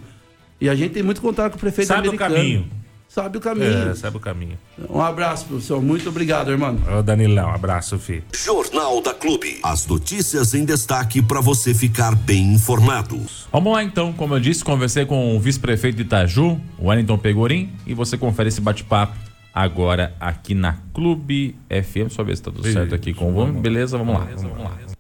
E 0.60 0.70
a 0.70 0.76
gente 0.76 0.94
tem 0.94 1.04
muito 1.04 1.20
contato 1.20 1.52
com 1.52 1.58
o 1.58 1.60
prefeito 1.60 1.90
sabe 1.90 2.08
americano. 2.08 2.36
Sabe 2.36 2.48
o 2.48 2.54
caminho. 2.54 2.85
Sabe 3.16 3.38
o 3.38 3.40
caminho. 3.40 3.92
É, 3.92 3.96
sabe 3.96 4.18
o 4.18 4.20
caminho. 4.20 4.58
Um 4.90 5.00
abraço, 5.00 5.46
professor. 5.46 5.82
Muito 5.82 6.10
obrigado, 6.10 6.52
irmão. 6.52 6.78
Ô, 7.00 7.02
Danilão, 7.02 7.48
um 7.48 7.54
abraço, 7.54 7.98
filho. 7.98 8.24
Jornal 8.34 9.02
da 9.02 9.14
Clube. 9.14 9.58
As 9.64 9.88
notícias 9.88 10.54
em 10.54 10.66
destaque 10.66 11.22
para 11.22 11.40
você 11.40 11.74
ficar 11.74 12.14
bem 12.14 12.56
informado. 12.56 13.18
Vamos 13.54 13.72
lá, 13.72 13.82
então. 13.82 14.12
Como 14.12 14.36
eu 14.36 14.40
disse, 14.42 14.66
conversei 14.66 15.06
com 15.06 15.34
o 15.34 15.40
vice-prefeito 15.40 15.96
de 15.96 16.04
Itaju, 16.04 16.60
Wellington 16.78 17.18
Pegorim, 17.18 17.72
e 17.88 17.94
você 17.94 18.18
confere 18.18 18.50
esse 18.50 18.60
bate-papo 18.60 19.16
agora 19.54 20.14
aqui 20.20 20.54
na 20.54 20.74
Clube 20.94 21.56
FM. 21.70 22.12
Só 22.12 22.22
ver 22.22 22.36
se 22.36 22.44
tá 22.44 22.52
tudo 22.52 22.70
certo 22.70 22.94
aqui 22.94 23.14
com 23.14 23.32
o 23.32 23.34
vamos. 23.34 23.62
Beleza, 23.62 23.98
vamos 23.98 24.14
lá. 24.14 24.26
Beleza, 24.26 24.46
vamos 24.46 24.64
lá. 24.66 24.95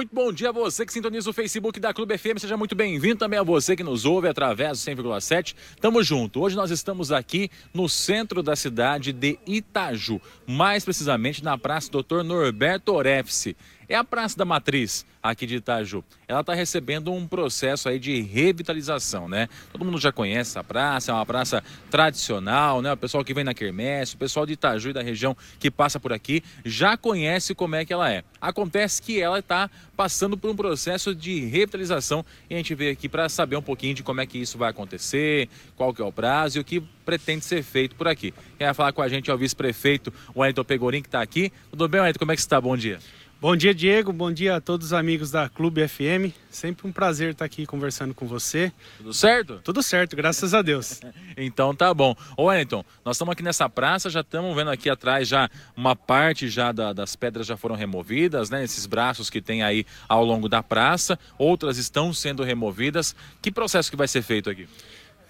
Muito 0.00 0.14
bom 0.14 0.32
dia 0.32 0.48
a 0.48 0.52
você 0.52 0.86
que 0.86 0.94
sintoniza 0.94 1.28
o 1.28 1.32
Facebook 1.32 1.78
da 1.78 1.92
Clube 1.92 2.16
FM. 2.16 2.38
Seja 2.38 2.56
muito 2.56 2.74
bem-vindo 2.74 3.16
também 3.16 3.38
a 3.38 3.42
você 3.42 3.76
que 3.76 3.84
nos 3.84 4.06
ouve 4.06 4.28
através 4.28 4.82
do 4.82 4.90
100,7. 4.90 5.54
Tamo 5.78 6.02
junto. 6.02 6.40
Hoje 6.40 6.56
nós 6.56 6.70
estamos 6.70 7.12
aqui 7.12 7.50
no 7.74 7.86
centro 7.86 8.42
da 8.42 8.56
cidade 8.56 9.12
de 9.12 9.38
Itaju, 9.46 10.18
mais 10.46 10.86
precisamente 10.86 11.44
na 11.44 11.58
Praça 11.58 11.90
Doutor 11.90 12.24
Norberto 12.24 12.94
Orefse 12.94 13.54
é 13.90 13.96
a 13.96 14.04
Praça 14.04 14.38
da 14.38 14.44
Matriz, 14.44 15.04
aqui 15.20 15.44
de 15.44 15.56
Itaju. 15.56 16.04
Ela 16.28 16.42
está 16.42 16.54
recebendo 16.54 17.12
um 17.12 17.26
processo 17.26 17.88
aí 17.88 17.98
de 17.98 18.20
revitalização, 18.20 19.28
né? 19.28 19.48
Todo 19.72 19.84
mundo 19.84 19.98
já 19.98 20.12
conhece 20.12 20.56
a 20.56 20.62
praça, 20.62 21.10
é 21.10 21.14
uma 21.14 21.26
praça 21.26 21.60
tradicional, 21.90 22.80
né? 22.80 22.92
O 22.92 22.96
pessoal 22.96 23.24
que 23.24 23.34
vem 23.34 23.42
na 23.42 23.52
quermesse, 23.52 24.14
o 24.14 24.18
pessoal 24.18 24.46
de 24.46 24.52
Itaju 24.52 24.90
e 24.90 24.92
da 24.92 25.02
região 25.02 25.36
que 25.58 25.72
passa 25.72 25.98
por 25.98 26.12
aqui 26.12 26.40
já 26.64 26.96
conhece 26.96 27.52
como 27.52 27.74
é 27.74 27.84
que 27.84 27.92
ela 27.92 28.08
é. 28.08 28.22
Acontece 28.40 29.02
que 29.02 29.20
ela 29.20 29.40
está 29.40 29.68
passando 29.96 30.38
por 30.38 30.48
um 30.48 30.54
processo 30.54 31.12
de 31.12 31.40
revitalização 31.46 32.24
e 32.48 32.54
a 32.54 32.56
gente 32.58 32.72
veio 32.76 32.92
aqui 32.92 33.08
para 33.08 33.28
saber 33.28 33.56
um 33.56 33.62
pouquinho 33.62 33.94
de 33.94 34.04
como 34.04 34.20
é 34.20 34.26
que 34.26 34.38
isso 34.38 34.56
vai 34.56 34.70
acontecer, 34.70 35.48
qual 35.74 35.92
que 35.92 36.00
é 36.00 36.04
o 36.04 36.12
prazo 36.12 36.58
e 36.58 36.60
o 36.60 36.64
que 36.64 36.80
pretende 37.04 37.44
ser 37.44 37.64
feito 37.64 37.96
por 37.96 38.06
aqui. 38.06 38.32
Quem 38.56 38.68
vai 38.68 38.74
falar 38.74 38.92
com 38.92 39.02
a 39.02 39.08
gente 39.08 39.28
é 39.32 39.34
o 39.34 39.36
vice-prefeito 39.36 40.12
Wellington 40.36 40.62
Pegorim, 40.62 41.02
que 41.02 41.08
está 41.08 41.20
aqui. 41.20 41.52
Tudo 41.72 41.88
bem, 41.88 42.00
Wellington? 42.00 42.20
Como 42.20 42.30
é 42.30 42.36
que 42.36 42.40
está? 42.40 42.60
Bom 42.60 42.76
dia. 42.76 43.00
Bom 43.40 43.56
dia, 43.56 43.72
Diego. 43.72 44.12
Bom 44.12 44.30
dia 44.30 44.56
a 44.56 44.60
todos 44.60 44.88
os 44.88 44.92
amigos 44.92 45.30
da 45.30 45.48
Clube 45.48 45.88
FM. 45.88 46.36
Sempre 46.50 46.86
um 46.86 46.92
prazer 46.92 47.30
estar 47.30 47.46
aqui 47.46 47.64
conversando 47.64 48.12
com 48.12 48.26
você. 48.26 48.70
Tudo 48.98 49.14
certo? 49.14 49.60
Tudo 49.64 49.82
certo, 49.82 50.14
graças 50.14 50.52
a 50.52 50.60
Deus. 50.60 51.00
então 51.38 51.74
tá 51.74 51.94
bom. 51.94 52.14
Ô 52.36 52.48
Wellington, 52.48 52.84
nós 53.02 53.16
estamos 53.16 53.32
aqui 53.32 53.42
nessa 53.42 53.66
praça, 53.66 54.10
já 54.10 54.20
estamos 54.20 54.54
vendo 54.54 54.70
aqui 54.70 54.90
atrás 54.90 55.26
já 55.26 55.48
uma 55.74 55.96
parte 55.96 56.50
já 56.50 56.70
da, 56.70 56.92
das 56.92 57.16
pedras 57.16 57.46
já 57.46 57.56
foram 57.56 57.74
removidas, 57.74 58.50
né? 58.50 58.62
Esses 58.62 58.84
braços 58.84 59.30
que 59.30 59.40
tem 59.40 59.62
aí 59.62 59.86
ao 60.06 60.22
longo 60.22 60.46
da 60.46 60.62
praça, 60.62 61.18
outras 61.38 61.78
estão 61.78 62.12
sendo 62.12 62.42
removidas. 62.42 63.16
Que 63.40 63.50
processo 63.50 63.90
que 63.90 63.96
vai 63.96 64.06
ser 64.06 64.20
feito 64.20 64.50
aqui? 64.50 64.68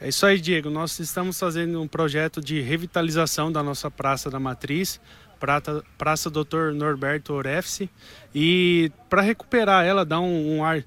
É 0.01 0.09
isso 0.09 0.27
aí, 0.27 0.41
Diego. 0.41 0.69
Nós 0.69 0.99
estamos 0.99 1.39
fazendo 1.39 1.81
um 1.81 1.87
projeto 1.87 2.41
de 2.41 2.61
revitalização 2.61 3.53
da 3.53 3.63
nossa 3.63 3.89
Praça 3.89 4.29
da 4.29 4.41
Matriz 4.41 5.01
Prata, 5.41 5.83
Praça 5.99 6.29
Doutor 6.31 6.73
Norberto 6.73 7.33
Orefse. 7.33 7.91
E 8.35 8.93
para 9.09 9.23
recuperar 9.23 9.85
ela, 9.85 10.05
dar 10.05 10.21
um, 10.21 10.59
um, 10.59 10.65
ar 10.65 10.85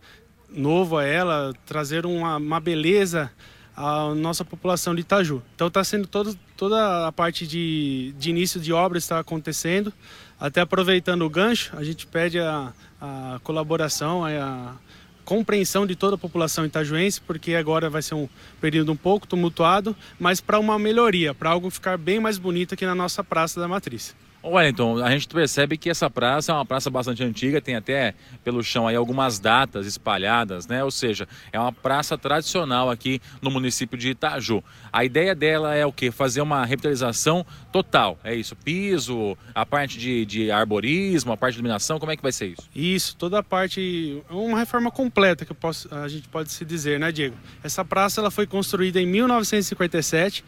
novo 0.49 0.97
a 0.97 1.03
ela, 1.03 1.53
trazer 1.65 2.05
uma, 2.05 2.37
uma 2.37 2.59
beleza 2.59 3.31
a 3.75 4.13
nossa 4.13 4.45
população 4.45 4.93
de 4.93 5.01
Itaju. 5.01 5.41
Então 5.55 5.67
está 5.67 5.83
sendo 5.83 6.07
todo, 6.07 6.37
toda 6.55 7.07
a 7.07 7.11
parte 7.11 7.47
de, 7.47 8.13
de 8.19 8.29
início 8.29 8.61
de 8.61 8.71
obra 8.71 8.99
está 8.99 9.19
acontecendo. 9.19 9.91
Até 10.39 10.61
aproveitando 10.61 11.23
o 11.23 11.29
gancho, 11.29 11.75
a 11.75 11.83
gente 11.83 12.05
pede 12.05 12.39
a, 12.39 12.71
a 13.01 13.39
colaboração, 13.43 14.23
a, 14.23 14.75
compreensão 15.23 15.85
de 15.87 15.95
toda 15.95 16.15
a 16.15 16.17
população 16.17 16.65
itajuense, 16.65 17.21
porque 17.21 17.55
agora 17.55 17.89
vai 17.89 18.01
ser 18.01 18.15
um 18.15 18.27
período 18.59 18.91
um 18.91 18.95
pouco 18.95 19.25
tumultuado, 19.25 19.95
mas 20.19 20.41
para 20.41 20.59
uma 20.59 20.77
melhoria, 20.77 21.33
para 21.33 21.49
algo 21.49 21.69
ficar 21.69 21.97
bem 21.97 22.19
mais 22.19 22.37
bonito 22.37 22.73
aqui 22.73 22.85
na 22.85 22.95
nossa 22.95 23.23
Praça 23.23 23.59
da 23.59 23.67
Matriz. 23.67 24.15
Wellington, 24.43 25.03
a 25.03 25.09
gente 25.11 25.27
percebe 25.27 25.77
que 25.77 25.89
essa 25.89 26.09
praça 26.09 26.51
é 26.51 26.55
uma 26.55 26.65
praça 26.65 26.89
bastante 26.89 27.23
antiga, 27.23 27.61
tem 27.61 27.75
até 27.75 28.13
pelo 28.43 28.61
chão 28.63 28.87
aí 28.87 28.95
algumas 28.95 29.39
datas 29.39 29.87
espalhadas, 29.87 30.67
né? 30.67 30.83
Ou 30.83 30.91
seja, 30.91 31.27
é 31.51 31.59
uma 31.59 31.71
praça 31.71 32.17
tradicional 32.17 32.89
aqui 32.89 33.21
no 33.41 33.49
município 33.49 33.97
de 33.97 34.09
Itaju. 34.09 34.63
A 34.91 35.05
ideia 35.05 35.33
dela 35.33 35.73
é 35.73 35.85
o 35.85 35.91
quê? 35.91 36.11
Fazer 36.11 36.41
uma 36.41 36.65
revitalização 36.65 37.45
total, 37.71 38.19
é 38.23 38.35
isso? 38.35 38.55
Piso, 38.55 39.37
a 39.55 39.65
parte 39.65 39.97
de, 39.97 40.25
de 40.25 40.51
arborismo, 40.51 41.31
a 41.31 41.37
parte 41.37 41.53
de 41.53 41.59
iluminação, 41.59 41.99
como 41.99 42.11
é 42.11 42.17
que 42.17 42.23
vai 42.23 42.31
ser 42.31 42.47
isso? 42.47 42.69
Isso, 42.75 43.15
toda 43.15 43.39
a 43.39 43.43
parte, 43.43 44.21
uma 44.29 44.59
reforma 44.59 44.91
completa 44.91 45.45
que 45.45 45.53
posso, 45.53 45.93
a 45.93 46.07
gente 46.07 46.27
pode 46.27 46.51
se 46.51 46.65
dizer, 46.65 46.99
né, 46.99 47.11
Diego? 47.11 47.35
Essa 47.63 47.85
praça 47.85 48.19
ela 48.19 48.29
foi 48.29 48.45
construída 48.45 48.99
em 48.99 49.05
1957 49.05 50.43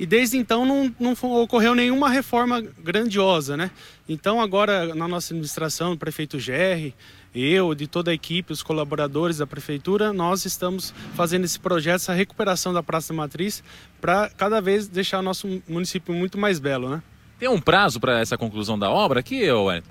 e 0.00 0.06
desde 0.06 0.38
então 0.38 0.64
não, 0.64 0.94
não 0.98 1.12
ocorreu 1.42 1.74
nenhuma 1.74 2.08
reforma 2.08 2.62
grandiosa, 2.78 3.54
né? 3.54 3.70
Então 4.08 4.40
agora 4.40 4.94
na 4.94 5.06
nossa 5.06 5.34
administração, 5.34 5.92
o 5.92 5.96
prefeito 5.98 6.38
Gerri, 6.38 6.94
eu, 7.34 7.74
de 7.74 7.86
toda 7.86 8.10
a 8.10 8.14
equipe, 8.14 8.50
os 8.50 8.62
colaboradores 8.62 9.36
da 9.36 9.46
prefeitura, 9.46 10.10
nós 10.10 10.46
estamos 10.46 10.94
fazendo 11.14 11.44
esse 11.44 11.60
projeto, 11.60 11.96
essa 11.96 12.14
recuperação 12.14 12.72
da 12.72 12.82
Praça 12.82 13.12
Matriz, 13.12 13.62
para 14.00 14.30
cada 14.30 14.58
vez 14.58 14.88
deixar 14.88 15.18
o 15.18 15.22
nosso 15.22 15.62
município 15.68 16.14
muito 16.14 16.38
mais 16.38 16.58
belo, 16.58 16.88
né? 16.88 17.02
Tem 17.38 17.50
um 17.50 17.60
prazo 17.60 18.00
para 18.00 18.20
essa 18.20 18.38
conclusão 18.38 18.78
da 18.78 18.90
obra 18.90 19.20
aqui, 19.20 19.52
Wellington? 19.52 19.90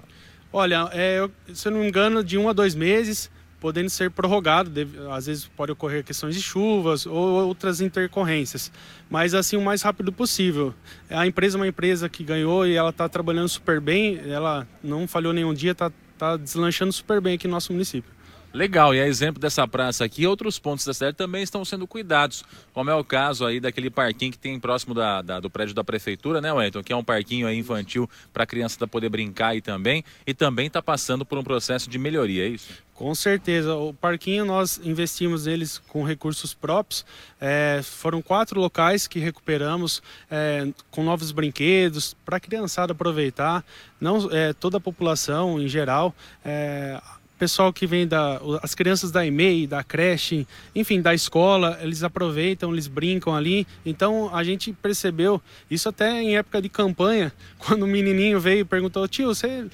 Olha, 0.51 0.89
é, 0.91 1.29
se 1.53 1.67
eu 1.67 1.71
não 1.71 1.81
me 1.81 1.87
engano, 1.87 2.23
de 2.23 2.35
um 2.35 2.49
a 2.49 2.53
dois 2.53 2.73
meses 2.73 3.29
podendo 3.59 3.89
ser 3.89 4.11
prorrogado. 4.11 4.71
Às 5.11 5.25
vezes 5.25 5.45
pode 5.47 5.71
ocorrer 5.71 6.03
questões 6.03 6.35
de 6.35 6.41
chuvas 6.41 7.05
ou 7.05 7.45
outras 7.45 7.81
intercorrências, 7.81 8.71
mas 9.09 9.33
assim 9.33 9.57
o 9.57 9.61
mais 9.61 9.81
rápido 9.81 10.11
possível. 10.11 10.73
A 11.09 11.25
empresa 11.27 11.57
é 11.57 11.59
uma 11.59 11.67
empresa 11.67 12.09
que 12.09 12.23
ganhou 12.23 12.65
e 12.65 12.75
ela 12.75 12.89
está 12.89 13.07
trabalhando 13.07 13.49
super 13.49 13.79
bem, 13.79 14.19
ela 14.25 14.67
não 14.83 15.07
falhou 15.07 15.33
nenhum 15.33 15.53
dia, 15.53 15.71
está 15.71 15.91
tá 16.17 16.37
deslanchando 16.37 16.91
super 16.91 17.21
bem 17.21 17.35
aqui 17.35 17.47
no 17.47 17.53
nosso 17.53 17.71
município. 17.71 18.18
Legal, 18.51 18.95
e 18.95 18.99
a 18.99 19.07
exemplo 19.07 19.39
dessa 19.39 19.67
praça 19.67 20.03
aqui, 20.03 20.25
outros 20.25 20.57
pontos 20.57 20.83
da 20.83 20.93
cidade 20.93 21.15
também 21.15 21.43
estão 21.43 21.63
sendo 21.63 21.85
cuidados, 21.85 22.43
como 22.73 22.89
é 22.89 22.95
o 22.95 23.03
caso 23.03 23.45
aí 23.45 23.59
daquele 23.59 23.91
parquinho 23.91 24.31
que 24.31 24.39
tem 24.39 24.59
próximo 24.59 24.95
da, 24.95 25.21
da 25.21 25.39
do 25.39 25.49
prédio 25.51 25.75
da 25.75 25.83
prefeitura, 25.83 26.41
né, 26.41 26.51
Wellington? 26.51 26.83
Que 26.83 26.91
é 26.91 26.95
um 26.95 27.03
parquinho 27.03 27.45
aí 27.45 27.57
infantil 27.57 28.09
para 28.33 28.43
a 28.43 28.47
criança 28.47 28.87
poder 28.87 29.09
brincar 29.09 29.49
aí 29.49 29.61
também, 29.61 30.03
e 30.25 30.33
também 30.33 30.65
está 30.65 30.81
passando 30.81 31.23
por 31.23 31.37
um 31.37 31.43
processo 31.43 31.89
de 31.89 31.99
melhoria, 31.99 32.45
é 32.45 32.47
isso? 32.47 32.73
Com 32.95 33.15
certeza, 33.15 33.75
o 33.75 33.93
parquinho 33.93 34.43
nós 34.43 34.81
investimos 34.83 35.45
neles 35.45 35.77
com 35.77 36.03
recursos 36.03 36.53
próprios, 36.53 37.05
é, 37.39 37.79
foram 37.83 38.21
quatro 38.21 38.59
locais 38.59 39.07
que 39.07 39.19
recuperamos 39.19 40.01
é, 40.29 40.67
com 40.91 41.03
novos 41.03 41.31
brinquedos 41.31 42.13
para 42.25 42.37
a 42.37 42.39
criançada 42.39 42.93
aproveitar, 42.93 43.63
não 44.01 44.29
é, 44.31 44.53
toda 44.53 44.77
a 44.77 44.81
população 44.81 45.61
em 45.61 45.67
geral 45.67 46.13
é, 46.43 46.99
pessoal 47.39 47.71
que 47.71 47.87
vem 47.87 48.05
da 48.05 48.39
as 48.61 48.75
crianças 48.75 49.11
da 49.11 49.25
EMEI, 49.25 49.65
da 49.65 49.81
creche, 49.81 50.45
enfim, 50.75 51.01
da 51.01 51.13
escola, 51.13 51.79
eles 51.81 52.03
aproveitam, 52.03 52.73
eles 52.73 52.85
brincam 52.85 53.33
ali. 53.33 53.65
Então 53.85 54.29
a 54.35 54.43
gente 54.43 54.73
percebeu 54.73 55.41
isso 55.71 55.87
até 55.87 56.21
em 56.21 56.35
época 56.35 56.61
de 56.61 56.67
campanha, 56.67 57.31
quando 57.57 57.83
o 57.83 57.87
menininho 57.87 58.39
veio 58.39 58.59
e 58.59 58.65
perguntou: 58.65 59.07
"Tio, 59.07 59.27
você 59.27 59.65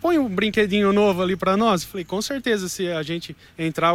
põe 0.00 0.18
um 0.18 0.28
brinquedinho 0.28 0.92
novo 0.92 1.22
ali 1.22 1.36
para 1.36 1.56
nós?" 1.56 1.82
Eu 1.82 1.88
falei: 1.88 2.04
"Com 2.04 2.22
certeza, 2.22 2.68
se 2.68 2.88
a 2.88 3.02
gente 3.02 3.36
entrar 3.58 3.94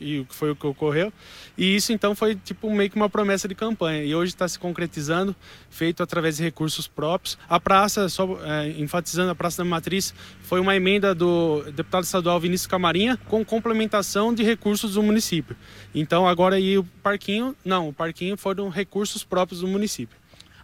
e 0.00 0.26
foi 0.30 0.50
o 0.50 0.56
que 0.56 0.66
ocorreu. 0.66 1.12
E 1.56 1.74
isso 1.76 1.92
então 1.92 2.14
foi 2.14 2.34
tipo 2.36 2.72
meio 2.72 2.90
que 2.90 2.96
uma 2.96 3.08
promessa 3.08 3.48
de 3.48 3.54
campanha. 3.54 4.04
E 4.04 4.14
hoje 4.14 4.32
está 4.32 4.46
se 4.48 4.58
concretizando, 4.58 5.34
feito 5.70 6.02
através 6.02 6.36
de 6.36 6.42
recursos 6.42 6.86
próprios. 6.86 7.38
A 7.48 7.58
praça, 7.58 8.08
só 8.08 8.38
é, 8.44 8.68
enfatizando 8.78 9.30
a 9.30 9.34
Praça 9.34 9.62
da 9.62 9.68
Matriz, 9.68 10.14
foi 10.42 10.60
uma 10.60 10.76
emenda 10.76 11.14
do 11.14 11.62
deputado 11.72 12.04
estadual 12.04 12.38
Vinícius 12.40 12.66
Camarinha 12.66 13.18
com 13.26 13.44
complementação 13.44 14.32
de 14.32 14.42
recursos 14.42 14.94
do 14.94 15.02
município. 15.02 15.56
Então 15.94 16.26
agora 16.26 16.56
aí 16.56 16.78
o 16.78 16.84
parquinho, 17.02 17.56
não, 17.64 17.88
o 17.88 17.92
parquinho 17.92 18.36
foram 18.36 18.68
recursos 18.68 19.24
próprios 19.24 19.60
do 19.60 19.68
município. 19.68 20.16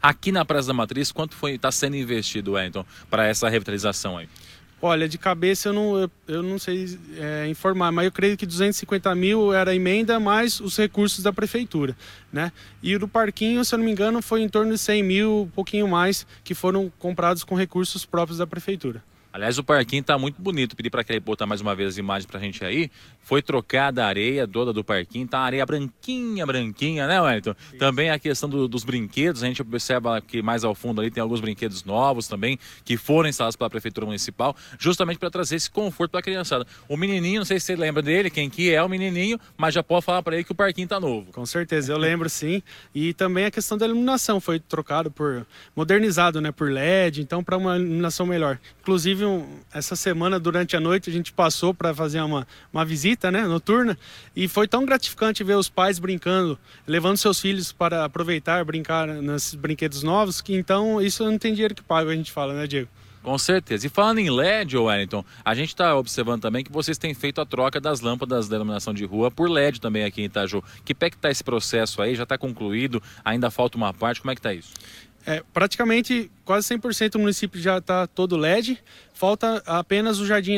Aqui 0.04 0.30
na 0.30 0.44
Praça 0.44 0.68
da 0.68 0.74
Matriz, 0.74 1.10
quanto 1.10 1.34
foi 1.34 1.52
está 1.52 1.72
sendo 1.72 1.96
investido, 1.96 2.52
Wellington, 2.52 2.84
para 3.08 3.26
essa 3.26 3.48
revitalização 3.48 4.18
aí? 4.18 4.28
Olha, 4.86 5.08
de 5.08 5.16
cabeça 5.16 5.70
eu 5.70 5.72
não, 5.72 6.10
eu, 6.28 6.42
não 6.42 6.58
sei 6.58 6.98
é, 7.16 7.48
informar, 7.48 7.90
mas 7.90 8.04
eu 8.04 8.12
creio 8.12 8.36
que 8.36 8.44
250 8.44 9.14
mil 9.14 9.50
era 9.50 9.70
a 9.70 9.74
emenda 9.74 10.20
mais 10.20 10.60
os 10.60 10.76
recursos 10.76 11.24
da 11.24 11.32
prefeitura, 11.32 11.96
né? 12.30 12.52
E 12.82 12.98
do 12.98 13.08
parquinho, 13.08 13.64
se 13.64 13.74
eu 13.74 13.78
não 13.78 13.86
me 13.86 13.90
engano, 13.90 14.20
foi 14.20 14.42
em 14.42 14.48
torno 14.48 14.72
de 14.72 14.76
100 14.78 15.02
mil, 15.02 15.42
um 15.44 15.48
pouquinho 15.48 15.88
mais, 15.88 16.26
que 16.44 16.52
foram 16.52 16.92
comprados 16.98 17.44
com 17.44 17.54
recursos 17.54 18.04
próprios 18.04 18.36
da 18.36 18.46
prefeitura. 18.46 19.02
Aliás, 19.34 19.58
o 19.58 19.64
parquinho 19.64 20.00
está 20.00 20.16
muito 20.16 20.40
bonito. 20.40 20.76
Pedi 20.76 20.88
para 20.88 21.04
ele 21.08 21.18
botar 21.18 21.44
mais 21.44 21.60
uma 21.60 21.74
vez 21.74 21.88
as 21.88 21.98
imagens 21.98 22.24
para 22.24 22.38
a 22.38 22.40
gente 22.40 22.64
aí. 22.64 22.88
Foi 23.20 23.42
trocada 23.42 24.04
a 24.04 24.06
areia 24.06 24.46
toda 24.46 24.72
do 24.72 24.84
parquinho, 24.84 25.26
tá 25.26 25.38
uma 25.38 25.46
areia 25.46 25.66
branquinha, 25.66 26.46
branquinha, 26.46 27.08
né, 27.08 27.20
Wellington? 27.20 27.50
Isso. 27.66 27.78
Também 27.78 28.10
a 28.10 28.18
questão 28.18 28.48
do, 28.48 28.68
dos 28.68 28.84
brinquedos, 28.84 29.42
a 29.42 29.46
gente 29.48 29.60
observa 29.60 30.20
que 30.20 30.40
mais 30.40 30.62
ao 30.62 30.72
fundo 30.72 31.00
ali 31.00 31.10
tem 31.10 31.20
alguns 31.20 31.40
brinquedos 31.40 31.82
novos 31.82 32.28
também, 32.28 32.56
que 32.84 32.96
foram 32.96 33.28
instalados 33.28 33.56
pela 33.56 33.68
Prefeitura 33.68 34.06
Municipal, 34.06 34.54
justamente 34.78 35.18
para 35.18 35.30
trazer 35.30 35.56
esse 35.56 35.68
conforto 35.68 36.12
para 36.12 36.20
a 36.20 36.22
criançada. 36.22 36.64
O 36.88 36.96
menininho, 36.96 37.40
não 37.40 37.44
sei 37.44 37.58
se 37.58 37.66
você 37.66 37.74
lembra 37.74 38.02
dele, 38.02 38.30
quem 38.30 38.48
que 38.48 38.72
é 38.72 38.80
o 38.80 38.88
menininho, 38.88 39.40
mas 39.56 39.74
já 39.74 39.82
pode 39.82 40.04
falar 40.04 40.22
para 40.22 40.36
ele 40.36 40.44
que 40.44 40.52
o 40.52 40.54
parquinho 40.54 40.86
tá 40.86 41.00
novo. 41.00 41.32
Com 41.32 41.44
certeza, 41.44 41.92
eu 41.92 41.98
lembro 41.98 42.30
sim. 42.30 42.62
E 42.94 43.12
também 43.12 43.46
a 43.46 43.50
questão 43.50 43.76
da 43.76 43.84
iluminação 43.84 44.38
foi 44.38 44.60
trocado 44.60 45.10
por, 45.10 45.44
modernizado, 45.74 46.40
né, 46.40 46.52
por 46.52 46.70
LED, 46.70 47.20
então 47.20 47.42
para 47.42 47.56
uma 47.56 47.76
iluminação 47.76 48.26
melhor. 48.26 48.60
Inclusive, 48.80 49.23
um, 49.24 49.46
essa 49.72 49.96
semana, 49.96 50.38
durante 50.38 50.76
a 50.76 50.80
noite, 50.80 51.10
a 51.10 51.12
gente 51.12 51.32
passou 51.32 51.72
para 51.74 51.94
fazer 51.94 52.20
uma, 52.20 52.46
uma 52.72 52.84
visita 52.84 53.30
né, 53.30 53.46
noturna 53.46 53.98
e 54.34 54.48
foi 54.48 54.68
tão 54.68 54.84
gratificante 54.84 55.44
ver 55.44 55.56
os 55.56 55.68
pais 55.68 55.98
brincando, 55.98 56.58
levando 56.86 57.16
seus 57.16 57.40
filhos 57.40 57.72
para 57.72 58.04
aproveitar, 58.04 58.64
brincar 58.64 59.06
nesses 59.06 59.54
brinquedos 59.54 60.02
novos, 60.02 60.40
que 60.40 60.54
então 60.54 61.00
isso 61.00 61.24
não 61.24 61.38
tem 61.38 61.52
dinheiro 61.52 61.74
que 61.74 61.82
paga, 61.82 62.10
a 62.10 62.16
gente 62.16 62.32
fala, 62.32 62.54
né, 62.54 62.66
Diego? 62.66 62.88
Com 63.24 63.38
certeza. 63.38 63.86
E 63.86 63.88
falando 63.88 64.18
em 64.18 64.28
LED, 64.28 64.76
Wellington, 64.76 65.24
a 65.42 65.54
gente 65.54 65.70
está 65.70 65.96
observando 65.96 66.42
também 66.42 66.62
que 66.62 66.70
vocês 66.70 66.98
têm 66.98 67.14
feito 67.14 67.40
a 67.40 67.46
troca 67.46 67.80
das 67.80 68.02
lâmpadas 68.02 68.48
da 68.48 68.56
iluminação 68.56 68.92
de 68.92 69.06
rua 69.06 69.30
por 69.30 69.48
LED 69.48 69.80
também 69.80 70.04
aqui 70.04 70.20
em 70.20 70.26
Itaju. 70.26 70.62
Que 70.84 70.94
pé 70.94 71.08
que 71.08 71.16
está 71.16 71.30
esse 71.30 71.42
processo 71.42 72.02
aí? 72.02 72.14
Já 72.14 72.24
está 72.24 72.36
concluído? 72.36 73.02
Ainda 73.24 73.50
falta 73.50 73.78
uma 73.78 73.94
parte? 73.94 74.20
Como 74.20 74.30
é 74.30 74.34
que 74.34 74.40
está 74.40 74.52
isso? 74.52 74.74
É, 75.26 75.42
praticamente 75.52 76.30
quase 76.44 76.68
100% 76.74 77.12
do 77.12 77.18
município 77.18 77.60
já 77.60 77.78
está 77.78 78.06
todo 78.06 78.36
LED. 78.36 78.78
Falta 79.12 79.62
apenas 79.66 80.18
o 80.18 80.26
Jardim 80.26 80.56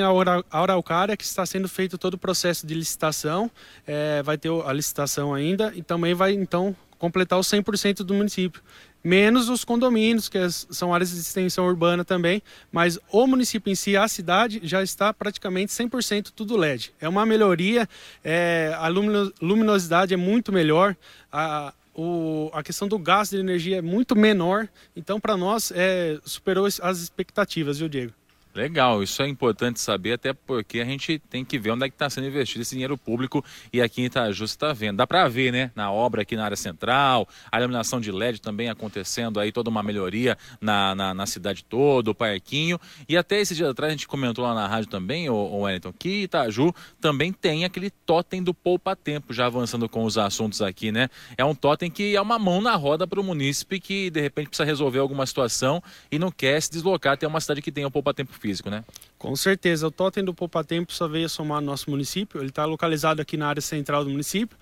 Araucária, 0.51 1.17
que 1.17 1.25
está 1.25 1.47
sendo 1.47 1.69
feito 1.69 1.97
todo 1.97 2.15
o 2.15 2.19
processo 2.19 2.67
de 2.67 2.75
licitação. 2.75 3.51
É, 3.87 4.23
vai 4.23 4.37
ter 4.37 4.51
a 4.51 4.73
licitação 4.73 5.33
ainda 5.33 5.73
e 5.75 5.83
também 5.83 6.15
vai 6.15 6.33
então 6.33 6.75
completar 6.99 7.39
os 7.39 7.47
100% 7.49 7.99
do 7.99 8.15
município. 8.15 8.63
Menos 9.05 9.49
os 9.49 9.65
condomínios, 9.65 10.29
que 10.29 10.39
são 10.51 10.93
áreas 10.93 11.13
de 11.13 11.19
extensão 11.19 11.65
urbana 11.65 12.05
também, 12.05 12.43
mas 12.73 12.99
o 13.13 13.25
município 13.25 13.71
em 13.71 13.75
si, 13.77 13.97
a 13.97 14.09
cidade, 14.09 14.61
já 14.65 14.83
está 14.83 15.15
praticamente 15.15 15.73
100% 15.73 16.33
tudo 16.35 16.57
LED. 16.57 16.93
É 17.01 17.09
uma 17.09 17.25
melhoria, 17.25 17.89
é, 18.25 18.75
a 18.77 18.89
luminosidade 18.89 20.13
é 20.13 20.17
muito 20.17 20.51
melhor, 20.51 20.97
a, 21.31 21.73
o, 21.97 22.51
a 22.53 22.63
questão 22.63 22.87
do 22.87 22.99
gasto 22.99 23.33
de 23.33 23.41
energia 23.41 23.79
é 23.79 23.83
muito 23.83 24.15
menor, 24.15 24.69
então 24.95 25.19
para 25.19 25.37
nós 25.37 25.73
é, 25.75 26.19
superou 26.25 26.67
as 26.67 26.99
expectativas, 26.99 27.79
viu, 27.79 27.89
Diego? 27.89 28.13
Legal, 28.57 29.03
isso 29.03 29.23
é 29.23 29.29
importante 29.29 29.79
saber, 29.79 30.15
até 30.15 30.33
porque 30.33 30.81
a 30.81 30.85
gente 30.87 31.19
tem 31.19 31.45
que 31.45 31.59
ver 31.59 31.73
onde 31.73 31.85
é 31.85 31.91
que 31.91 31.95
está 31.95 32.09
sendo 32.09 32.27
investido 32.27 32.63
esse 32.63 32.71
dinheiro 32.71 32.97
público 32.97 33.45
e 33.71 33.83
aqui 33.83 34.01
em 34.01 34.07
Itaju 34.07 34.49
você 34.49 34.55
está 34.55 34.73
vendo. 34.73 34.97
Dá 34.97 35.07
para 35.07 35.29
ver, 35.29 35.53
né? 35.53 35.71
Na 35.75 35.93
obra 35.93 36.23
aqui 36.23 36.35
na 36.35 36.47
área 36.47 36.57
central, 36.57 37.29
a 37.53 37.59
iluminação 37.59 38.01
de 38.01 38.11
LED 38.11 38.41
também 38.41 38.71
acontecendo 38.71 39.39
aí, 39.39 39.53
toda 39.53 39.69
uma 39.69 39.83
melhoria 39.83 40.39
na, 40.59 40.95
na, 40.95 41.13
na 41.13 41.27
cidade 41.27 41.63
toda, 41.65 42.11
o 42.11 42.15
parquinho. 42.15 42.81
E 43.07 43.15
até 43.15 43.39
esse 43.39 43.55
dia 43.55 43.69
atrás 43.69 43.91
a 43.91 43.95
gente 43.95 44.09
comentou 44.09 44.43
lá 44.43 44.55
na 44.55 44.67
rádio 44.67 44.89
também, 44.89 45.29
o, 45.29 45.59
Wellington, 45.61 45.93
que 45.93 46.23
Itaju 46.23 46.75
também 46.99 47.35
tem 47.35 47.67
aquele 47.67 47.91
totem 47.91 48.43
do 48.43 48.55
poupa-tempo, 48.55 49.35
já 49.35 49.45
avançando 49.45 49.87
com 49.87 50.03
os 50.03 50.17
assuntos 50.17 50.63
aqui, 50.63 50.91
né? 50.91 51.11
É 51.37 51.45
um 51.45 51.55
totem 51.55 51.91
que 51.91 52.17
é 52.17 52.21
uma 52.23 52.39
mão 52.39 52.63
na 52.63 52.75
roda 52.75 53.07
para 53.07 53.21
o 53.21 53.23
munícipe 53.23 53.79
que 53.79 54.09
de 54.09 54.23
repente 54.23 54.49
precisa 54.49 54.65
resolver 54.65 55.01
alguma 55.01 55.27
situação 55.27 55.83
e 56.11 56.19
não 56.19 56.31
quer 56.31 56.63
se 56.63 56.71
deslocar 56.71 57.13
até 57.13 57.27
uma 57.27 57.39
cidade 57.39 57.61
que 57.61 57.71
tenha 57.71 57.87
o 57.87 57.91
poupa-tempo 57.91 58.33
né? 58.71 58.85
Com 59.19 59.35
certeza, 59.35 59.87
o 59.87 59.91
totem 59.91 60.23
do 60.23 60.35
Poupa 60.35 60.63
Tempo 60.63 60.93
só 60.93 61.09
veio 61.09 61.29
somar 61.29 61.61
no 61.61 61.67
nosso 61.67 61.91
município. 61.91 62.39
Ele 62.39 62.51
está 62.51 62.67
localizado 62.67 63.23
aqui 63.23 63.37
na 63.37 63.49
área 63.49 63.63
central 63.63 64.05
do 64.05 64.11
município 64.11 64.57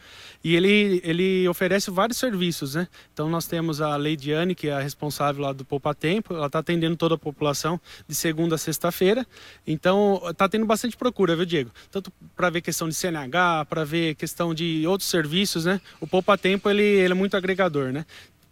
e 0.45 0.55
ele, 0.55 1.01
ele 1.05 1.49
oferece 1.49 1.91
vários 1.91 2.19
serviços, 2.19 2.77
né? 2.77 2.87
Então 3.13 3.29
nós 3.29 3.47
temos 3.47 3.81
a 3.81 3.97
Leidiane, 3.97 4.55
que 4.55 4.69
é 4.69 4.73
a 4.73 4.81
responsável 4.81 5.43
lá 5.43 5.53
do 5.53 5.65
Poupa 5.65 5.93
Tempo. 5.93 6.35
Ela 6.35 6.47
está 6.47 6.61
atendendo 6.61 6.97
toda 6.97 7.17
a 7.17 7.19
população 7.19 7.81
de 8.07 8.15
segunda 8.15 8.55
a 8.55 8.59
sexta-feira. 8.59 9.27
Então 9.67 10.23
está 10.29 10.49
tendo 10.49 10.67
bastante 10.67 10.97
procura, 10.97 11.35
viu, 11.35 11.45
Diego? 11.45 11.71
Tanto 11.91 12.13
para 12.37 12.49
ver 12.49 12.61
questão 12.61 12.89
de 12.89 12.95
CNH, 12.95 13.65
para 13.69 13.85
ver 13.85 14.15
questão 14.15 14.55
de 14.55 14.87
outros 14.87 15.11
serviços, 15.11 15.65
né? 15.65 15.81
O 16.01 16.07
Poupa 16.07 16.39
Tempo 16.39 16.71
ele, 16.71 16.83
ele 16.83 17.13
é 17.13 17.17
muito 17.17 17.37
agregador, 17.37 17.93
né? 17.93 18.07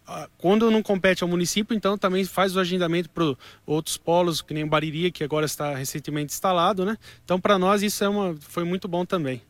Ah, 0.05 0.27
quando 0.37 0.69
não 0.69 0.83
compete 0.83 1.23
ao 1.23 1.29
município, 1.29 1.75
então 1.75 1.97
também 1.97 2.25
faz 2.25 2.55
o 2.55 2.59
agendamento 2.59 3.09
para 3.09 3.35
outros 3.65 3.95
polos, 3.95 4.41
que 4.41 4.53
nem 4.53 4.67
Bariri, 4.67 5.11
que 5.11 5.23
agora 5.23 5.45
está 5.45 5.73
recentemente 5.75 6.33
instalado, 6.33 6.85
né? 6.85 6.97
Então, 7.23 7.39
para 7.39 7.57
nós, 7.57 7.81
isso 7.81 8.03
é 8.03 8.09
uma, 8.09 8.35
foi 8.39 8.65
muito 8.65 8.87
bom 8.87 9.05
também. 9.05 9.41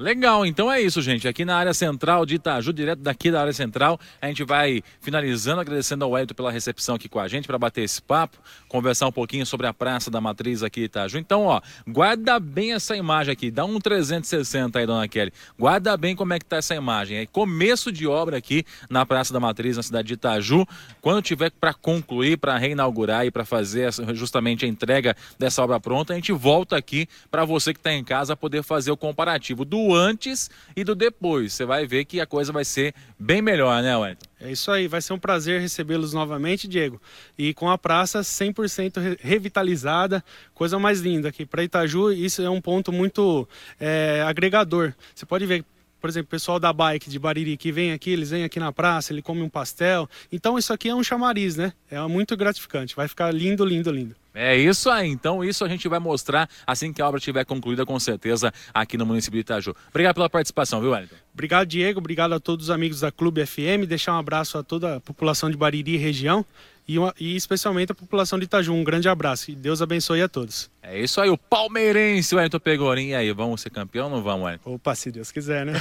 Legal, 0.00 0.46
então 0.46 0.72
é 0.72 0.80
isso, 0.80 1.02
gente. 1.02 1.28
Aqui 1.28 1.44
na 1.44 1.58
área 1.58 1.74
central 1.74 2.24
de 2.24 2.36
Itaju, 2.36 2.72
direto 2.72 3.00
daqui 3.00 3.30
da 3.30 3.42
área 3.42 3.52
central, 3.52 4.00
a 4.18 4.28
gente 4.28 4.42
vai 4.42 4.82
finalizando, 4.98 5.60
agradecendo 5.60 6.02
ao 6.06 6.18
Edson 6.18 6.34
pela 6.34 6.50
recepção 6.50 6.94
aqui 6.94 7.06
com 7.06 7.20
a 7.20 7.28
gente, 7.28 7.46
para 7.46 7.58
bater 7.58 7.82
esse 7.82 8.00
papo, 8.00 8.38
conversar 8.66 9.08
um 9.08 9.12
pouquinho 9.12 9.44
sobre 9.44 9.66
a 9.66 9.74
Praça 9.74 10.10
da 10.10 10.18
Matriz 10.18 10.62
aqui 10.62 10.80
em 10.80 10.84
Itaju. 10.84 11.18
Então, 11.18 11.44
ó, 11.44 11.60
guarda 11.86 12.40
bem 12.40 12.72
essa 12.72 12.96
imagem 12.96 13.30
aqui, 13.30 13.50
dá 13.50 13.66
um 13.66 13.78
360 13.78 14.78
aí, 14.78 14.86
dona 14.86 15.06
Kelly. 15.06 15.34
Guarda 15.58 15.94
bem 15.98 16.16
como 16.16 16.32
é 16.32 16.38
que 16.38 16.46
tá 16.46 16.56
essa 16.56 16.74
imagem. 16.74 17.18
É 17.18 17.26
começo 17.26 17.92
de 17.92 18.06
obra 18.06 18.38
aqui 18.38 18.64
na 18.88 19.04
Praça 19.04 19.34
da 19.34 19.38
Matriz, 19.38 19.76
na 19.76 19.82
cidade 19.82 20.08
de 20.08 20.14
Itaju. 20.14 20.66
Quando 21.02 21.20
tiver 21.20 21.50
para 21.50 21.74
concluir, 21.74 22.38
para 22.38 22.56
reinaugurar 22.56 23.26
e 23.26 23.30
para 23.30 23.44
fazer 23.44 23.92
justamente 24.14 24.64
a 24.64 24.68
entrega 24.68 25.14
dessa 25.38 25.62
obra 25.62 25.78
pronta, 25.78 26.14
a 26.14 26.16
gente 26.16 26.32
volta 26.32 26.74
aqui 26.74 27.06
para 27.30 27.44
você 27.44 27.74
que 27.74 27.80
está 27.80 27.92
em 27.92 28.02
casa 28.02 28.34
poder 28.34 28.62
fazer 28.62 28.90
o 28.90 28.96
comparativo 28.96 29.62
do 29.62 29.89
antes 29.94 30.50
e 30.74 30.84
do 30.84 30.94
depois. 30.94 31.52
Você 31.52 31.64
vai 31.64 31.86
ver 31.86 32.04
que 32.04 32.20
a 32.20 32.26
coisa 32.26 32.52
vai 32.52 32.64
ser 32.64 32.94
bem 33.18 33.42
melhor, 33.42 33.82
né, 33.82 33.96
Wellington? 33.96 34.26
É 34.40 34.50
isso 34.50 34.70
aí, 34.70 34.88
vai 34.88 35.02
ser 35.02 35.12
um 35.12 35.18
prazer 35.18 35.60
recebê-los 35.60 36.12
novamente, 36.12 36.66
Diego. 36.66 37.00
E 37.36 37.52
com 37.52 37.70
a 37.70 37.76
praça 37.76 38.20
100% 38.20 39.18
revitalizada, 39.20 40.24
coisa 40.54 40.78
mais 40.78 41.00
linda 41.00 41.28
aqui. 41.28 41.44
Para 41.44 41.62
Itaju, 41.62 42.12
isso 42.12 42.42
é 42.42 42.50
um 42.50 42.60
ponto 42.60 42.92
muito 42.92 43.48
é, 43.78 44.24
agregador. 44.26 44.94
Você 45.14 45.26
pode 45.26 45.46
ver 45.46 45.64
por 46.00 46.08
exemplo, 46.08 46.28
o 46.28 46.30
pessoal 46.30 46.58
da 46.58 46.72
bike 46.72 47.10
de 47.10 47.18
Bariri 47.18 47.56
que 47.56 47.70
vem 47.70 47.92
aqui, 47.92 48.10
eles 48.10 48.30
vêm 48.30 48.42
aqui 48.42 48.58
na 48.58 48.72
praça, 48.72 49.12
ele 49.12 49.20
come 49.20 49.42
um 49.42 49.50
pastel. 49.50 50.08
Então 50.32 50.58
isso 50.58 50.72
aqui 50.72 50.88
é 50.88 50.94
um 50.94 51.04
chamariz, 51.04 51.56
né? 51.56 51.74
É 51.90 52.00
muito 52.08 52.36
gratificante. 52.36 52.96
Vai 52.96 53.06
ficar 53.06 53.30
lindo, 53.32 53.64
lindo, 53.64 53.90
lindo. 53.90 54.16
É 54.34 54.56
isso 54.56 54.88
aí, 54.88 55.08
então 55.08 55.42
isso 55.42 55.64
a 55.64 55.68
gente 55.68 55.88
vai 55.88 55.98
mostrar 55.98 56.48
assim 56.66 56.92
que 56.92 57.02
a 57.02 57.08
obra 57.08 57.18
estiver 57.18 57.44
concluída, 57.44 57.84
com 57.84 57.98
certeza, 57.98 58.52
aqui 58.72 58.96
no 58.96 59.04
município 59.04 59.36
de 59.38 59.40
Itaju. 59.40 59.74
Obrigado 59.88 60.14
pela 60.14 60.30
participação, 60.30 60.80
viu, 60.80 60.92
Wellington? 60.92 61.16
Obrigado, 61.32 61.66
Diego. 61.66 61.98
Obrigado 61.98 62.32
a 62.32 62.40
todos 62.40 62.66
os 62.66 62.70
amigos 62.70 63.00
da 63.00 63.10
Clube 63.10 63.44
FM. 63.44 63.86
Deixar 63.88 64.14
um 64.14 64.18
abraço 64.18 64.58
a 64.58 64.62
toda 64.62 64.96
a 64.96 65.00
população 65.00 65.50
de 65.50 65.56
Bariri 65.56 65.94
e 65.94 65.96
região 65.96 66.44
e, 66.90 66.98
uma, 66.98 67.14
e 67.20 67.36
especialmente 67.36 67.92
a 67.92 67.94
população 67.94 68.36
de 68.36 68.46
Itaju. 68.46 68.72
Um 68.72 68.82
grande 68.82 69.08
abraço 69.08 69.48
e 69.52 69.54
Deus 69.54 69.80
abençoe 69.80 70.22
a 70.22 70.28
todos. 70.28 70.68
É 70.82 70.98
isso 70.98 71.20
aí, 71.20 71.30
o 71.30 71.36
palmeirense, 71.36 72.34
o 72.34 72.38
Wellington 72.38 72.58
Pegorim. 72.58 73.08
E 73.08 73.14
aí, 73.14 73.30
vamos 73.32 73.60
ser 73.60 73.70
campeão 73.70 74.06
ou 74.06 74.10
não 74.10 74.22
vamos, 74.22 74.46
Wellington? 74.46 74.74
Opa, 74.74 74.94
se 74.96 75.12
Deus 75.12 75.30
quiser, 75.30 75.64
né? 75.64 75.74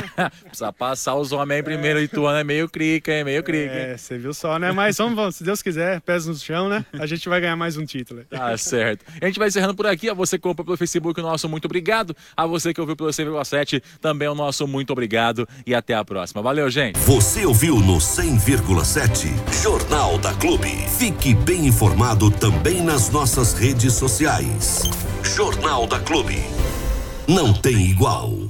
Precisa 0.46 0.72
passar 0.72 1.16
os 1.16 1.32
homens 1.32 1.56
aí 1.56 1.62
primeiro, 1.62 1.98
é. 1.98 2.04
Ituano 2.04 2.38
é 2.38 2.44
meio 2.44 2.66
crica, 2.66 3.12
é 3.12 3.22
meio 3.22 3.42
crica. 3.42 3.74
É, 3.74 3.96
você 3.96 4.16
viu 4.16 4.32
só, 4.32 4.58
né? 4.58 4.72
Mas 4.72 4.96
vamos, 4.96 5.16
vamos, 5.16 5.36
se 5.36 5.44
Deus 5.44 5.60
quiser, 5.60 6.00
pés 6.00 6.24
no 6.24 6.34
chão, 6.34 6.68
né? 6.70 6.86
A 6.94 7.04
gente 7.04 7.28
vai 7.28 7.42
ganhar 7.42 7.56
mais 7.56 7.76
um 7.76 7.84
título. 7.84 8.24
Tá 8.30 8.56
certo. 8.56 9.04
A 9.20 9.26
gente 9.26 9.38
vai 9.38 9.48
encerrando 9.48 9.74
por 9.74 9.86
aqui. 9.86 10.08
A 10.08 10.14
você 10.14 10.38
que 10.38 10.42
comprou 10.42 10.64
pelo 10.64 10.78
Facebook, 10.78 11.20
o 11.20 11.22
nosso 11.22 11.46
muito 11.46 11.66
obrigado. 11.66 12.16
A 12.34 12.46
você 12.46 12.72
que 12.72 12.80
ouviu 12.80 12.96
pelo 12.96 13.10
100,7, 13.10 13.82
também 14.00 14.28
o 14.28 14.34
nosso 14.34 14.66
muito 14.66 14.92
obrigado. 14.92 15.46
E 15.66 15.74
até 15.74 15.94
a 15.94 16.04
próxima. 16.04 16.40
Valeu, 16.40 16.70
gente. 16.70 16.98
Você 17.00 17.44
ouviu 17.44 17.80
no 17.80 17.98
100,7 17.98 19.62
Jornal 19.62 20.16
da 20.16 20.32
Clube. 20.34 20.53
Fique 20.98 21.34
bem 21.34 21.66
informado 21.66 22.30
também 22.30 22.80
nas 22.80 23.10
nossas 23.10 23.54
redes 23.54 23.94
sociais. 23.94 24.82
Jornal 25.22 25.84
da 25.84 25.98
Clube. 25.98 26.40
Não 27.26 27.52
tem 27.52 27.90
igual. 27.90 28.44